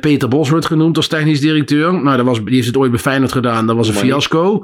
Peter 0.01 0.27
Bos 0.27 0.49
wordt 0.49 0.65
genoemd 0.65 0.97
als 0.97 1.07
technisch 1.07 1.39
directeur. 1.39 1.93
Nou, 2.03 2.17
dat 2.17 2.25
was, 2.25 2.43
die 2.43 2.55
heeft 2.55 2.67
het 2.67 2.77
ooit 2.77 2.91
bij 2.91 2.99
Feyenoord 2.99 3.31
gedaan, 3.31 3.67
dat 3.67 3.75
was 3.75 3.87
een 3.87 3.93
fiasco. 3.93 4.61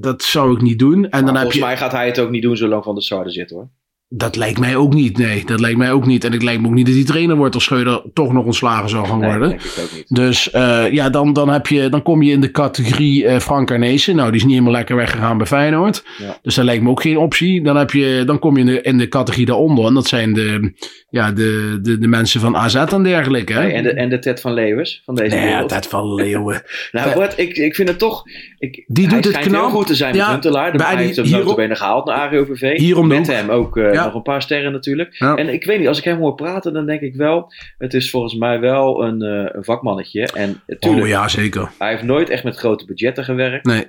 Dat 0.00 0.22
zou 0.22 0.54
ik 0.54 0.60
niet 0.62 0.78
doen. 0.78 1.08
En 1.08 1.24
dan 1.24 1.26
heb 1.26 1.34
volgens 1.34 1.54
je, 1.54 1.60
mij 1.60 1.76
gaat 1.76 1.92
hij 1.92 2.06
het 2.06 2.18
ook 2.18 2.30
niet 2.30 2.42
doen 2.42 2.56
zolang 2.56 2.84
Van 2.84 2.94
der 2.94 3.02
Sar 3.02 3.24
er 3.24 3.32
zit 3.32 3.50
hoor. 3.50 3.68
Dat 4.10 4.36
lijkt 4.36 4.58
mij 4.58 4.76
ook 4.76 4.94
niet, 4.94 5.18
nee. 5.18 5.42
Dat 5.44 5.60
lijkt 5.60 5.78
mij 5.78 5.92
ook 5.92 6.06
niet. 6.06 6.24
En 6.24 6.32
het 6.32 6.42
lijkt 6.42 6.60
me 6.60 6.66
ook 6.68 6.74
niet 6.74 6.86
dat 6.86 6.94
die 6.94 7.04
trainer 7.04 7.36
wordt 7.36 7.54
als 7.54 7.64
Schreuder 7.64 8.02
toch 8.12 8.32
nog 8.32 8.44
ontslagen 8.44 8.88
zou 8.88 9.06
gaan 9.06 9.22
worden. 9.22 9.48
denk 9.48 9.62
ik 9.62 9.72
ook 9.82 9.92
niet. 9.94 10.14
Dus 10.14 10.50
eh, 10.50 10.92
ja, 10.92 11.10
dan, 11.10 11.32
dan, 11.32 11.48
heb 11.48 11.66
je, 11.66 11.88
dan 11.88 12.02
kom 12.02 12.22
je 12.22 12.32
in 12.32 12.40
de 12.40 12.50
categorie 12.50 13.26
eh 13.26 13.38
Frank 13.38 13.70
Arnezen. 13.70 14.16
Nou, 14.16 14.26
die 14.28 14.36
is 14.36 14.42
niet 14.44 14.52
helemaal 14.52 14.72
lekker 14.74 14.96
weggegaan 14.96 15.36
bij 15.38 15.46
Feyenoord. 15.46 16.04
Ja. 16.18 16.38
Dus 16.42 16.54
dat 16.54 16.64
lijkt 16.64 16.82
me 16.82 16.90
ook 16.90 17.02
geen 17.02 17.16
optie. 17.16 17.62
Dan, 17.62 17.76
heb 17.76 17.90
je, 17.90 18.22
dan 18.26 18.38
kom 18.38 18.54
je 18.54 18.60
in 18.60 18.66
de, 18.66 18.80
in 18.82 18.98
de 18.98 19.08
categorie 19.08 19.46
daaronder. 19.46 19.84
En 19.86 19.94
dat 19.94 20.06
zijn 20.06 20.32
de, 20.32 20.72
ja, 21.10 21.32
de, 21.32 21.78
de, 21.82 21.98
de 21.98 22.08
mensen 22.08 22.40
van 22.40 22.56
AZ 22.56 22.74
en 22.74 23.02
dergelijke. 23.02 23.52
Hè? 23.52 23.62
Nee, 23.62 23.72
en, 23.72 23.82
de, 23.82 23.90
en 23.92 24.08
de 24.08 24.18
Ted 24.18 24.40
van 24.40 24.52
Leeuwers 24.52 25.02
van 25.04 25.14
deze 25.14 25.36
Nee, 25.36 25.48
ja. 25.48 25.64
Ted 25.66 25.86
van 25.86 26.14
Leeuwen. 26.14 26.62
Nou, 26.92 27.14
Bart, 27.14 27.38
ik, 27.38 27.56
ik 27.56 27.74
vind 27.74 27.88
het 27.88 27.98
toch... 27.98 28.22
Ik, 28.58 28.84
Die 28.86 29.08
doet 29.08 29.24
het 29.24 29.38
knap. 29.38 29.70
goed 29.70 29.86
te 29.86 29.94
zijn 29.94 30.14
Ja, 30.14 30.22
met 30.24 30.32
Huntelaar. 30.32 30.72
bij 30.72 30.86
Hij 30.86 30.96
die- 30.96 31.04
heeft 31.04 31.16
hem 31.16 31.30
notabene 31.30 31.74
gehaald 31.74 32.06
naar 32.06 32.16
AGOVV. 32.16 32.76
Hierom 32.78 33.06
met 33.06 33.26
hem 33.26 33.48
ook 33.50 33.76
eh, 33.76 33.92
Ja. 33.98 34.04
nog 34.04 34.14
een 34.14 34.22
paar 34.22 34.42
sterren 34.42 34.72
natuurlijk. 34.72 35.14
Ja. 35.18 35.36
En 35.36 35.48
ik 35.52 35.64
weet 35.64 35.78
niet, 35.78 35.88
als 35.88 35.98
ik 35.98 36.04
hem 36.04 36.18
hoor 36.18 36.34
praten, 36.34 36.72
dan 36.72 36.86
denk 36.86 37.00
ik 37.00 37.14
wel... 37.14 37.52
Het 37.78 37.94
is 37.94 38.10
volgens 38.10 38.34
mij 38.34 38.60
wel 38.60 39.04
een, 39.04 39.22
eh, 39.22 39.48
een 39.54 39.64
vakmannetje. 39.64 40.26
En 40.32 40.60
Oh 40.80 41.06
ja, 41.06 41.28
zeker. 41.28 41.70
hij 41.78 41.90
heeft 41.90 42.02
nooit 42.02 42.28
echt 42.28 42.44
met 42.44 42.56
grote 42.56 42.84
budgetten 42.84 43.24
gewerkt. 43.24 43.64
Nee. 43.66 43.86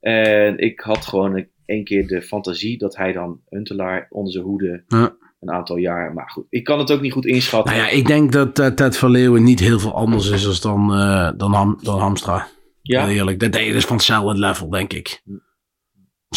En 0.00 0.58
ik 0.58 0.80
had 0.80 1.06
gewoon 1.06 1.36
een- 1.36 1.48
één 1.66 1.84
keer 1.84 2.06
de 2.06 2.22
fantasie 2.22 2.78
dat 2.78 2.96
hij 2.96 3.12
dan 3.12 3.40
Huntelaar 3.48 4.06
onder 4.10 4.32
zijn 4.32 4.44
hoede 4.44 4.82
Ja. 4.88 5.16
een 5.40 5.50
aantal 5.50 5.76
jaar. 5.76 6.12
Maar 6.14 6.30
goed, 6.30 6.46
ik 6.50 6.64
kan 6.64 6.78
het 6.78 6.92
ook 6.92 7.00
niet 7.00 7.12
goed 7.12 7.26
inschatten. 7.26 7.74
Nou 7.74 7.86
ja, 7.86 7.92
ik 7.92 8.06
denk 8.06 8.32
dat 8.32 8.58
eh, 8.58 8.66
Ted 8.66 8.96
van 8.96 9.10
Leeuwen 9.10 9.42
niet 9.42 9.60
heel 9.60 9.78
veel 9.78 9.94
anders 9.94 10.30
is 10.30 10.46
als 10.46 10.60
dan, 10.60 10.92
eh, 10.94 11.30
dan, 11.36 11.52
Ham, 11.52 11.78
dan 11.82 11.98
Hamstra. 11.98 12.46
Ja? 12.82 13.08
Eerlijk. 13.08 13.40
Dat 13.40 13.52
dat 13.52 13.60
is 13.62 13.84
van 13.84 13.96
hetzelfde 13.96 14.38
level, 14.38 14.70
denk 14.70 14.92
ik. 14.92 15.22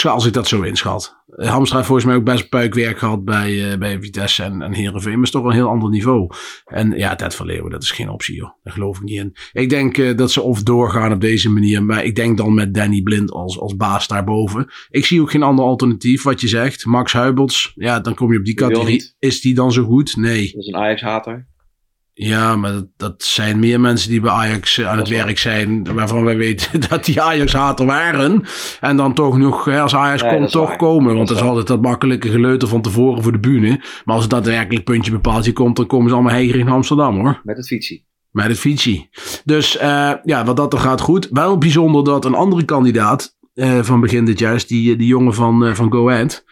Als 0.05 0.25
ik 0.25 0.33
dat 0.33 0.47
zo 0.47 0.61
inschat. 0.61 1.17
Eh, 1.27 1.49
Hamstra 1.49 1.75
heeft 1.75 1.87
volgens 1.87 2.07
mij 2.07 2.15
ook 2.17 2.23
best 2.23 2.49
puikwerk 2.49 2.97
gehad 2.97 3.25
bij, 3.25 3.51
uh, 3.51 3.77
bij 3.77 4.01
Vitesse 4.01 4.43
en, 4.43 4.61
en 4.61 4.73
Heerenveen. 4.73 5.13
Maar 5.13 5.23
is 5.23 5.31
toch 5.31 5.45
een 5.45 5.51
heel 5.51 5.67
ander 5.67 5.89
niveau. 5.89 6.29
En 6.65 6.91
ja, 6.91 7.15
Ted 7.15 7.35
van 7.35 7.45
Leeuwen, 7.45 7.71
dat 7.71 7.83
is 7.83 7.91
geen 7.91 8.09
optie 8.09 8.35
joh. 8.35 8.49
Daar 8.63 8.73
geloof 8.73 8.97
ik 8.97 9.03
niet 9.03 9.19
in. 9.19 9.35
Ik 9.51 9.69
denk 9.69 9.97
uh, 9.97 10.17
dat 10.17 10.31
ze 10.31 10.41
of 10.41 10.63
doorgaan 10.63 11.13
op 11.13 11.21
deze 11.21 11.49
manier. 11.49 11.83
Maar 11.83 12.03
ik 12.03 12.15
denk 12.15 12.37
dan 12.37 12.53
met 12.53 12.73
Danny 12.73 13.01
Blind 13.01 13.31
als, 13.31 13.59
als 13.59 13.75
baas 13.75 14.07
daarboven. 14.07 14.67
Ik 14.89 15.05
zie 15.05 15.21
ook 15.21 15.31
geen 15.31 15.43
ander 15.43 15.65
alternatief 15.65 16.23
wat 16.23 16.41
je 16.41 16.47
zegt. 16.47 16.85
Max 16.85 17.13
Huibels, 17.13 17.71
ja, 17.75 17.99
dan 17.99 18.13
kom 18.13 18.31
je 18.31 18.39
op 18.39 18.45
die 18.45 18.55
categorie. 18.55 19.15
Is 19.19 19.41
die 19.41 19.53
dan 19.53 19.71
zo 19.71 19.83
goed? 19.83 20.15
Nee. 20.15 20.51
Dat 20.51 20.61
is 20.61 20.67
een 20.67 20.75
Ajax-hater. 20.75 21.47
Ja, 22.19 22.55
maar 22.55 22.71
dat, 22.71 22.87
dat, 22.97 23.23
zijn 23.23 23.59
meer 23.59 23.79
mensen 23.79 24.09
die 24.09 24.21
bij 24.21 24.31
Ajax 24.31 24.81
aan 24.81 24.97
het 24.97 25.07
werk 25.07 25.37
zijn. 25.37 25.93
Waarvan 25.93 26.23
wij 26.23 26.37
weten 26.37 26.79
dat 26.89 27.05
die 27.05 27.21
Ajax-hater 27.21 27.85
waren. 27.85 28.43
En 28.81 28.97
dan 28.97 29.13
toch 29.13 29.37
nog, 29.37 29.67
als 29.67 29.95
Ajax 29.95 30.21
nee, 30.21 30.31
komt, 30.31 30.51
toch 30.51 30.67
waar. 30.67 30.77
komen. 30.77 31.15
Want 31.15 31.27
dat 31.27 31.37
is 31.37 31.43
altijd 31.43 31.67
dat 31.67 31.81
makkelijke 31.81 32.29
geleuter 32.29 32.67
van 32.67 32.81
tevoren 32.81 33.23
voor 33.23 33.31
de 33.31 33.39
bühne. 33.39 33.81
Maar 34.05 34.15
als 34.15 34.23
het 34.23 34.31
daadwerkelijk 34.31 34.85
puntje 34.85 35.11
bepaaldje 35.11 35.53
komt, 35.53 35.75
dan 35.75 35.87
komen 35.87 36.09
ze 36.09 36.13
allemaal 36.13 36.33
heigerig 36.33 36.65
naar 36.65 36.73
Amsterdam 36.73 37.19
hoor. 37.19 37.41
Met 37.43 37.57
het 37.57 37.67
fietsie. 37.67 38.05
Met 38.31 38.47
het 38.47 38.59
fietsie. 38.59 39.09
Dus 39.45 39.75
uh, 39.75 40.13
ja, 40.23 40.45
wat 40.45 40.57
dat 40.57 40.73
er 40.73 40.79
gaat 40.79 41.01
goed. 41.01 41.27
Wel 41.31 41.57
bijzonder 41.57 42.03
dat 42.03 42.25
een 42.25 42.35
andere 42.35 42.65
kandidaat 42.65 43.37
uh, 43.53 43.79
van 43.83 43.99
begin 43.99 44.25
dit 44.25 44.39
jaar, 44.39 44.63
die, 44.67 44.95
die 44.95 45.07
jongen 45.07 45.33
van, 45.33 45.67
uh, 45.67 45.73
van 45.73 45.91
Go 45.91 46.09
Ahead. 46.09 46.45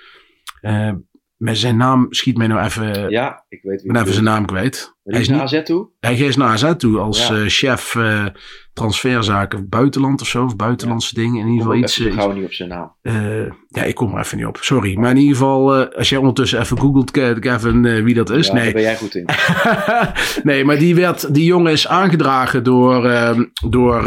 Met 1.37 1.57
zijn 1.57 1.77
naam 1.77 2.07
schiet 2.09 2.37
mij 2.37 2.47
nou 2.47 2.65
even. 2.65 3.09
Ja, 3.09 3.45
ik 3.49 3.61
weet 3.61 3.81
wie. 3.81 3.91
Ben 3.91 4.01
even 4.01 4.13
zijn 4.13 4.25
naam 4.25 4.45
kwijt. 4.45 4.95
Hij 5.03 5.21
is 5.21 5.29
naar 5.29 5.41
AZ 5.41 5.63
toe? 5.63 5.89
Hij 5.99 6.17
is 6.17 6.35
naar 6.35 6.49
AZ 6.49 6.73
toe 6.77 6.99
als 6.99 7.27
ja. 7.27 7.35
uh, 7.35 7.43
chef 7.47 7.95
uh, 7.95 8.25
transferzaken 8.73 9.69
buitenland 9.69 10.21
of 10.21 10.27
zo. 10.27 10.43
Of 10.43 10.55
buitenlandse 10.55 11.11
ja. 11.15 11.21
dingen. 11.21 11.41
In 11.41 11.47
ieder 11.47 11.65
geval 11.65 11.77
iets. 11.79 11.99
Ik 11.99 12.13
hou 12.13 12.33
niet 12.33 12.45
op 12.45 12.53
zijn 12.53 12.69
naam. 12.69 12.95
Uh, 13.01 13.51
ja, 13.67 13.83
ik 13.83 13.95
kom 13.95 14.13
er 14.13 14.19
even 14.19 14.37
niet 14.37 14.45
op. 14.45 14.57
Sorry. 14.61 14.97
Maar 14.97 15.09
in 15.09 15.17
ieder 15.17 15.35
geval, 15.37 15.85
als 15.85 16.09
jij 16.09 16.19
ondertussen 16.19 16.59
even 16.59 16.79
googelt, 16.79 17.11
Kevin, 17.39 18.03
wie 18.03 18.13
dat 18.13 18.29
is. 18.29 18.47
Ja, 18.47 18.53
nee. 18.53 18.63
daar 18.63 18.73
ben 18.73 18.81
jij 18.81 18.97
goed 18.97 19.15
in. 19.15 19.27
nee, 20.51 20.65
maar 20.65 20.77
die, 20.77 20.95
werd, 20.95 21.33
die 21.33 21.45
jongen 21.45 21.71
is 21.71 21.87
aangedragen 21.87 22.63
door, 22.63 23.05
ehm, 23.05 23.45
door 23.69 24.03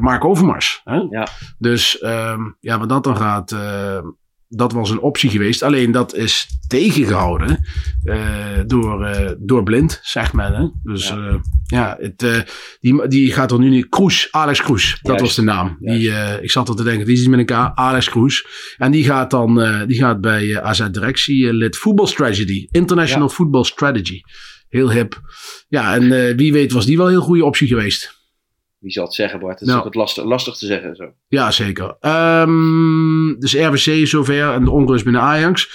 Mark 0.00 0.24
Overmars. 0.24 0.80
Hè? 0.84 0.96
Ja. 1.10 1.28
Dus 1.58 2.02
um, 2.02 2.56
ja, 2.60 2.78
wat 2.78 2.88
dat 2.88 3.04
dan 3.04 3.16
gaat 3.16 3.52
ehm, 3.52 4.06
dat 4.48 4.72
was 4.72 4.90
een 4.90 5.00
optie 5.00 5.30
geweest. 5.30 5.62
Alleen 5.62 5.92
dat 5.92 6.14
is 6.14 6.48
tegengehouden 6.68 7.64
uh, 8.04 8.18
door, 8.66 9.08
uh, 9.08 9.30
door 9.38 9.62
Blind, 9.62 10.02
men. 10.32 10.54
Hè? 10.54 10.68
Dus 10.82 11.08
ja, 11.08 11.16
uh, 11.16 11.34
ja 11.64 11.96
het, 12.00 12.46
die, 12.80 13.08
die 13.08 13.32
gaat 13.32 13.50
er 13.50 13.58
nu 13.58 13.68
niet. 13.68 13.88
Kroes, 13.88 14.28
Alex 14.30 14.62
Kroes, 14.62 14.98
dat 15.02 15.20
was 15.20 15.34
de 15.34 15.42
naam. 15.42 15.76
Die, 15.80 16.10
ik 16.40 16.50
zat 16.50 16.68
er 16.68 16.76
te 16.76 16.82
denken, 16.82 17.06
die 17.06 17.16
is 17.16 17.26
met 17.26 17.38
elkaar, 17.38 17.72
Alex 17.74 18.08
Kroes. 18.08 18.46
En 18.76 18.90
die 18.90 19.04
gaat 19.04 19.30
dan 19.30 19.54
die 19.86 19.98
gaat 19.98 20.20
bij 20.20 20.62
AZ 20.62 20.88
Directie 20.90 21.52
lid 21.52 21.76
Football 21.76 22.06
Strategy, 22.06 22.68
International 22.70 23.28
ja. 23.28 23.34
Football 23.34 23.64
Strategy. 23.64 24.20
Heel 24.68 24.90
hip. 24.90 25.20
Ja, 25.68 25.94
en 25.94 26.36
wie 26.36 26.52
weet 26.52 26.72
was 26.72 26.86
die 26.86 26.96
wel 26.96 27.06
een 27.06 27.12
heel 27.12 27.20
goede 27.20 27.44
optie 27.44 27.68
geweest. 27.68 28.23
Wie 28.84 28.92
zal 28.92 29.04
het 29.04 29.14
zeggen, 29.14 29.40
Bart? 29.40 29.52
Het 29.52 29.60
is 29.60 29.66
nou, 29.66 29.78
ook 29.78 29.84
het 29.84 29.94
lastig, 29.94 30.24
lastig 30.24 30.56
te 30.56 30.66
zeggen. 30.66 30.96
Zo. 30.96 31.12
Ja, 31.28 31.50
zeker. 31.50 31.96
Um, 32.00 33.36
dus 33.38 33.54
RWC 33.54 34.06
zover 34.06 34.52
en 34.52 34.64
de 34.64 34.70
onrust 34.70 35.04
binnen 35.04 35.22
Ajax. 35.22 35.68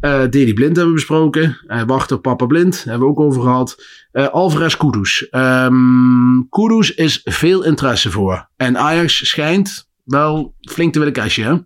Uh, 0.00 0.22
Deli 0.30 0.52
Blind 0.52 0.76
hebben 0.76 0.86
we 0.86 0.92
besproken. 0.92 1.58
Uh, 1.66 1.82
wachten 1.86 2.16
op 2.16 2.22
Papa 2.22 2.46
Blind 2.46 2.84
hebben 2.84 3.00
we 3.00 3.06
ook 3.06 3.20
over 3.20 3.42
gehad. 3.42 3.82
Uh, 4.12 4.28
Alvarez 4.28 4.76
Kudus. 4.76 5.28
Um, 5.30 6.46
Kudus 6.50 6.94
is 6.94 7.20
veel 7.24 7.64
interesse 7.64 8.10
voor. 8.10 8.48
En 8.56 8.78
Ajax 8.78 9.28
schijnt 9.28 9.90
wel 10.04 10.54
flink 10.60 10.92
te 10.92 10.98
willen 10.98 11.14
cashen, 11.14 11.44
hè? 11.44 11.56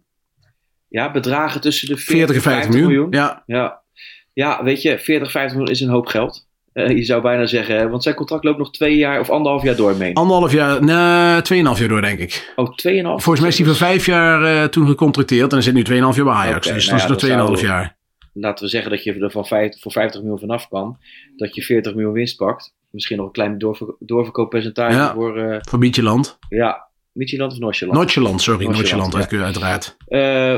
Ja, 0.88 1.10
bedragen 1.10 1.60
tussen 1.60 1.88
de 1.88 1.96
40, 1.96 2.16
40 2.16 2.36
en 2.36 2.42
50 2.42 2.70
miljoen. 2.70 2.88
miljoen. 2.88 3.10
Ja. 3.10 3.42
ja. 3.46 3.82
Ja, 4.32 4.64
weet 4.64 4.82
je, 4.82 4.98
40, 4.98 5.30
50 5.30 5.56
miljoen 5.56 5.74
is 5.74 5.80
een 5.80 5.88
hoop 5.88 6.06
geld. 6.06 6.48
Uh, 6.74 6.88
je 6.88 7.04
zou 7.04 7.22
bijna 7.22 7.46
zeggen, 7.46 7.90
want 7.90 8.02
zijn 8.02 8.14
contract 8.14 8.44
loopt 8.44 8.58
nog 8.58 8.70
twee 8.72 8.96
jaar 8.96 9.20
of 9.20 9.30
anderhalf 9.30 9.62
jaar 9.62 9.76
door, 9.76 9.96
meen 9.96 10.14
Anderhalf 10.14 10.52
jaar, 10.52 10.84
nee, 10.84 11.42
tweeënhalf 11.42 11.78
jaar 11.78 11.88
door, 11.88 12.00
denk 12.00 12.18
ik. 12.18 12.52
Oh, 12.56 12.74
tweeënhalf? 12.74 13.22
Volgens 13.22 13.40
mij 13.40 13.48
is 13.48 13.58
hij 13.58 13.66
voor 13.66 13.76
vijf 13.76 14.06
jaar 14.06 14.42
uh, 14.42 14.64
toen 14.64 14.86
gecontracteerd 14.86 15.48
en 15.48 15.54
hij 15.54 15.62
zit 15.62 15.74
nu 15.74 15.84
tweeënhalf 15.84 16.16
jaar 16.16 16.24
bij 16.24 16.34
Ajax. 16.34 16.66
Okay, 16.66 16.78
dus 16.78 16.86
nou 16.86 16.96
dat 16.96 17.04
is 17.04 17.10
nog 17.10 17.18
tweeënhalf 17.18 17.60
jaar. 17.60 17.96
Laten 18.32 18.64
we 18.64 18.70
zeggen 18.70 18.90
dat 18.90 19.04
je 19.04 19.14
er 19.14 19.30
van 19.30 19.46
vijf, 19.46 19.80
voor 19.80 19.92
50 19.92 20.20
miljoen 20.20 20.38
vanaf 20.38 20.68
kan. 20.68 20.98
Dat 21.36 21.54
je 21.54 21.62
40 21.62 21.94
miljoen 21.94 22.12
winst 22.12 22.36
pakt. 22.36 22.74
Misschien 22.90 23.16
nog 23.16 23.26
een 23.26 23.32
klein 23.32 23.58
doorver, 23.58 23.94
doorverkooppercentage 23.98 24.96
ja, 24.96 25.14
voor... 25.14 25.38
Uh, 25.38 25.56
voor 25.60 25.78
Mietjeland. 25.78 26.38
Ja, 26.48 26.88
Mietjeland 27.12 27.52
of 27.52 27.58
Noordjeland? 27.58 27.98
Noordjeland, 27.98 28.42
sorry. 28.42 28.64
Noordjeland, 28.66 29.30
ja. 29.30 29.42
uiteraard. 29.42 29.96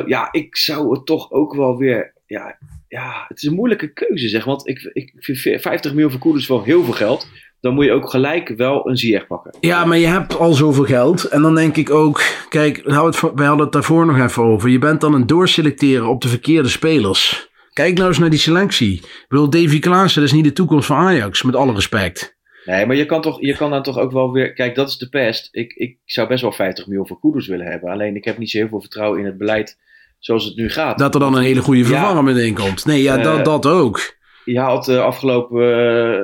Ja, 0.06 0.28
ik 0.32 0.56
zou 0.56 0.92
het 0.94 1.06
toch 1.06 1.30
ook 1.30 1.54
wel 1.54 1.76
weer... 1.76 2.14
Ja, 2.26 2.58
ja, 2.92 3.24
het 3.28 3.42
is 3.42 3.48
een 3.48 3.54
moeilijke 3.54 3.92
keuze 3.92 4.28
zeg. 4.28 4.44
Want 4.44 4.68
ik, 4.68 4.90
ik 4.92 5.12
vind 5.16 5.60
50 5.60 5.92
miljoen 5.92 6.10
voor 6.10 6.20
Koeders 6.20 6.46
wel 6.46 6.62
heel 6.62 6.84
veel 6.84 6.92
geld. 6.92 7.28
Dan 7.60 7.74
moet 7.74 7.84
je 7.84 7.92
ook 7.92 8.10
gelijk 8.10 8.48
wel 8.48 8.88
een 8.88 8.96
Ziyech 8.96 9.26
pakken. 9.26 9.54
Ja, 9.60 9.84
maar 9.84 9.98
je 9.98 10.06
hebt 10.06 10.38
al 10.38 10.52
zoveel 10.52 10.84
geld. 10.84 11.24
En 11.24 11.42
dan 11.42 11.54
denk 11.54 11.76
ik 11.76 11.90
ook... 11.90 12.22
Kijk, 12.48 12.82
we 12.84 12.92
hadden 12.92 13.58
het 13.58 13.72
daarvoor 13.72 14.06
nog 14.06 14.18
even 14.18 14.42
over. 14.42 14.70
Je 14.70 14.78
bent 14.78 15.00
dan 15.00 15.14
een 15.14 15.26
doorselecteren 15.26 16.08
op 16.08 16.20
de 16.20 16.28
verkeerde 16.28 16.68
spelers. 16.68 17.50
Kijk 17.72 17.94
nou 17.94 18.08
eens 18.08 18.18
naar 18.18 18.30
die 18.30 18.38
selectie. 18.38 18.94
Ik 18.94 19.24
bedoel, 19.28 19.50
Davy 19.50 19.78
Klaassen, 19.78 20.20
dat 20.20 20.30
is 20.30 20.36
niet 20.36 20.44
de 20.44 20.52
toekomst 20.52 20.86
van 20.86 20.96
Ajax. 20.96 21.42
Met 21.42 21.56
alle 21.56 21.74
respect. 21.74 22.38
Nee, 22.64 22.86
maar 22.86 22.96
je 22.96 23.06
kan, 23.06 23.22
toch, 23.22 23.40
je 23.40 23.56
kan 23.56 23.70
dan 23.70 23.82
toch 23.82 23.98
ook 23.98 24.12
wel 24.12 24.32
weer... 24.32 24.52
Kijk, 24.52 24.74
dat 24.74 24.88
is 24.88 24.96
de 24.96 25.08
pest. 25.08 25.48
Ik, 25.50 25.72
ik 25.72 25.98
zou 26.04 26.28
best 26.28 26.42
wel 26.42 26.52
50 26.52 26.86
miljoen 26.86 27.06
voor 27.06 27.18
Koeders 27.18 27.46
willen 27.46 27.66
hebben. 27.66 27.90
Alleen 27.90 28.16
ik 28.16 28.24
heb 28.24 28.38
niet 28.38 28.50
zo 28.50 28.58
heel 28.58 28.68
veel 28.68 28.80
vertrouwen 28.80 29.18
in 29.18 29.26
het 29.26 29.38
beleid 29.38 29.78
zoals 30.24 30.44
het 30.44 30.56
nu 30.56 30.70
gaat. 30.70 30.98
Dat 30.98 31.14
er 31.14 31.20
dan 31.20 31.34
een 31.34 31.42
hele 31.42 31.60
goede 31.60 31.84
vervanger 31.84 32.14
ja, 32.14 32.22
meteen 32.22 32.54
komt. 32.54 32.84
Nee, 32.84 33.02
ja, 33.02 33.18
uh, 33.18 33.24
dat, 33.24 33.44
dat 33.44 33.66
ook. 33.66 34.14
Je 34.44 34.58
had 34.58 34.84
de 34.84 34.92
uh, 34.92 35.04
afgelopen 35.04 35.62
uh, 35.62 36.20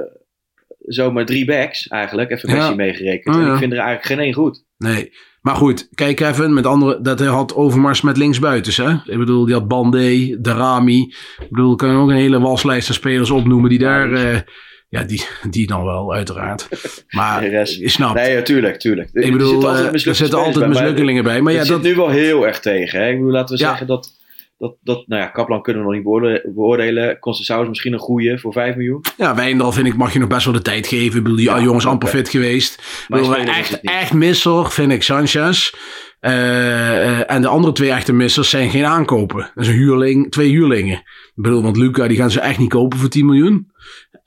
zomer 0.79 1.27
drie 1.27 1.45
backs 1.45 1.89
eigenlijk, 1.89 2.31
even 2.31 2.51
Messi 2.51 2.69
ja. 2.69 2.75
meegerekend. 2.75 3.35
Oh, 3.35 3.41
ja. 3.41 3.47
En 3.47 3.53
ik 3.53 3.59
vind 3.59 3.73
er 3.73 3.79
eigenlijk 3.79 4.07
geen 4.07 4.19
één 4.19 4.35
goed. 4.35 4.65
Nee, 4.77 5.13
maar 5.41 5.55
goed, 5.55 5.89
kijk 5.95 6.21
even, 6.21 6.55
met 6.55 6.67
andere, 6.67 7.01
dat 7.01 7.19
hij 7.19 7.29
had 7.29 7.55
Overmars 7.55 8.01
met 8.01 8.17
linksbuitens, 8.17 8.77
hè? 8.77 8.91
Ik 8.91 9.19
bedoel, 9.19 9.45
die 9.45 9.55
had 9.55 9.69
Bandé, 9.69 10.37
Darami. 10.41 11.15
Ik 11.39 11.51
bedoel, 11.51 11.77
kan 11.77 11.91
je 11.91 11.97
ook 11.97 12.09
een 12.09 12.17
hele 12.17 12.41
waslijst 12.41 12.89
aan 12.89 12.95
spelers 12.95 13.31
opnoemen 13.31 13.71
die 13.71 13.79
daar... 13.79 14.45
ja, 14.89 15.03
die, 15.03 15.25
die 15.51 15.67
dan 15.67 15.85
wel, 15.85 16.15
uiteraard. 16.15 16.69
Maar 17.09 17.51
je 17.51 17.89
snapt. 17.89 18.15
Nee, 18.15 18.35
natuurlijk, 18.35 18.79
tuurlijk. 18.79 19.09
Ik 19.13 19.33
bedoel, 19.33 19.69
er 19.69 20.01
zitten 20.15 20.39
altijd 20.39 20.69
mislukkelingen 20.69 21.25
bij. 21.25 21.41
Maar 21.41 21.53
ja, 21.53 21.59
dat 21.59 21.67
zit 21.67 21.83
nu 21.83 21.95
wel 21.95 22.09
heel 22.09 22.47
erg 22.47 22.61
tegen. 22.61 23.01
Hè? 23.01 23.09
Ik 23.09 23.17
bedoel, 23.17 23.33
laten 23.33 23.57
we 23.57 23.63
ja. 23.63 23.69
zeggen 23.69 23.87
dat, 23.87 24.17
dat, 24.59 24.77
dat... 24.83 25.07
Nou 25.07 25.23
ja, 25.23 25.29
Kaplan 25.29 25.63
kunnen 25.63 25.83
we 25.83 25.89
nog 25.89 25.97
niet 25.97 26.55
beoordelen. 26.55 27.19
Conceição 27.19 27.63
is 27.63 27.69
misschien 27.69 27.93
een 27.93 27.99
goeie 27.99 28.39
voor 28.39 28.53
5 28.53 28.77
miljoen. 28.77 29.05
Ja, 29.17 29.35
Wijndal 29.35 29.73
vind 29.73 29.87
ik, 29.87 29.97
mag 29.97 30.13
je 30.13 30.19
nog 30.19 30.29
best 30.29 30.45
wel 30.45 30.55
de 30.55 30.63
tijd 30.63 30.87
geven. 30.87 31.17
Ik 31.17 31.23
bedoel, 31.23 31.37
die 31.37 31.49
ja, 31.49 31.61
jongens 31.61 31.87
amper 31.87 32.09
fit 32.09 32.29
geweest. 32.29 32.83
Maar 33.09 33.21
bedoel, 33.21 33.37
echt, 33.37 33.81
echt 33.81 34.13
misser 34.13 34.71
vind 34.71 34.93
ik 34.93 35.03
Sanchez. 35.03 35.73
Uh, 36.21 36.33
uh, 36.33 37.31
en 37.31 37.43
de 37.43 37.49
andere 37.49 37.73
twee 37.73 37.91
echte 37.91 38.13
missers 38.13 38.51
zijn 38.51 38.71
geen 38.71 38.85
aankopen. 38.85 39.51
Dat 39.55 39.65
is 39.65 39.69
een 39.69 39.77
huurling, 39.77 40.31
twee 40.31 40.49
huurlingen. 40.49 40.97
Ik 40.97 41.33
bedoel, 41.35 41.63
want 41.63 41.77
Luca 41.77 42.09
die 42.09 42.17
gaan 42.17 42.31
ze 42.31 42.41
echt 42.41 42.59
niet 42.59 42.69
kopen 42.69 42.99
voor 42.99 43.09
10 43.09 43.27
miljoen. 43.27 43.71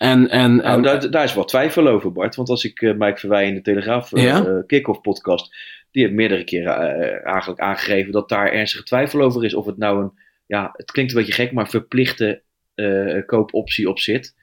En, 0.02 0.30
en, 0.30 0.56
nou, 0.56 0.76
en, 0.76 0.82
daar, 0.82 1.12
daar 1.12 1.24
is 1.24 1.34
wat 1.34 1.48
twijfel 1.48 1.88
over, 1.88 2.12
Bart. 2.12 2.36
Want 2.36 2.50
als 2.50 2.64
ik 2.64 2.82
uh, 2.82 2.94
Mike 2.98 3.20
Verwij 3.20 3.48
in 3.48 3.54
de 3.54 3.62
Telegraaf 3.62 4.12
uh, 4.12 4.24
ja? 4.24 4.46
uh, 4.46 4.58
kick-off 4.68 5.02
podcast... 5.02 5.56
die 5.92 6.04
heeft 6.04 6.16
meerdere 6.16 6.44
keren 6.44 6.76
eigenlijk 7.24 7.60
aangegeven 7.60 8.12
dat 8.12 8.30
daar 8.30 8.52
ernstige 8.52 8.84
twijfel 8.84 9.22
over 9.22 9.46
is. 9.46 9.54
Of 9.54 9.66
het 9.66 9.78
nou 9.78 10.02
een, 10.02 10.12
ja, 10.46 10.70
het 10.74 10.92
klinkt 10.92 11.12
een 11.12 11.18
beetje 11.18 11.34
gek, 11.34 11.52
maar 11.52 11.70
verplichte 11.70 12.42
koopoptie 13.26 13.90
op 13.90 14.00
zit. 14.00 14.36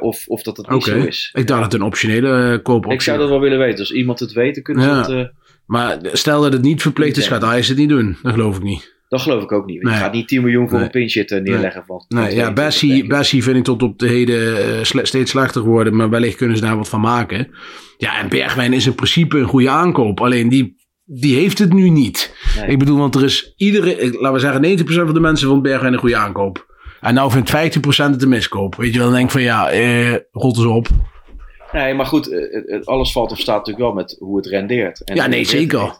of, 0.00 0.26
of 0.28 0.42
dat 0.42 0.56
het 0.56 0.68
niet 0.68 0.86
okay. 0.86 1.00
zo 1.00 1.06
is. 1.06 1.30
Ik 1.32 1.46
dacht 1.46 1.62
dat 1.62 1.72
het 1.72 1.80
een 1.80 1.86
optionele 1.86 2.60
koopoptie 2.62 2.92
Ik 2.92 3.00
zou 3.00 3.18
dat 3.18 3.28
wel 3.28 3.40
willen 3.40 3.58
weten. 3.58 3.78
Als 3.78 3.92
iemand 3.92 4.20
het 4.20 4.32
weet, 4.32 4.54
dan 4.54 4.62
kunnen 4.62 4.84
ja. 4.84 5.04
ze 5.04 5.14
het... 5.14 5.32
maar 5.66 5.98
stel 6.02 6.42
dat 6.42 6.52
het 6.52 6.62
niet 6.62 6.82
verplicht 6.82 7.16
is, 7.16 7.28
gaat 7.28 7.44
Ajax 7.44 7.68
het 7.68 7.78
niet 7.78 7.88
doen. 7.88 8.16
Dat 8.22 8.32
geloof 8.32 8.56
ik 8.56 8.62
niet. 8.62 8.98
Dat 9.10 9.20
geloof 9.20 9.42
ik 9.42 9.52
ook 9.52 9.66
niet. 9.66 9.82
Nee. 9.82 9.92
Je 9.92 9.98
gaat 9.98 10.12
niet 10.12 10.28
10 10.28 10.42
miljoen 10.42 10.68
voor 10.68 10.78
nee. 10.78 10.86
een 10.86 11.08
pinch 11.08 11.42
neerleggen. 11.42 11.84
Van, 11.86 12.04
nee, 12.08 12.34
ja, 12.34 12.52
Bessie, 12.52 13.06
Bessie 13.06 13.42
vind 13.42 13.56
ik 13.56 13.64
tot 13.64 13.82
op 13.82 13.98
de 13.98 14.08
heden 14.08 14.58
uh, 14.58 14.82
sle 14.82 15.06
steeds 15.06 15.30
slechter 15.30 15.62
geworden. 15.62 15.96
Maar 15.96 16.10
wellicht 16.10 16.36
kunnen 16.36 16.56
ze 16.56 16.62
daar 16.62 16.76
wat 16.76 16.88
van 16.88 17.00
maken. 17.00 17.48
Ja, 17.96 18.18
en 18.18 18.28
Bergwijn 18.28 18.72
is 18.72 18.86
in 18.86 18.94
principe 18.94 19.38
een 19.38 19.46
goede 19.46 19.70
aankoop. 19.70 20.20
Alleen 20.20 20.48
die, 20.48 20.76
die 21.04 21.34
heeft 21.34 21.58
het 21.58 21.72
nu 21.72 21.88
niet. 21.88 22.34
Ik 22.66 22.78
bedoel, 22.78 22.98
want 22.98 23.14
er 23.14 23.24
is 23.24 23.52
iedere, 23.56 24.10
laten 24.12 24.32
we 24.32 24.38
zeggen, 24.38 24.78
90% 24.78 24.84
van 24.84 25.14
de 25.14 25.20
mensen 25.20 25.48
vond 25.48 25.62
Bergwijn 25.62 25.92
een 25.92 25.98
goede 25.98 26.16
aankoop. 26.16 26.66
En 27.00 27.14
nou 27.14 27.30
vindt 27.30 27.50
15% 27.50 27.80
het 27.84 28.22
een 28.22 28.28
miskoop. 28.28 28.74
Weet 28.74 28.92
je 28.92 28.98
wel, 28.98 29.06
dan 29.06 29.16
denk 29.16 29.26
ik 29.26 29.32
van 29.32 29.42
ja, 29.42 29.70
eh, 29.70 30.16
rot 30.30 30.56
eens 30.56 30.66
op. 30.66 30.88
Nee, 31.72 31.94
maar 31.94 32.06
goed, 32.06 32.30
alles 32.84 33.12
valt 33.12 33.30
of 33.30 33.38
staat 33.38 33.56
natuurlijk 33.56 33.84
wel 33.84 33.94
met 33.94 34.16
hoe 34.18 34.36
het 34.36 34.46
rendeert. 34.46 35.04
En 35.04 35.16
ja, 35.16 35.26
nee, 35.26 35.44
zeker. 35.44 35.94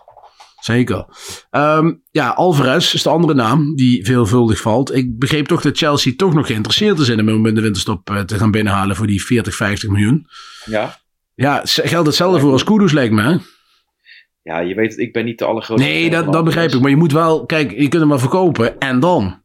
Zeker. 0.61 1.06
Um, 1.50 2.02
ja, 2.11 2.28
Alvarez 2.28 2.94
is 2.94 3.02
de 3.02 3.08
andere 3.08 3.34
naam 3.34 3.74
die 3.74 4.04
veelvuldig 4.04 4.61
valt. 4.61 4.94
Ik 4.94 5.18
begreep 5.18 5.46
toch 5.46 5.61
dat 5.61 5.78
Chelsea 5.78 6.12
toch 6.16 6.34
nog 6.34 6.46
geïnteresseerd 6.46 6.98
is 6.98 7.08
in 7.08 7.18
hem 7.18 7.28
om 7.28 7.46
in 7.46 7.54
de 7.54 7.61
winterstop 7.61 8.11
uh, 8.11 8.20
te 8.20 8.38
gaan 8.38 8.50
binnenhalen 8.50 8.96
voor 8.96 9.06
die 9.06 9.24
40, 9.24 9.54
50 9.54 9.90
miljoen. 9.90 10.26
Ja. 10.64 10.96
Ja, 11.34 11.61
geldt 11.64 12.06
hetzelfde 12.06 12.40
voor 12.40 12.52
als 12.52 12.64
Kudus 12.64 12.92
lijkt 12.92 13.14
me. 13.14 13.22
Hè? 13.22 13.36
Ja, 14.42 14.61
je 14.61 14.74
weet 14.74 14.90
het, 14.90 14.98
ik 14.98 15.12
ben 15.12 15.24
niet 15.24 15.38
de 15.38 15.44
allergrootste 15.44 15.88
Nee, 15.88 16.11
dat, 16.11 16.32
dat 16.32 16.44
begrijp 16.44 16.72
ik. 16.72 16.80
Maar 16.80 16.90
je 16.90 16.96
moet 16.96 17.12
wel, 17.12 17.46
kijk, 17.46 17.70
je 17.70 17.88
kunt 17.88 17.92
hem 17.92 18.08
wel 18.08 18.18
verkopen. 18.18 18.78
En 18.78 19.00
dan? 19.00 19.42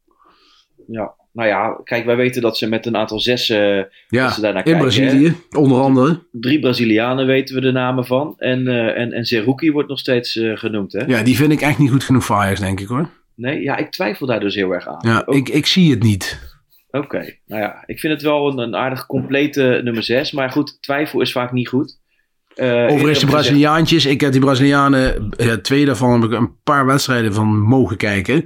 Ja, 0.87 1.15
nou 1.35 1.47
ja, 1.49 1.77
kijk, 1.83 2.05
wij 2.05 2.15
weten 2.15 2.41
dat 2.41 2.57
ze 2.57 2.67
met 2.69 2.85
een 2.85 2.95
aantal 2.97 3.19
zes, 3.19 3.49
eh, 3.49 3.79
Ja, 4.07 4.31
ze 4.31 4.41
daarnaar 4.41 4.65
in 4.65 4.71
kijken, 4.73 4.81
Brazilië, 4.81 5.35
onder 5.51 5.81
andere. 5.81 6.19
drie 6.31 6.59
Brazilianen 6.59 7.25
weten 7.25 7.55
we 7.55 7.61
de 7.61 7.71
namen 7.71 8.05
van. 8.05 8.33
En, 8.37 8.67
eh 8.67 9.01
en, 9.01 9.11
en 9.11 9.25
Zerouki 9.25 9.71
wordt 9.71 9.89
nog 9.89 9.99
steeds 9.99 10.35
eh, 10.37 10.57
genoemd, 10.57 10.93
hè? 10.93 11.03
Ja, 11.07 11.23
die 11.23 11.35
vind 11.35 11.51
ik 11.51 11.61
echt 11.61 11.77
niet 11.77 11.91
goed 11.91 12.03
genoeg 12.03 12.25
voor 12.25 12.35
Ajax, 12.35 12.59
denk 12.59 12.79
ik 12.79 12.87
hoor. 12.87 13.09
Nee, 13.35 13.61
ja, 13.61 13.77
ik 13.77 13.91
twijfel 13.91 14.27
daar 14.27 14.39
dus 14.39 14.55
heel 14.55 14.71
erg 14.71 14.87
aan. 14.87 14.99
Ja, 15.01 15.23
Ook- 15.25 15.35
ik, 15.35 15.49
ik 15.49 15.65
zie 15.65 15.91
het 15.91 16.03
niet. 16.03 16.53
Oké, 16.91 17.35
nou 17.45 17.61
ja, 17.61 17.83
ik 17.85 17.99
vind 17.99 18.13
het 18.13 18.21
wel 18.21 18.47
een, 18.51 18.57
een 18.57 18.75
aardig 18.75 19.05
complete 19.05 19.81
nummer 19.83 20.03
6. 20.03 20.31
Maar 20.31 20.49
goed, 20.51 20.81
twijfel 20.81 21.21
is 21.21 21.31
vaak 21.31 21.51
niet 21.51 21.67
goed. 21.67 21.99
Eerder 22.55 22.89
Overigens 22.89 23.19
de 23.19 23.25
Braziliaantjes. 23.25 24.05
Ik 24.05 24.21
heb 24.21 24.31
die 24.31 24.41
Brazilianen, 24.41 25.29
eh, 25.37 25.51
twee 25.53 25.85
daarvan 25.85 26.21
heb 26.21 26.31
ik 26.31 26.37
een 26.37 26.55
paar 26.63 26.85
wedstrijden 26.85 27.33
van 27.33 27.47
mogen 27.59 27.97
kijken. 27.97 28.45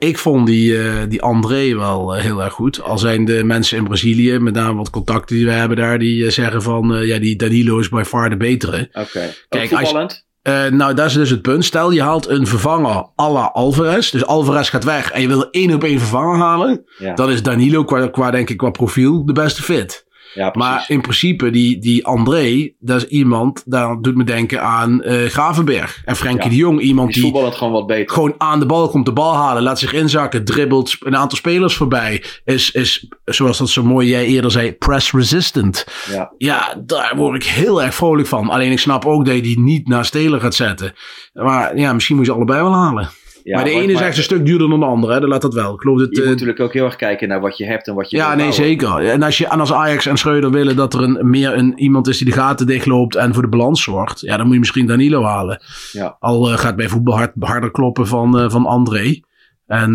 Ik 0.00 0.18
vond 0.18 0.46
die, 0.46 0.82
eh, 0.82 0.94
die 1.08 1.22
André 1.22 1.76
wel 1.76 2.14
eh, 2.16 2.22
heel 2.22 2.42
erg 2.42 2.52
goed. 2.52 2.82
Al 2.82 2.98
zijn 2.98 3.24
de 3.24 3.44
mensen 3.44 3.78
in 3.78 3.84
Brazilië, 3.84 4.38
met 4.38 4.54
name 4.54 4.74
wat 4.76 4.90
contacten 4.90 5.36
die 5.36 5.44
we 5.44 5.52
hebben 5.52 5.76
daar, 5.76 5.98
die 5.98 6.24
eh, 6.24 6.30
zeggen 6.30 6.62
van, 6.62 7.06
ja, 7.06 7.18
die 7.18 7.36
Danilo 7.36 7.78
is 7.78 7.88
by 7.88 8.02
far 8.06 8.30
de 8.30 8.36
betere. 8.36 8.88
Oké, 8.92 9.08
Kijk, 9.12 9.34
Kijk, 9.48 9.72
als- 9.72 10.24
nou, 10.70 10.94
dat 10.94 11.06
is 11.06 11.12
dus 11.12 11.30
het 11.30 11.42
punt. 11.42 11.64
Stel, 11.64 11.90
je 11.90 12.02
haalt 12.02 12.28
een 12.28 12.46
vervanger 12.46 13.08
à 13.20 13.30
la 13.32 13.50
Alvarez. 13.52 14.10
Dus 14.10 14.26
Alvarez 14.26 14.70
gaat 14.70 14.84
weg 14.84 15.10
en 15.10 15.20
je 15.22 15.28
wil 15.28 15.50
één 15.50 15.74
op 15.74 15.84
één 15.84 15.98
vervanger 15.98 16.36
halen. 16.38 16.84
Ja, 16.98 17.14
Dan 17.14 17.30
is 17.30 17.42
Danilo 17.42 17.84
qua, 17.84 18.06
qua, 18.08 18.30
denk 18.30 18.50
ik, 18.50 18.56
qua 18.56 18.70
profiel 18.70 19.24
de 19.24 19.32
beste 19.32 19.62
fit. 19.62 20.04
Ja. 20.34 20.50
Maar 20.52 20.84
in 20.88 21.00
principe, 21.00 21.50
die, 21.50 21.78
die 21.78 22.06
André, 22.06 22.72
dat 22.78 23.02
is 23.02 23.08
iemand, 23.08 23.62
daar 23.66 23.96
doet 24.00 24.16
me 24.16 24.24
denken 24.24 24.62
aan 24.62 25.02
eh 25.02 25.26
Gravenberg. 25.28 26.02
En 26.04 26.16
Frenkie 26.16 26.44
Ja. 26.44 26.48
de 26.50 26.56
Jong, 26.56 26.80
iemand 26.80 27.12
die 27.14 27.32
gewoon 27.52 27.72
wat 27.72 27.86
beter. 27.86 28.14
gewoon 28.14 28.34
aan 28.38 28.58
de 28.60 28.66
bal 28.66 28.88
komt, 28.88 29.06
de 29.06 29.12
bal 29.12 29.34
halen, 29.34 29.62
laat 29.62 29.78
zich 29.78 29.92
inzakken, 29.92 30.44
dribbelt 30.44 30.96
een 31.00 31.16
aantal 31.16 31.38
spelers 31.38 31.74
voorbij. 31.76 32.24
Is, 32.44 32.70
is 32.70 33.08
zoals 33.24 33.58
dat 33.58 33.68
zo 33.68 33.82
mooi 33.82 34.08
jij 34.08 34.24
eerder 34.26 34.50
zei, 34.50 34.72
press 34.72 35.12
resistant. 35.12 35.86
Ja, 36.10 36.32
Ja, 36.38 36.74
daar 36.86 37.16
word 37.16 37.42
ik 37.44 37.48
heel 37.50 37.82
erg 37.82 37.94
vrolijk 37.94 38.28
van. 38.28 38.48
Alleen 38.48 38.72
ik 38.72 38.78
snap 38.78 39.04
ook 39.06 39.24
dat 39.24 39.34
je 39.34 39.42
die 39.42 39.60
niet 39.60 39.88
naar 39.88 40.04
Stelen 40.04 40.40
gaat 40.40 40.54
zetten. 40.54 40.92
Maar 41.32 41.76
ja, 41.78 41.92
misschien 41.92 42.16
moet 42.16 42.24
je 42.26 42.30
ze 42.30 42.36
allebei 42.36 42.62
wel 42.62 42.74
halen. 42.74 43.08
Ja, 43.42 43.54
maar 43.56 43.64
de 43.64 43.70
ene 43.70 43.92
is 43.92 44.00
echt 44.00 44.16
een 44.16 44.22
stuk 44.22 44.46
duurder 44.46 44.68
dan 44.68 44.80
de 44.80 44.86
andere, 44.86 45.12
hè? 45.12 45.20
laat 45.20 45.42
dat 45.42 45.54
wel. 45.54 45.74
Ik 45.74 45.80
geloof 45.80 45.98
dat... 45.98 46.08
Je 46.10 46.16
moet 46.16 46.24
eh, 46.24 46.30
natuurlijk 46.30 46.60
ook 46.60 46.72
heel 46.72 46.84
erg 46.84 46.96
kijken 46.96 47.28
naar 47.28 47.40
wat 47.40 47.56
je 47.56 47.66
hebt 47.66 47.88
en 47.88 47.94
wat 47.94 48.10
je 48.10 48.16
ja, 48.16 48.34
nee, 48.34 48.52
zeker. 48.52 48.96
En 48.98 49.22
als, 49.22 49.38
je, 49.38 49.46
en 49.46 49.60
als 49.60 49.72
Ajax 49.72 50.06
en 50.06 50.16
Schreuder 50.16 50.50
willen 50.50 50.76
dat 50.76 50.94
er 50.94 51.02
een, 51.02 51.30
meer 51.30 51.56
een, 51.56 51.78
iemand 51.78 52.08
is 52.08 52.18
die 52.18 52.26
de 52.26 52.32
gaten 52.32 52.66
dichtloopt 52.66 53.16
en 53.16 53.34
voor 53.34 53.42
de 53.42 53.48
balans 53.48 53.82
zorgt, 53.82 54.20
ja, 54.20 54.36
dan 54.36 54.44
moet 54.44 54.54
je 54.54 54.60
misschien 54.60 54.86
Danilo 54.86 55.22
halen. 55.24 55.62
Ja. 55.92 56.16
Al 56.18 56.50
eh, 56.50 56.58
gaat 56.58 56.76
bij 56.76 56.88
voetbal 56.88 57.16
hard, 57.16 57.32
harder 57.38 57.70
kloppen 57.70 58.06
van, 58.06 58.38
eh, 58.38 58.50
van 58.50 58.66
André. 58.66 59.20
En 59.66 59.94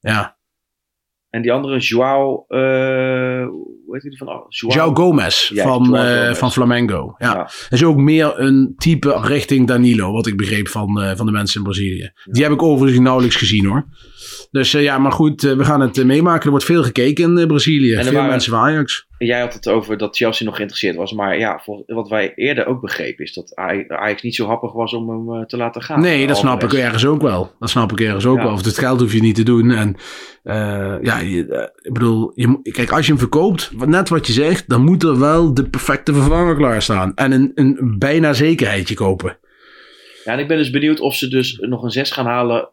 ja, 0.00 0.36
En 1.30 1.42
die 1.42 1.52
andere, 1.52 1.78
Joao, 1.78 2.44
hoe 3.88 3.98
heet 4.00 4.10
die 4.10 4.18
van? 4.18 4.28
Oh, 4.28 4.46
João 4.76 4.92
Gomez 4.96 5.48
Ja, 5.48 5.62
van, 5.64 5.96
eh, 5.96 6.34
van 6.34 6.52
Flamengo. 6.52 7.14
Ja. 7.18 7.32
Ja. 7.34 7.50
is 7.68 7.84
ook 7.84 7.96
meer 7.96 8.32
een 8.40 8.74
type 8.76 9.20
richting 9.22 9.66
Danilo, 9.66 10.12
wat 10.12 10.26
ik 10.26 10.36
begreep 10.36 10.68
van, 10.68 11.00
eh, 11.02 11.16
van 11.16 11.26
de 11.26 11.32
mensen 11.32 11.56
in 11.58 11.62
Brazilië. 11.62 12.10
Die 12.24 12.42
heb 12.42 12.52
ik 12.52 12.62
overigens 12.62 13.02
nauwelijks 13.02 13.36
gezien 13.36 13.66
hoor. 13.66 13.86
Dus 14.50 14.74
eh, 14.74 14.82
ja, 14.82 14.98
maar 14.98 15.12
goed, 15.12 15.42
we 15.42 15.64
gaan 15.64 15.80
het 15.80 16.04
meemaken. 16.04 16.44
Er 16.44 16.50
wordt 16.50 16.64
veel 16.64 16.82
gekeken 16.82 17.38
in 17.38 17.46
Brazilië. 17.46 17.92
er 17.94 18.04
veel 18.04 18.12
waren- 18.12 18.28
mensen 18.30 18.52
van 18.52 18.60
Ajax. 18.60 19.06
Jij 19.18 19.40
had 19.40 19.54
het 19.54 19.68
over 19.68 19.96
dat 19.98 20.16
Chelsea 20.16 20.46
nog 20.46 20.54
geïnteresseerd 20.54 20.96
was. 20.96 21.12
Maar 21.12 21.38
ja, 21.38 21.62
wat 21.86 22.08
wij 22.08 22.32
eerder 22.34 22.66
ook 22.66 22.80
begrepen 22.80 23.24
is 23.24 23.32
dat 23.32 23.54
Aj- 23.56 23.84
Ajax 23.88 24.22
niet 24.22 24.34
zo 24.34 24.46
happig 24.46 24.72
was 24.72 24.92
om 24.94 25.10
hem 25.10 25.40
eh, 25.40 25.46
te 25.46 25.56
laten 25.56 25.82
gaan. 25.82 26.00
Nee, 26.00 26.26
dat 26.26 26.36
snap 26.36 26.62
ik 26.62 26.72
ergens 26.72 27.06
ook 27.06 27.22
wel. 27.22 27.52
Dat 27.58 27.70
snap 27.70 27.92
ik 27.92 28.00
ergens 28.00 28.26
ook 28.26 28.36
Ja. 28.36 28.42
wel. 28.42 28.52
Of 28.52 28.64
het 28.64 28.78
geld 28.78 29.00
hoef 29.00 29.12
je 29.12 29.20
niet 29.20 29.34
te 29.34 29.42
doen. 29.42 29.70
En 29.70 29.96
eh, 30.42 30.96
ja, 31.02 31.18
je, 31.18 31.46
eh, 31.46 31.62
ik 31.82 31.92
bedoel, 31.92 32.32
je, 32.34 32.58
kijk, 32.72 32.92
als 32.92 33.04
je 33.06 33.10
hem 33.12 33.20
verkoopt, 33.20 33.70
net 33.86 34.08
wat 34.08 34.26
je 34.26 34.32
zegt, 34.32 34.68
dan 34.68 34.84
moet 34.84 35.02
er 35.02 35.18
wel 35.18 35.54
de 35.54 35.68
perfecte 35.68 36.12
vervanger 36.12 36.56
klaarstaan. 36.56 37.12
En 37.14 37.32
een, 37.32 37.52
een 37.54 37.96
bijna 37.98 38.32
zekerheidje 38.32 38.94
kopen. 38.94 39.38
Ja, 40.24 40.32
en 40.32 40.38
ik 40.38 40.48
ben 40.48 40.56
dus 40.56 40.70
benieuwd 40.70 41.00
of 41.00 41.14
ze 41.14 41.28
dus 41.28 41.58
nog 41.60 41.82
een 41.82 41.90
6 41.90 42.10
gaan 42.10 42.26
halen. 42.26 42.68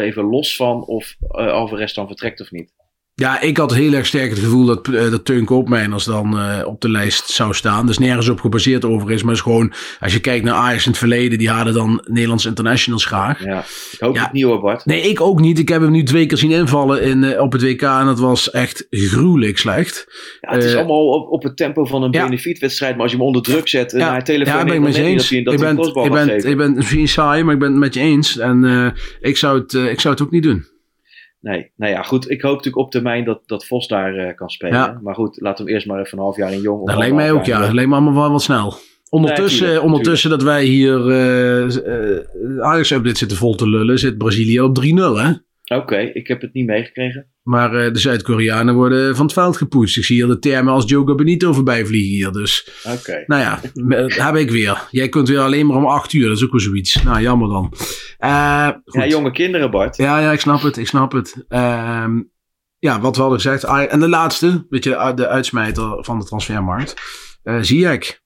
even 0.00 0.24
los 0.24 0.56
van 0.56 0.84
of 0.84 1.16
Alvarez 1.28 1.92
dan 1.94 2.06
vertrekt 2.06 2.40
of 2.40 2.50
niet. 2.50 2.72
Ja, 3.20 3.40
ik 3.40 3.56
had 3.56 3.74
heel 3.74 3.92
erg 3.92 4.06
sterk 4.06 4.30
het 4.30 4.38
gevoel 4.38 4.64
dat, 4.64 4.88
eh, 4.88 5.10
dat 5.10 5.24
Teun 5.24 5.44
Koopmeiners 5.44 6.04
dan 6.04 6.38
eh, 6.38 6.66
op 6.66 6.80
de 6.80 6.90
lijst 6.90 7.28
zou 7.28 7.54
staan. 7.54 7.86
Dus 7.86 7.98
nergens 7.98 8.28
op 8.28 8.40
gebaseerd 8.40 8.84
over 8.84 9.10
is. 9.10 9.22
Maar 9.22 9.34
is 9.34 9.40
gewoon, 9.40 9.72
als 10.00 10.12
je 10.12 10.20
kijkt 10.20 10.44
naar 10.44 10.54
Ajax 10.54 10.84
in 10.84 10.90
het 10.90 10.98
verleden, 10.98 11.38
die 11.38 11.48
hadden 11.50 11.74
dan 11.74 12.04
Nederlands 12.04 12.46
internationals 12.46 13.04
graag. 13.04 13.44
Ja, 13.44 13.58
ik 13.92 13.98
hoop 13.98 14.14
Ja. 14.14 14.22
het 14.22 14.32
niet 14.32 14.44
hoor, 14.44 14.60
Bart. 14.60 14.84
Nee, 14.84 15.00
ik 15.00 15.20
ook 15.20 15.40
niet. 15.40 15.58
Ik 15.58 15.68
heb 15.68 15.80
hem 15.80 15.90
nu 15.90 16.02
twee 16.02 16.26
keer 16.26 16.38
zien 16.38 16.50
invallen 16.50 17.02
in, 17.02 17.24
eh, 17.24 17.40
op 17.40 17.52
het 17.52 17.62
WK 17.62 17.82
en 17.82 18.06
dat 18.06 18.18
was 18.18 18.50
echt 18.50 18.86
gruwelijk 18.90 19.58
slecht. 19.58 20.06
Ja, 20.40 20.54
het 20.54 20.64
is 20.64 20.74
allemaal 20.74 21.08
op, 21.08 21.30
op 21.30 21.42
het 21.42 21.56
tempo 21.56 21.84
van 21.84 22.02
een 22.02 22.12
ja. 22.12 22.24
benefietwedstrijd. 22.24 22.92
Maar 22.92 23.02
als 23.02 23.10
je 23.10 23.16
hem 23.16 23.26
onder 23.26 23.42
druk 23.42 23.68
zet 23.68 23.92
en 23.92 24.00
hij 24.00 24.14
ja, 24.14 24.22
telefoneert, 24.22 24.66
ben 24.66 24.74
ik 24.74 24.80
met 24.80 24.96
je 24.96 25.02
eens. 25.02 25.28
dat 25.28 25.54
Ik 25.54 25.60
ben, 25.60 25.78
ik 25.78 26.12
ben, 26.12 26.28
geven. 26.28 26.50
ik 26.50 26.56
ben 26.56 26.74
misschien 26.74 27.08
saai, 27.08 27.42
maar 27.42 27.54
ik 27.54 27.60
ben 27.60 27.70
het 27.70 27.78
met 27.78 27.94
je 27.94 28.00
eens. 28.00 28.38
En 28.38 28.94
ik, 29.20 29.36
zou 29.36 29.58
het, 29.58 29.72
ik 29.72 30.00
zou 30.00 30.14
het 30.14 30.22
ook 30.22 30.30
niet 30.30 30.42
doen. 30.42 30.76
Nee, 31.40 31.70
nou 31.76 31.92
ja, 31.92 32.02
goed. 32.02 32.30
Ik 32.30 32.42
hoop 32.42 32.56
natuurlijk 32.56 32.84
op 32.84 32.90
termijn 32.90 33.24
dat, 33.24 33.42
dat 33.46 33.66
Vos 33.66 33.88
daar 33.88 34.16
eh, 34.16 34.34
kan 34.34 34.48
spelen. 34.48 34.74
Ja. 34.74 34.98
Maar 35.02 35.14
goed, 35.14 35.40
laat 35.40 35.58
hem 35.58 35.68
eerst 35.68 35.86
maar 35.86 36.00
even 36.00 36.18
een 36.18 36.24
half 36.24 36.36
jaar 36.36 36.52
in 36.52 36.60
jong. 36.60 36.86
Dat 36.86 36.96
lijkt 36.96 37.14
mij 37.14 37.32
ook, 37.32 37.44
ja. 37.44 37.60
Dat 37.60 37.72
lijkt 37.72 37.88
me 37.90 37.96
allemaal 37.96 38.22
wel 38.22 38.30
wat 38.30 38.42
snel. 38.42 38.74
Ondertussen, 39.10 39.66
tuurlijk, 39.66 39.84
ondertussen 39.84 40.30
dat 40.30 40.42
wij 40.42 40.64
hier 40.64 41.10
eh 41.10 42.16
eh, 42.18 42.60
Ajax-update 42.60 43.18
zitten 43.18 43.36
vol 43.36 43.54
te 43.54 43.68
lullen, 43.68 43.98
zit 43.98 44.18
Brazilië 44.18 44.60
op 44.60 44.84
3-0, 44.84 44.86
hè? 44.94 45.32
Oké, 45.76 45.98
ik 45.98 46.26
heb 46.26 46.40
het 46.40 46.52
niet 46.52 46.66
meegekregen. 46.66 47.26
Maar 47.48 47.74
eh, 47.74 47.92
de 47.92 47.98
Zuid-Koreanen 47.98 48.74
worden 48.74 49.16
van 49.16 49.24
het 49.24 49.34
veld 49.34 49.56
gepoetst. 49.56 49.96
Ik 49.96 50.04
zie 50.04 50.16
hier 50.16 50.26
de 50.26 50.38
termen 50.38 50.72
als 50.72 50.88
Joe 50.88 51.14
Benito 51.14 51.52
voorbij 51.52 51.86
vliegen 51.86 52.10
hier. 52.10 52.32
Dus, 52.32 52.70
Oké. 52.84 53.24
nou 53.26 53.42
ja, 53.42 53.60
me- 53.74 54.14
heb 54.14 54.34
ik 54.36 54.50
weer. 54.50 54.86
Jij 54.90 55.08
kunt 55.08 55.28
weer 55.28 55.38
alleen 55.40 55.66
maar 55.66 55.76
om 55.76 55.86
8 55.86 56.12
uur. 56.12 56.28
Dat 56.28 56.36
is 56.36 56.44
ook 56.44 56.50
wel 56.50 56.60
zoiets. 56.60 57.02
Nou, 57.02 57.20
jammer 57.20 57.48
dan. 57.48 57.72
Eh, 58.18 58.66
goed. 58.84 58.94
Ja, 59.02 59.06
jonge 59.06 59.30
kinderen, 59.32 59.70
Bart. 59.70 59.96
Ja, 59.96 60.20
ja, 60.20 60.32
ik 60.32 60.40
snap 60.40 60.62
het. 60.62 60.76
Ik 60.76 60.86
snap 60.86 61.12
het. 61.12 61.44
Ehm, 61.48 62.20
ja, 62.78 63.00
wat 63.00 63.14
we 63.16 63.20
hadden 63.22 63.40
gezegd. 63.40 63.64
Aj- 63.64 63.86
En 63.86 64.00
de 64.00 64.08
laatste, 64.08 64.66
weet 64.68 64.84
je, 64.84 65.12
de 65.14 65.28
uitsmijter 65.28 66.04
van 66.04 66.18
de 66.18 66.24
transfermarkt. 66.24 66.94
eh 67.42 67.58
Ziyech. 67.60 68.20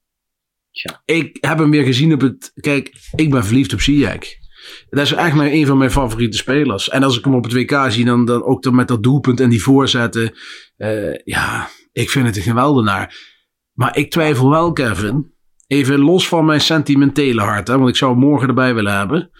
Tja. 0.71 1.03
Ik 1.05 1.37
heb 1.41 1.59
hem 1.59 1.71
weer 1.71 1.85
gezien 1.85 2.13
op 2.13 2.21
het... 2.21 2.53
Kijk, 2.55 2.91
ik 3.15 3.31
ben 3.31 3.45
verliefd 3.45 3.73
op 3.73 3.81
Ziyech. 3.81 4.41
Dat 4.91 5.05
is 5.05 5.13
echt 5.13 5.35
mijn, 5.35 5.53
een 5.53 5.67
van 5.67 5.79
mijn 5.79 5.91
favoriete 5.91 6.37
spelers. 6.37 6.89
En 6.89 7.03
als 7.03 7.19
ik 7.19 7.25
hem 7.25 7.35
op 7.35 7.45
het 7.45 7.53
WK 7.53 7.87
zie, 7.89 8.05
dan, 8.05 8.25
dan 8.25 8.43
ook 8.43 8.63
dan 8.63 8.75
met 8.75 8.89
dat 8.89 9.03
doelpunt 9.03 9.41
en 9.41 9.51
die 9.51 9.63
voorzetten. 9.63 10.33
eh, 10.77 11.15
ja, 11.25 11.69
ik 11.93 12.11
vind 12.11 12.27
het 12.27 12.37
een 12.37 12.43
geweldenaar. 12.43 13.31
Maar 13.73 13.97
ik 13.97 14.11
twijfel 14.11 14.51
wel, 14.51 14.73
Kevin. 14.73 15.35
Even 15.67 16.01
los 16.01 16.29
van 16.29 16.45
mijn 16.45 16.61
sentimentele 16.61 17.41
hart. 17.41 17.69
Hè, 17.69 17.77
want 17.77 17.89
ik 17.89 17.97
zou 17.97 18.11
hem 18.11 18.21
morgen 18.21 18.49
erbij 18.49 18.75
willen 18.75 18.97
hebben. 18.97 19.31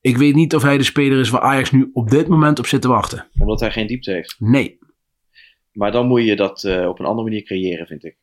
Ik 0.00 0.16
weet 0.16 0.34
niet 0.34 0.54
of 0.54 0.62
hij 0.62 0.78
de 0.78 0.84
speler 0.84 1.20
is 1.20 1.30
waar 1.30 1.40
Ajax 1.40 1.70
nu 1.70 1.90
op 1.92 2.10
dit 2.10 2.28
moment 2.28 2.58
op 2.58 2.66
zit 2.66 2.82
te 2.82 2.88
wachten. 2.88 3.28
Omdat 3.38 3.60
hij 3.60 3.70
geen 3.70 3.86
diepte 3.86 4.10
heeft. 4.10 4.36
Nee. 4.38 4.78
Maar 5.72 5.92
dan 5.92 6.06
moet 6.06 6.24
je 6.24 6.36
dat 6.36 6.64
eh, 6.64 6.88
op 6.88 6.98
een 6.98 7.06
andere 7.06 7.28
manier 7.28 7.42
creëren, 7.42 7.86
vind 7.86 8.04
ik. 8.04 8.16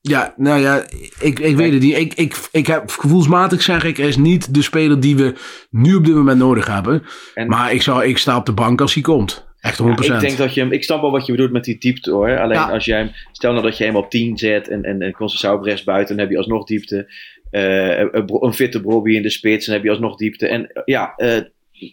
Ja, 0.00 0.34
nou 0.36 0.60
ja, 0.60 0.84
ik, 1.20 1.38
ik 1.38 1.56
weet 1.56 1.72
het 1.72 1.82
niet. 1.82 1.96
Ik, 1.96 2.14
ik, 2.14 2.36
ik 2.52 2.66
heb 2.66 2.90
gevoelsmatig 2.90 3.62
zeg 3.62 3.84
ik, 3.84 3.96
hij 3.96 4.08
is 4.08 4.16
niet 4.16 4.54
de 4.54 4.62
speler 4.62 5.00
die 5.00 5.16
we 5.16 5.34
nu 5.70 5.94
op 5.94 6.04
dit 6.04 6.14
moment 6.14 6.38
nodig 6.38 6.66
hebben. 6.66 7.02
En- 7.34 7.48
maar 7.48 7.72
ik, 7.72 7.82
zou, 7.82 8.04
ik 8.04 8.18
sta 8.18 8.36
op 8.36 8.46
de 8.46 8.52
bank 8.52 8.80
als 8.80 8.94
hij 8.94 9.02
komt. 9.02 9.48
Echt 9.60 9.82
100%. 9.82 9.84
Ja, 9.84 10.14
ik 10.14 10.20
denk 10.20 10.36
dat 10.36 10.54
je 10.54 10.60
hem. 10.60 10.72
Ik 10.72 10.84
snap 10.84 11.00
wel 11.00 11.10
wat 11.10 11.26
je 11.26 11.32
bedoelt 11.32 11.52
met 11.52 11.64
die 11.64 11.78
diepte 11.78 12.10
hoor. 12.10 12.38
Alleen 12.38 12.56
Ja. 12.56 12.70
als 12.70 12.84
jij 12.84 12.98
hem. 12.98 13.10
Stel 13.32 13.52
nou 13.52 13.64
dat 13.64 13.76
je 13.78 13.84
hem 13.84 13.96
op 13.96 14.10
10 14.10 14.38
zet 14.38 14.68
en, 14.68 14.82
en, 14.82 15.00
en 15.00 15.14
rechts 15.62 15.84
buiten, 15.84 16.16
dan 16.16 16.24
heb 16.24 16.32
je 16.34 16.38
alsnog 16.38 16.64
diepte. 16.66 17.12
Eh, 17.50 17.98
een, 17.98 18.44
een 18.44 18.52
fitte 18.52 18.80
Brobby 18.80 19.14
in 19.14 19.22
de 19.22 19.30
spits, 19.30 19.66
dan 19.66 19.74
heb 19.74 19.84
je 19.84 19.90
alsnog 19.90 20.16
diepte. 20.16 20.48
En 20.48 20.82
ja, 20.84 21.14
eh, 21.16 21.40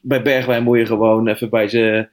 bij 0.02 0.22
Bergwijn 0.22 0.64
moet 0.64 0.78
je 0.78 0.86
gewoon 0.86 1.28
even 1.28 1.50
bij 1.50 1.68
zijn 1.68 2.10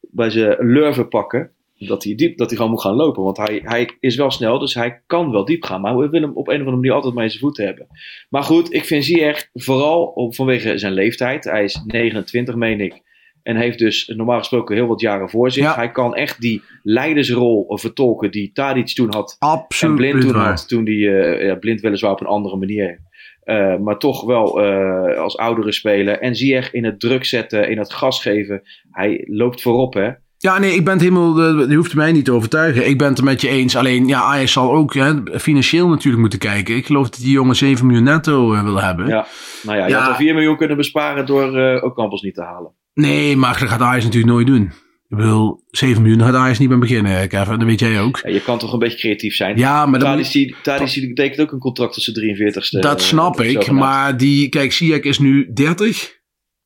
bij 0.00 0.56
lurven 0.58 1.08
pakken. 1.08 1.50
Dat 1.88 2.04
hij, 2.04 2.14
diep, 2.14 2.36
dat 2.38 2.46
hij 2.48 2.56
gewoon 2.56 2.72
moet 2.72 2.82
gaan 2.82 2.94
lopen. 2.94 3.22
Want 3.22 3.36
hij, 3.36 3.60
hij 3.64 3.90
is 4.00 4.16
wel 4.16 4.30
snel, 4.30 4.58
dus 4.58 4.74
hij 4.74 5.02
kan 5.06 5.30
wel 5.30 5.44
diep 5.44 5.62
gaan. 5.64 5.80
Maar 5.80 5.96
we 5.96 6.08
willen 6.08 6.28
hem 6.28 6.36
op 6.36 6.46
een 6.48 6.52
of 6.52 6.58
andere 6.58 6.76
manier 6.76 6.92
altijd 6.92 7.14
maar 7.14 7.24
in 7.24 7.30
zijn 7.30 7.42
voeten 7.42 7.64
hebben. 7.64 7.86
Maar 8.28 8.42
goed, 8.42 8.74
ik 8.74 8.84
vind 8.84 9.04
Ziyech 9.04 9.48
vooral 9.52 10.04
op, 10.04 10.34
vanwege 10.34 10.78
zijn 10.78 10.92
leeftijd. 10.92 11.44
Hij 11.44 11.64
is 11.64 11.82
29, 11.86 12.54
meen 12.54 12.80
ik. 12.80 13.08
En 13.42 13.56
heeft 13.56 13.78
dus 13.78 14.12
normaal 14.16 14.38
gesproken 14.38 14.74
heel 14.76 14.86
wat 14.86 15.00
jaren 15.00 15.30
voor 15.30 15.50
zich. 15.50 15.62
Ja. 15.62 15.74
Hij 15.74 15.90
kan 15.90 16.14
echt 16.14 16.40
die 16.40 16.62
leidersrol 16.82 17.64
vertolken 17.78 18.30
die 18.30 18.50
Tadic 18.52 18.86
toen 18.94 19.14
had. 19.14 19.36
En 19.38 19.48
Absoluut 19.48 19.96
Blind 19.96 20.20
toen 20.20 20.32
waar. 20.32 20.48
had. 20.48 20.68
Toen 20.68 20.84
die, 20.84 21.18
eh, 21.20 21.46
ja, 21.46 21.54
Blind 21.54 21.80
weliswaar 21.80 22.12
op 22.12 22.20
een 22.20 22.26
andere 22.26 22.56
manier. 22.56 23.00
eh, 23.40 23.76
maar 23.76 23.98
toch 23.98 24.24
wel 24.24 24.62
eh, 24.62 25.18
als 25.18 25.36
oudere 25.36 25.72
speler. 25.72 26.18
En 26.18 26.36
Ziyech 26.36 26.72
in 26.72 26.84
het 26.84 27.00
druk 27.00 27.24
zetten, 27.24 27.70
in 27.70 27.78
het 27.78 27.92
gas 27.92 28.22
geven. 28.22 28.62
Hij 28.90 29.24
loopt 29.28 29.62
voorop 29.62 29.94
hè. 29.94 30.10
Ja, 30.42 30.58
nee, 30.58 30.74
ik 30.74 30.84
ben 30.84 30.92
het 30.92 31.02
helemaal. 31.02 31.40
eh, 31.42 31.68
Je 31.68 31.76
hoeft 31.76 31.94
mij 31.94 32.12
niet 32.12 32.24
te 32.24 32.32
overtuigen. 32.32 32.88
Ik 32.88 32.98
ben 32.98 33.08
het 33.08 33.18
er 33.18 33.24
met 33.24 33.40
je 33.40 33.48
eens. 33.48 33.76
Alleen, 33.76 34.06
ja, 34.06 34.20
Ajax 34.22 34.52
zal 34.52 34.72
ook 34.72 34.94
hè, 34.94 35.12
financieel 35.40 35.88
natuurlijk 35.88 36.20
moeten 36.20 36.38
kijken. 36.38 36.76
Ik 36.76 36.86
geloof 36.86 37.08
dat 37.10 37.20
die 37.20 37.30
jongen 37.30 37.56
7 37.56 37.86
miljoen 37.86 38.04
netto 38.04 38.54
eh, 38.54 38.62
wil 38.62 38.80
hebben. 38.80 39.06
Ja. 39.06 39.26
Nou 39.62 39.78
ja, 39.78 39.84
je 39.86 39.90
Ja. 39.92 39.98
had 40.00 40.08
al 40.08 40.14
4 40.14 40.34
miljoen 40.34 40.56
kunnen 40.56 40.76
besparen 40.76 41.26
door 41.26 41.56
eh 41.58 41.84
ook 41.84 41.94
Campos 41.94 42.22
niet 42.22 42.34
te 42.34 42.42
halen. 42.42 42.72
Nee, 42.94 43.36
maar 43.36 43.58
dat 43.58 43.68
gaat 43.68 43.80
Ajax 43.80 44.04
natuurlijk 44.04 44.32
nooit 44.32 44.46
doen. 44.46 44.62
Ik 45.08 45.16
bedoel, 45.16 45.62
7 45.70 46.02
miljoen 46.02 46.20
gaat 46.22 46.34
Ajax 46.34 46.58
niet 46.58 46.68
bij 46.68 46.78
beginnen, 46.78 47.28
Kevin. 47.28 47.58
Dat 47.58 47.68
weet 47.68 47.80
jij 47.80 48.00
ook. 48.00 48.20
Ja, 48.22 48.30
je 48.30 48.42
kan 48.42 48.58
toch 48.58 48.72
een 48.72 48.78
beetje 48.78 48.98
creatief 48.98 49.34
zijn. 49.34 49.56
Ja, 49.58 49.86
maar 49.86 49.98
dat, 50.00 50.08
Tadici, 50.08 50.54
Tadici 50.62 51.08
betekent 51.08 51.40
ook 51.40 51.52
een 51.52 51.58
contract 51.58 51.92
tussen 51.94 52.14
43ste. 52.14 52.78
dat 52.80 53.02
snap 53.02 53.40
ik. 53.40 53.70
Maar 53.70 54.16
die, 54.16 54.48
kijk, 54.48 54.72
Ziyech 54.72 55.00
is 55.00 55.18
nu 55.18 55.50
30. 55.54 56.18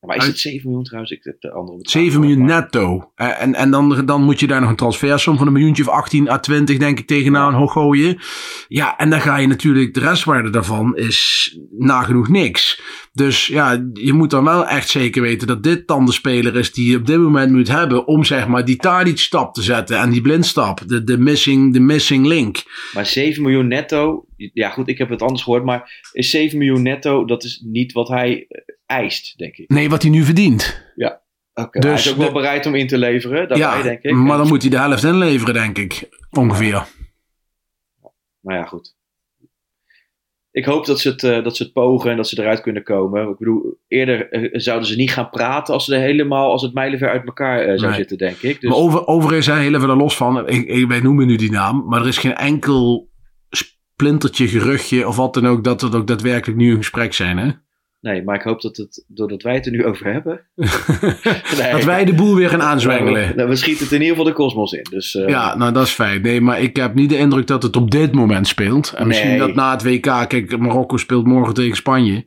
Maar 0.06 0.16
is 0.16 0.26
het 0.26 0.38
7 0.38 0.60
miljoen 0.64 0.84
trouwens? 0.84 1.12
Ik 1.12 1.24
heb 1.24 1.40
de 1.40 1.52
andere 1.52 1.78
7 1.80 2.20
miljoen 2.20 2.44
netto. 2.44 3.10
Eh, 3.14 3.42
En, 3.42 3.54
en 3.54 3.70
dan, 3.70 4.02
dan 4.06 4.22
moet 4.22 4.40
je 4.40 4.46
daar 4.46 4.60
nog 4.60 4.70
een 4.70 4.76
transfersom 4.76 5.36
van 5.36 5.46
een 5.46 5.52
miljoentje 5.52 5.82
of 5.82 5.88
18 5.88 6.30
à 6.30 6.38
20, 6.38 6.78
denk 6.78 6.98
ik, 6.98 7.06
tegenaan 7.06 7.54
hoog 7.54 7.72
gooien. 7.72 8.18
Ja, 8.68 8.98
en 8.98 9.10
dan 9.10 9.20
ga 9.20 9.36
je 9.36 9.46
natuurlijk, 9.46 9.94
de 9.94 10.00
restwaarde 10.00 10.50
daarvan 10.50 10.96
is 10.96 11.58
nagenoeg 11.78 12.28
niks. 12.28 12.82
Dus 13.12 13.46
ja, 13.46 13.90
je 13.92 14.12
moet 14.12 14.30
dan 14.30 14.44
wel 14.44 14.66
echt 14.66 14.88
zeker 14.88 15.22
weten 15.22 15.46
dat 15.46 15.62
dit 15.62 15.86
dan 15.86 16.06
de 16.06 16.12
speler 16.12 16.56
is 16.56 16.72
die 16.72 16.90
je 16.90 16.96
op 16.96 17.06
dit 17.06 17.18
moment 17.18 17.52
moet 17.52 17.68
hebben. 17.68 18.06
Om 18.06 18.24
zeg 18.24 18.46
maar 18.46 18.64
die 18.64 18.76
Tadic 18.76 19.18
stap 19.18 19.54
te 19.54 19.62
zetten 19.62 19.98
en 19.98 20.10
die 20.10 20.20
blindstap. 20.20 20.80
De, 20.86 21.04
de, 21.04 21.18
missing, 21.18 21.72
de 21.72 21.80
missing 21.80 22.26
link. 22.26 22.62
Maar 22.94 23.06
7 23.06 23.42
miljoen 23.42 23.68
netto, 23.68 24.24
ja 24.52 24.70
goed, 24.70 24.88
ik 24.88 24.98
heb 24.98 25.08
het 25.08 25.22
anders 25.22 25.42
gehoord, 25.42 25.64
maar 25.64 26.08
is 26.12 26.30
7 26.30 26.58
miljoen 26.58 26.82
netto, 26.82 27.24
dat 27.24 27.44
is 27.44 27.60
niet 27.64 27.92
wat 27.92 28.08
hij 28.08 28.46
eh, 28.48 28.60
eist, 28.86 29.38
denk 29.38 29.56
ik. 29.56 29.68
Nee, 29.70 29.88
wat 29.88 30.02
hij 30.02 30.10
nu 30.10 30.22
verdient. 30.24 30.82
Oké, 31.56 31.78
Dus 31.80 31.90
hij 31.90 32.00
is 32.00 32.10
ook 32.10 32.16
wel 32.16 32.26
de- 32.26 32.32
bereid 32.32 32.66
om 32.66 32.74
in 32.74 32.86
te 32.86 32.98
leveren, 32.98 33.48
daarbij 33.48 33.58
ja, 33.58 33.82
denk 33.82 34.02
ik. 34.02 34.12
maar 34.14 34.36
dan 34.38 34.48
moet 34.48 34.62
hij 34.62 34.70
de 34.70 34.78
helft 34.78 35.04
inleveren, 35.04 35.54
denk 35.54 35.78
ik. 35.78 36.08
Ongeveer. 36.30 36.86
Maar 38.40 38.56
ja, 38.56 38.64
goed. 38.64 38.96
Ik 40.50 40.64
hoop 40.64 40.86
dat 40.86 41.00
ze, 41.00 41.08
het, 41.08 41.22
eh, 41.22 41.44
dat 41.44 41.56
ze 41.56 41.62
het 41.62 41.72
pogen 41.72 42.10
en 42.10 42.16
dat 42.16 42.28
ze 42.28 42.40
eruit 42.40 42.60
kunnen 42.60 42.82
komen. 42.82 43.28
Ik 43.28 43.38
bedoel, 43.38 43.78
eerder 43.88 44.28
eh, 44.30 44.48
zouden 44.52 44.88
ze 44.88 44.96
niet 44.96 45.10
gaan 45.12 45.30
praten 45.30 45.74
als 45.74 45.84
ze 45.84 45.94
er 45.94 46.00
helemaal, 46.00 46.50
als 46.50 46.62
het 46.62 46.74
mijlenver 46.74 47.08
uit 47.08 47.26
elkaar 47.26 47.78
zou 47.78 47.90
Nee. 47.90 47.94
zitten, 47.98 48.18
denk 48.18 48.36
ik. 48.36 48.60
Dus, 48.60 48.70
Maar 48.70 48.78
over, 48.78 49.06
overigens, 49.06 49.46
hè, 49.46 49.54
heel 49.56 49.74
even 49.74 49.88
er 49.88 49.96
los 49.96 50.16
van. 50.16 50.48
Ik, 50.48 50.66
ik, 50.66 50.86
wij 50.88 51.00
noemen 51.00 51.26
nu 51.26 51.36
die 51.36 51.50
naam. 51.50 51.84
Maar 51.88 52.00
er 52.00 52.06
is 52.08 52.18
geen 52.18 52.34
enkel 52.34 53.08
splintertje, 53.94 54.48
geruchtje 54.48 55.08
of 55.08 55.16
wat 55.16 55.34
dan 55.34 55.46
ook. 55.46 55.64
dat 55.64 55.80
het 55.80 55.94
ook 55.94 56.06
daadwerkelijk 56.06 56.58
nu 56.58 56.70
een 56.70 56.76
gesprek 56.76 57.12
zijn. 57.12 57.38
Hè? 57.38 57.50
Nee, 58.00 58.22
maar 58.22 58.34
ik 58.34 58.42
hoop 58.42 58.60
dat 58.60 58.76
het, 58.76 59.04
doordat 59.08 59.42
wij 59.42 59.54
het 59.54 59.66
er 59.66 59.72
nu 59.72 59.84
over 59.84 60.12
hebben. 60.12 60.40
Nee. 61.58 61.72
Dat 61.72 61.84
wij 61.84 62.04
de 62.04 62.14
boel 62.14 62.34
weer 62.34 62.48
gaan 62.48 62.62
aanzwengelen. 62.62 63.36
Nou, 63.36 63.48
we 63.48 63.56
schieten 63.56 63.84
het 63.84 63.92
in 63.92 64.00
ieder 64.00 64.16
geval 64.16 64.30
de 64.30 64.36
kosmos 64.36 64.72
in. 64.72 64.86
Dus, 64.90 65.14
eh, 65.14 65.28
Ja, 65.28 65.56
nou 65.56 65.72
dat 65.72 65.86
is 65.86 65.90
fijn. 65.90 66.22
Nee, 66.22 66.40
maar 66.40 66.60
ik 66.60 66.76
heb 66.76 66.94
niet 66.94 67.08
de 67.08 67.16
indruk 67.16 67.46
dat 67.46 67.62
het 67.62 67.76
op 67.76 67.90
dit 67.90 68.12
moment 68.12 68.46
speelt. 68.46 68.92
En 68.92 69.06
misschien 69.06 69.38
dat 69.38 69.54
na 69.54 69.70
het 69.70 69.82
WK, 69.82 70.28
kijk, 70.28 70.58
Marokko 70.58 70.96
speelt 70.96 71.26
morgen 71.26 71.54
tegen 71.54 71.76
Spanje. 71.76 72.26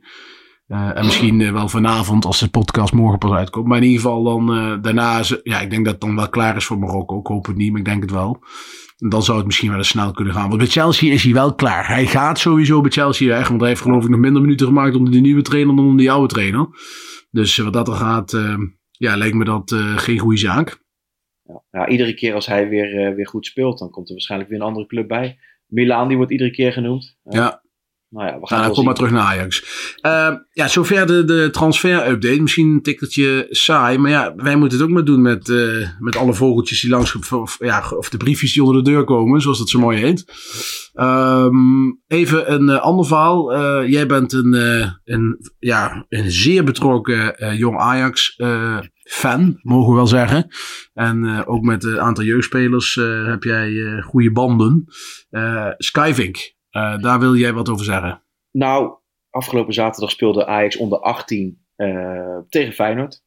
Eh, 0.66 0.96
en 0.96 1.04
misschien 1.04 1.40
eh, 1.40 1.52
wel 1.52 1.68
vanavond 1.68 2.24
als 2.24 2.38
de 2.38 2.48
podcast 2.48 2.92
morgen 2.92 3.18
pas 3.18 3.32
uitkomt. 3.32 3.66
Maar 3.66 3.78
in 3.78 3.84
ieder 3.84 4.00
geval 4.00 4.22
dan 4.22 4.46
daarna, 4.82 5.22
ja, 5.42 5.60
ik 5.60 5.70
denk 5.70 5.84
dat 5.84 5.92
het 5.92 6.02
dan 6.02 6.16
wel 6.16 6.28
klaar 6.28 6.56
is 6.56 6.64
voor 6.64 6.78
Marokko. 6.78 7.18
Ik 7.18 7.26
hoop 7.26 7.46
het 7.46 7.56
niet, 7.56 7.70
maar 7.70 7.80
ik 7.80 7.86
denk 7.86 8.02
het 8.02 8.10
wel. 8.10 8.42
Dan 8.98 9.22
zou 9.22 9.36
het 9.36 9.46
misschien 9.46 9.68
wel 9.68 9.78
eens 9.78 9.88
snel 9.88 10.12
kunnen 10.12 10.34
gaan. 10.34 10.46
Want 10.48 10.58
bij 10.58 10.66
Chelsea 10.66 11.12
is 11.12 11.24
hij 11.24 11.32
wel 11.32 11.54
klaar. 11.54 11.86
Hij 11.86 12.06
gaat 12.06 12.38
sowieso 12.38 12.80
bij 12.80 12.90
Chelsea 12.90 13.28
weg. 13.28 13.48
Want 13.48 13.60
hij 13.60 13.68
heeft 13.68 13.80
geloof 13.80 14.04
ik 14.04 14.10
nog 14.10 14.20
minder 14.20 14.42
minuten 14.42 14.66
gemaakt 14.66 14.96
onder 14.96 15.12
de 15.12 15.20
nieuwe 15.20 15.42
trainer 15.42 15.76
dan 15.76 15.84
onder 15.84 15.98
die 15.98 16.10
oude 16.10 16.34
trainer. 16.34 16.68
Dus 17.30 17.58
eh, 17.58 17.64
wat 17.64 17.72
dat 17.72 17.88
er 17.88 17.94
gaat, 17.94 18.32
eh, 18.32 18.56
ja, 18.90 19.16
lijkt 19.16 19.36
me 19.36 19.44
dat 19.44 19.72
eh, 19.72 19.98
geen 19.98 20.18
goede 20.18 20.38
zaak. 20.38 20.86
Ja, 21.70 21.88
iedere 21.88 22.14
keer 22.14 22.34
als 22.34 22.46
hij 22.46 22.68
weer, 22.68 23.06
eh, 23.06 23.14
weer 23.14 23.26
goed 23.26 23.46
speelt, 23.46 23.78
dan 23.78 23.90
komt 23.90 24.06
er 24.06 24.12
waarschijnlijk 24.12 24.50
weer 24.50 24.60
een 24.60 24.66
andere 24.66 24.86
club 24.86 25.08
bij. 25.08 25.38
Milaan, 25.66 26.08
die 26.08 26.16
wordt 26.16 26.32
iedere 26.32 26.50
keer 26.50 26.72
genoemd. 26.72 27.18
Ja. 27.22 27.62
Nou 28.10 28.26
ja, 28.26 28.32
we 28.32 28.38
Nou, 28.38 28.46
gaan 28.46 28.58
dan 28.58 28.66
wel 28.66 28.74
kom 28.76 28.84
maar 28.84 28.94
terug 28.94 29.10
naar 29.10 29.22
Ajax. 29.22 29.64
Eh, 30.00 30.34
ja, 30.52 30.68
zover 30.68 31.06
de, 31.06 31.24
de 31.24 31.48
transfer-update. 31.50 32.42
Misschien 32.42 32.70
een 32.70 32.82
tikkeltje 32.82 33.46
saai. 33.50 33.98
Maar 33.98 34.10
ja, 34.10 34.34
wij 34.36 34.56
moeten 34.56 34.78
het 34.78 34.86
ook 34.86 34.94
maar 34.94 35.04
doen 35.04 35.22
met, 35.22 35.48
eh, 35.48 35.88
met 35.98 36.16
alle 36.16 36.34
vogeltjes 36.34 36.80
die 36.80 36.90
langs... 36.90 37.32
Of, 37.32 37.56
ja, 37.58 37.90
of 37.96 38.08
de 38.08 38.16
briefjes 38.16 38.52
die 38.52 38.62
onder 38.62 38.84
de 38.84 38.90
deur 38.90 39.04
komen, 39.04 39.40
zoals 39.40 39.58
dat 39.58 39.68
zo 39.68 39.78
mooi 39.78 39.98
heet. 39.98 40.24
Ehm, 40.92 41.90
even 42.06 42.52
een 42.52 42.68
eh, 42.68 42.80
ander 42.80 43.06
verhaal. 43.06 43.52
Eh, 43.52 43.88
jij 43.88 44.06
bent 44.06 44.32
een, 44.32 44.52
een, 45.04 45.50
ja, 45.58 46.06
een 46.08 46.30
zeer 46.30 46.64
betrokken 46.64 47.56
jong 47.56 47.78
Ajax-fan, 47.78 49.58
mogen 49.62 49.90
we 49.90 49.96
wel 49.96 50.06
zeggen. 50.06 50.48
En 50.94 51.46
ook 51.46 51.62
met 51.62 51.84
een 51.84 52.00
aantal 52.00 52.24
jeugdspelers 52.24 52.94
heb 53.26 53.42
jij 53.42 54.00
goede 54.04 54.32
banden. 54.32 54.84
Skyvink, 55.78 56.56
eh, 56.94 57.02
daar 57.02 57.18
wil 57.20 57.34
jij 57.34 57.52
wat 57.52 57.68
over 57.68 57.84
zeggen. 57.84 58.22
Nou, 58.50 58.92
afgelopen 59.30 59.74
zaterdag 59.74 60.10
speelde 60.10 60.46
Ajax 60.46 60.76
onder 60.76 60.98
18 61.00 61.58
eh, 61.76 62.38
tegen 62.48 62.72
Feyenoord. 62.72 63.22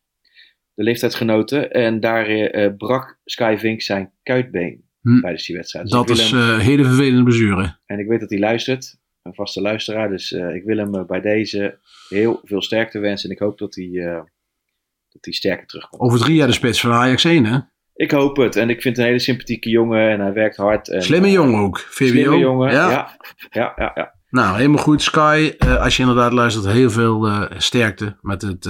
De 0.73 0.83
leeftijdsgenoten. 0.83 1.71
En 1.71 1.99
daar 1.99 2.25
eh, 2.27 2.75
brak 2.77 3.19
Skyvink 3.25 3.81
zijn 3.81 4.11
kuitbeen 4.23 4.89
Hm. 5.01 5.21
tijdens 5.21 5.45
die 5.45 5.55
wedstrijd. 5.55 5.85
Dus 5.85 5.93
Dat 5.93 6.09
is 6.09 6.31
hem- 6.31 6.59
hele 6.59 6.83
vervelende 6.85 7.23
bezuren. 7.23 7.79
En 7.85 7.99
ik 7.99 8.07
weet 8.07 8.19
dat 8.19 8.29
hij 8.29 8.39
luistert. 8.39 8.99
Een 9.23 9.33
vaste 9.33 9.61
luisteraar. 9.61 10.09
Dus 10.09 10.31
ik 10.31 10.63
wil 10.63 10.77
hem 10.77 11.05
bij 11.07 11.21
deze 11.21 11.79
heel 12.09 12.41
veel 12.43 12.61
sterkte 12.61 12.99
wensen. 12.99 13.29
En 13.29 13.35
ik 13.35 13.41
hoop 13.41 13.57
dat 13.57 13.75
hij, 13.75 13.89
dat 15.09 15.25
hij 15.25 15.33
sterker 15.33 15.67
terugkomt. 15.67 16.01
Over 16.01 16.19
drie 16.19 16.35
jaar 16.35 16.47
de 16.47 16.53
spits 16.53 16.81
van 16.81 16.91
Ajax 16.91 17.23
1, 17.23 17.45
hè? 17.45 17.59
Ik 17.93 18.11
hoop 18.11 18.37
het. 18.37 18.55
En 18.55 18.69
ik 18.69 18.81
vind 18.81 18.95
het 18.95 19.05
een 19.05 19.11
hele 19.11 19.23
sympathieke 19.23 19.69
jongen. 19.69 20.09
En 20.09 20.19
hij 20.19 20.33
werkt 20.33 20.57
hard. 20.57 20.89
En, 20.89 21.03
Slimme 21.03 21.27
eh, 21.27 21.33
jongen 21.33 21.59
ook. 21.59 21.79
VWO. 21.79 22.07
Slimme 22.07 22.37
jongen. 22.37 22.71
Ja. 22.71 22.89
Ja. 22.89 23.17
Ja, 23.49 23.73
ja, 23.75 23.91
ja, 23.95 24.15
Nou, 24.29 24.55
helemaal 24.55 24.83
goed. 24.83 25.01
Sky, 25.01 25.53
eh, 25.57 25.81
als 25.81 25.95
je 25.95 26.01
inderdaad 26.01 26.31
luistert, 26.31 26.65
heel 26.65 26.89
veel 26.89 27.27
eh, 27.27 27.41
sterkte 27.57 28.17
met 28.21 28.41
het, 28.41 28.69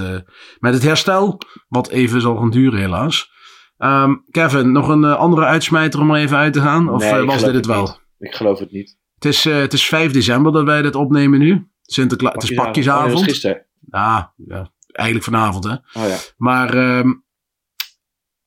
met 0.58 0.74
het 0.74 0.82
herstel. 0.82 1.38
Wat 1.68 1.88
even 1.88 2.20
zal 2.20 2.36
gaan 2.36 2.50
duren, 2.50 2.80
helaas. 2.80 3.30
Ehm, 3.78 4.14
Kevin, 4.30 4.72
nog 4.72 4.88
een 4.88 5.04
andere 5.04 5.46
uitsmijter 5.46 6.00
om 6.00 6.10
er 6.10 6.20
even 6.20 6.36
uit 6.36 6.52
te 6.52 6.60
gaan? 6.60 6.88
Of 6.90 7.10
Nee, 7.12 7.24
was 7.24 7.44
dit 7.44 7.54
het 7.54 7.66
wel? 7.66 7.80
niet. 7.80 8.00
Ik 8.18 8.34
geloof 8.34 8.58
het 8.58 8.72
niet. 8.72 8.98
Het 9.14 9.24
is, 9.24 9.44
het 9.44 9.72
is 9.72 9.86
5 9.86 10.12
december 10.12 10.52
dat 10.52 10.64
wij 10.64 10.82
dit 10.82 10.94
opnemen 10.94 11.38
nu. 11.38 11.66
Sinterkla 11.82 12.30
het 12.30 12.42
is 12.42 12.50
Oh, 12.50 12.56
pakjesavond. 12.64 13.12
was 13.12 13.22
gisteren. 13.22 13.66
Ah, 13.90 14.22
ja, 14.36 14.70
eigenlijk 14.92 15.24
vanavond, 15.24 15.64
hè? 15.64 15.72
Oh 15.72 16.08
ja. 16.08 16.16
Maar 16.36 16.74
ehm, 16.74 17.12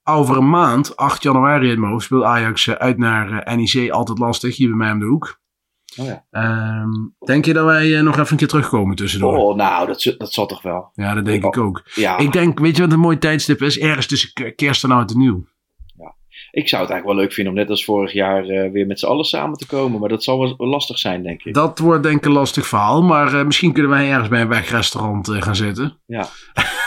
over 0.07 0.37
een 0.37 0.49
maand, 0.49 0.95
8 0.95 1.23
januari 1.23 1.71
in 1.71 1.79
mijn 1.79 1.91
hoofd, 1.91 2.05
speelt 2.05 2.23
Ajax 2.23 2.67
eh, 2.67 2.75
uit 2.75 2.97
naar 2.97 3.39
eh, 3.39 3.55
NEC. 3.55 3.91
Altijd 3.91 4.19
lastig, 4.19 4.55
hier 4.55 4.67
bij 4.67 4.77
mij 4.77 4.91
om 4.91 4.99
de 4.99 5.05
hoek. 5.05 5.39
Oh 5.97 6.05
ja. 6.05 6.25
Ehm, 6.31 6.89
denk 7.25 7.45
je 7.45 7.53
dat 7.53 7.65
wij 7.65 7.95
eh, 7.95 8.01
nog 8.03 8.17
even 8.17 8.31
een 8.31 8.37
keer 8.37 8.47
terugkomen 8.47 8.95
tussendoor? 8.95 9.37
Oh, 9.37 9.55
nou, 9.55 9.87
dat, 9.87 10.15
dat 10.17 10.33
zal 10.33 10.45
toch 10.45 10.61
wel. 10.61 10.89
Ja, 10.93 11.13
dat 11.13 11.25
denk 11.25 11.43
ik 11.43 11.57
ook. 11.57 11.81
Ja, 11.93 12.17
Ik 12.17 12.31
denk, 12.31 12.59
weet 12.59 12.75
je 12.75 12.81
wat 12.81 12.91
een 12.91 12.99
mooi 12.99 13.17
tijdstip 13.17 13.61
is? 13.61 13.79
Ergens 13.79 14.05
tussen 14.05 14.55
kerst 14.55 14.83
en 14.83 14.91
oud 14.91 15.11
en 15.11 15.17
nieuw. 15.17 15.45
ik 16.51 16.67
zou 16.69 16.81
het 16.81 16.91
eigenlijk 16.91 17.05
wel 17.05 17.15
leuk 17.15 17.33
vinden 17.33 17.53
om 17.53 17.59
net 17.59 17.69
als 17.69 17.85
vorig 17.85 18.13
jaar 18.13 18.71
weer 18.71 18.85
met 18.85 18.99
z'n 18.99 19.05
allen 19.05 19.25
samen 19.25 19.57
te 19.57 19.67
komen. 19.67 19.99
Maar 19.99 20.09
dat 20.09 20.23
zal 20.23 20.39
wel 20.39 20.67
lastig 20.67 20.99
zijn, 20.99 21.23
denk 21.23 21.43
ik. 21.43 21.53
Dat 21.53 21.79
wordt 21.79 22.03
denk 22.03 22.17
ik 22.17 22.25
een 22.25 22.31
lastig 22.31 22.67
verhaal. 22.67 23.03
Maar 23.03 23.45
misschien 23.45 23.73
kunnen 23.73 23.91
wij 23.91 24.09
ergens 24.09 24.29
bij 24.29 24.41
een 24.41 24.47
wegrestaurant 24.47 25.29
gaan 25.29 25.55
zitten. 25.55 25.97
Ja. 26.05 26.27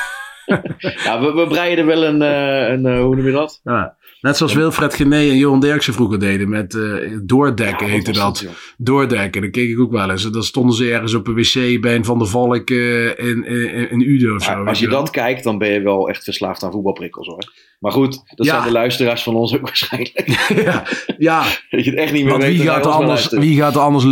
ja, 1.04 1.20
we, 1.20 1.32
we 1.34 1.46
breien 1.48 1.78
er 1.78 1.86
wel 1.86 2.04
een, 2.04 2.22
eh, 2.22 2.72
een 2.72 2.86
eh, 2.86 3.00
hoe 3.00 3.16
noem 3.16 3.26
je 3.26 3.32
dat? 3.32 3.60
Ja. 3.64 3.96
Net 4.20 4.36
zoals 4.36 4.54
Wilfred 4.54 4.94
Gené 4.94 5.16
en 5.16 5.36
Johan 5.36 5.60
Derksen 5.60 5.94
vroeger 5.94 6.18
deden. 6.18 6.48
Met 6.48 6.74
eh, 6.74 7.18
doordekken 7.22 7.86
Ja, 7.86 7.92
heette 7.92 8.12
dat. 8.12 8.46
Doordekken, 8.76 9.42
dat 9.42 9.50
keek 9.50 9.70
ik 9.70 9.80
ook 9.80 9.90
wel 9.90 10.10
eens. 10.10 10.24
En 10.24 10.32
dan 10.32 10.42
stonden 10.42 10.76
ze 10.76 10.92
ergens 10.92 11.14
op 11.14 11.26
een 11.26 11.34
wc 11.34 11.80
bij 11.80 11.94
een 11.94 12.04
Van 12.04 12.18
der 12.18 12.28
Valk 12.28 12.70
eh, 12.70 13.06
in, 13.06 13.44
in, 13.44 13.90
in 13.90 14.00
Uden 14.00 14.34
of 14.34 14.42
zo. 14.42 14.64
Als 14.64 14.78
je 14.78 14.88
wel. 14.88 14.98
dat 14.98 15.10
kijkt, 15.10 15.44
dan 15.44 15.58
ben 15.58 15.68
je 15.68 15.80
wel 15.80 16.08
echt 16.08 16.24
verslaafd 16.24 16.62
aan 16.62 16.70
voetbalprikkels 16.70 17.26
hoor. 17.26 17.52
Maar 17.78 17.92
goed, 17.92 18.22
dat 18.34 18.46
Ja. 18.46 18.52
zijn 18.52 18.64
de 18.66 18.72
luisteraars 18.72 19.22
van 19.22 19.34
ons 19.36 19.54
ook 19.54 19.60
waarschijnlijk. 19.60 20.38
ja, 20.64 20.86
ja, 21.18 21.42
dat 21.70 21.84
je 21.84 21.90
het 21.90 21.98
echt 21.98 22.12
niet 22.12 22.22
meer 22.22 22.30
want 22.32 22.44
weet. 22.44 22.56
wie 22.56 22.66
gaat, 22.66 22.84
er 22.84 22.90
anders, 22.90 23.28
wie 23.28 23.56
gaat 23.56 23.74
er 23.74 23.80
anders 23.80 24.04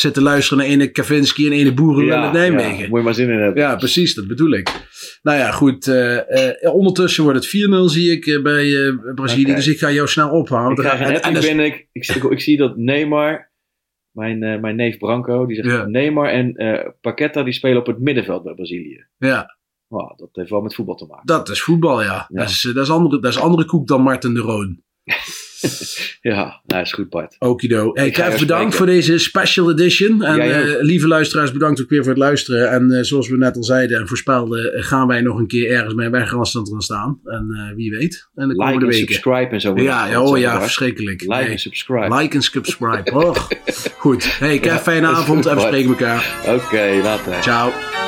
zitten 0.00 0.22
luisteren 0.22 0.58
naar 0.64 0.72
ene 0.72 0.86
Kavinski 0.90 1.46
en 1.46 1.52
ene 1.52 1.72
Boeren 1.74 2.04
ja, 2.06 2.26
in 2.26 2.32
Nijmegen? 2.32 2.78
Ja, 2.82 2.88
moet 2.88 2.98
je 2.98 3.04
maar 3.04 3.14
zin 3.14 3.30
in 3.30 3.38
hebben. 3.40 3.62
Ja, 3.62 3.76
precies, 3.76 4.14
dat 4.14 4.26
bedoel 4.26 4.52
ik. 4.52 4.70
Nou 5.22 5.38
ja, 5.38 5.50
goed. 5.50 5.86
eh, 5.86 6.52
eh, 6.64 6.74
ondertussen 6.74 7.22
wordt 7.24 7.38
het 7.38 7.48
4-0, 7.48 7.88
zie 7.88 8.10
ik 8.10 8.26
eh, 8.26 8.42
bij 8.42 8.94
Brazilië. 9.14 9.54
Dus 9.54 9.66
ik 9.66 9.78
ga 9.78 9.90
jou 9.90 10.08
snel 10.08 10.30
ophalen. 10.30 10.70
Ik 10.70 10.76
krijg 10.76 11.00
een 11.00 11.06
en- 11.14 11.22
en 11.22 11.36
is- 11.36 11.46
binnen. 11.46 11.66
Ik, 11.66 11.86
ik, 11.92 12.24
ik 12.30 12.40
zie 12.40 12.56
dat 12.56 12.76
Neymar, 12.76 13.52
mijn, 14.10 14.60
mijn 14.60 14.76
neef 14.76 14.98
Branco, 14.98 15.46
die 15.46 15.56
zegt 15.56 15.68
Ja. 15.68 15.86
Neymar 15.86 16.28
en 16.28 16.54
eh 16.54 16.88
Paqueta 17.00 17.42
die 17.42 17.52
spelen 17.52 17.78
op 17.78 17.86
het 17.86 17.98
middenveld 18.00 18.42
bij 18.42 18.54
Brazilië. 18.54 19.06
Ja, 19.18 19.58
Oh, 19.92 20.18
dat 20.18 20.28
heeft 20.32 20.50
wel 20.50 20.60
met 20.60 20.74
voetbal 20.74 20.94
te 20.94 21.06
maken. 21.06 21.26
dat 21.26 21.48
is 21.48 21.62
voetbal, 21.62 22.02
ja. 22.02 22.26
Ja. 22.28 22.40
Dat, 22.40 22.48
is, 22.48 22.64
eh, 22.64 22.74
dat, 22.74 22.84
is 22.84 22.90
andere, 22.90 23.20
dat 23.20 23.32
is 23.32 23.38
andere 23.38 23.64
koek 23.64 23.86
dan 23.86 24.02
Martin 24.02 24.34
de 24.34 24.40
Roon. 24.40 24.82
Ja, 26.20 26.60
nou 26.66 26.82
is 26.82 26.92
goed 26.92 27.08
Bart. 27.08 27.36
Okido. 27.38 27.90
Hey, 27.94 28.10
Kev, 28.10 28.38
bedankt 28.38 28.46
spreken. 28.46 28.72
voor 28.72 28.86
deze 28.86 29.18
special 29.18 29.70
edition. 29.70 30.22
En 30.22 30.40
eh, 30.40 30.82
lieve 30.82 31.06
luisteraars, 31.08 31.52
bedankt 31.52 31.82
ook 31.82 31.88
weer 31.88 32.00
voor 32.00 32.10
het 32.12 32.18
luisteren. 32.18 32.70
En 32.70 32.92
eh, 32.92 33.02
zoals 33.02 33.28
we 33.28 33.36
net 33.36 33.56
al 33.56 33.62
zeiden 33.64 34.00
en 34.00 34.08
voorspelden, 34.08 34.82
gaan 34.82 35.06
wij 35.06 35.20
nog 35.20 35.38
een 35.38 35.46
keer 35.46 35.70
ergens 35.70 35.94
bij 35.94 36.04
een 36.06 36.10
wegranstand 36.10 36.68
gaan 36.68 36.80
staan. 36.80 37.20
En 37.24 37.72
wie 37.76 37.90
weet. 37.90 38.28
En 38.34 38.48
de 38.48 38.54
Like 38.54 38.72
en 38.72 38.78
weken. 38.86 38.94
subscribe 38.94 39.48
en 39.50 39.60
zo. 39.60 39.72
Ja, 39.76 40.06
ja, 40.06 40.22
oh 40.22 40.38
ja, 40.38 40.60
verschrikkelijk. 40.60 41.20
Like 41.20 41.34
Hey, 41.34 41.50
en 41.50 41.58
subscribe. 41.58 42.14
Like 42.16 42.36
en 42.36 42.42
subscribe. 42.42 43.12
Goed. 43.98 44.38
Hey, 44.38 44.58
Kev, 44.58 44.72
Ja, 44.72 44.78
fijne 44.78 45.06
dat 45.06 45.16
avond 45.16 45.38
goed, 45.38 45.46
en 45.46 45.54
we 45.54 45.60
spreken 45.60 45.88
elkaar. 45.90 46.34
Oké, 46.46 47.00
later. 47.02 47.42
Ciao. 47.42 47.99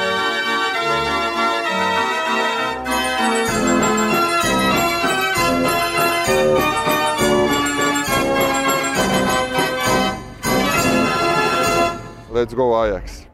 Let's 12.43 12.55
go 12.55 12.85
Ajax. 12.85 13.27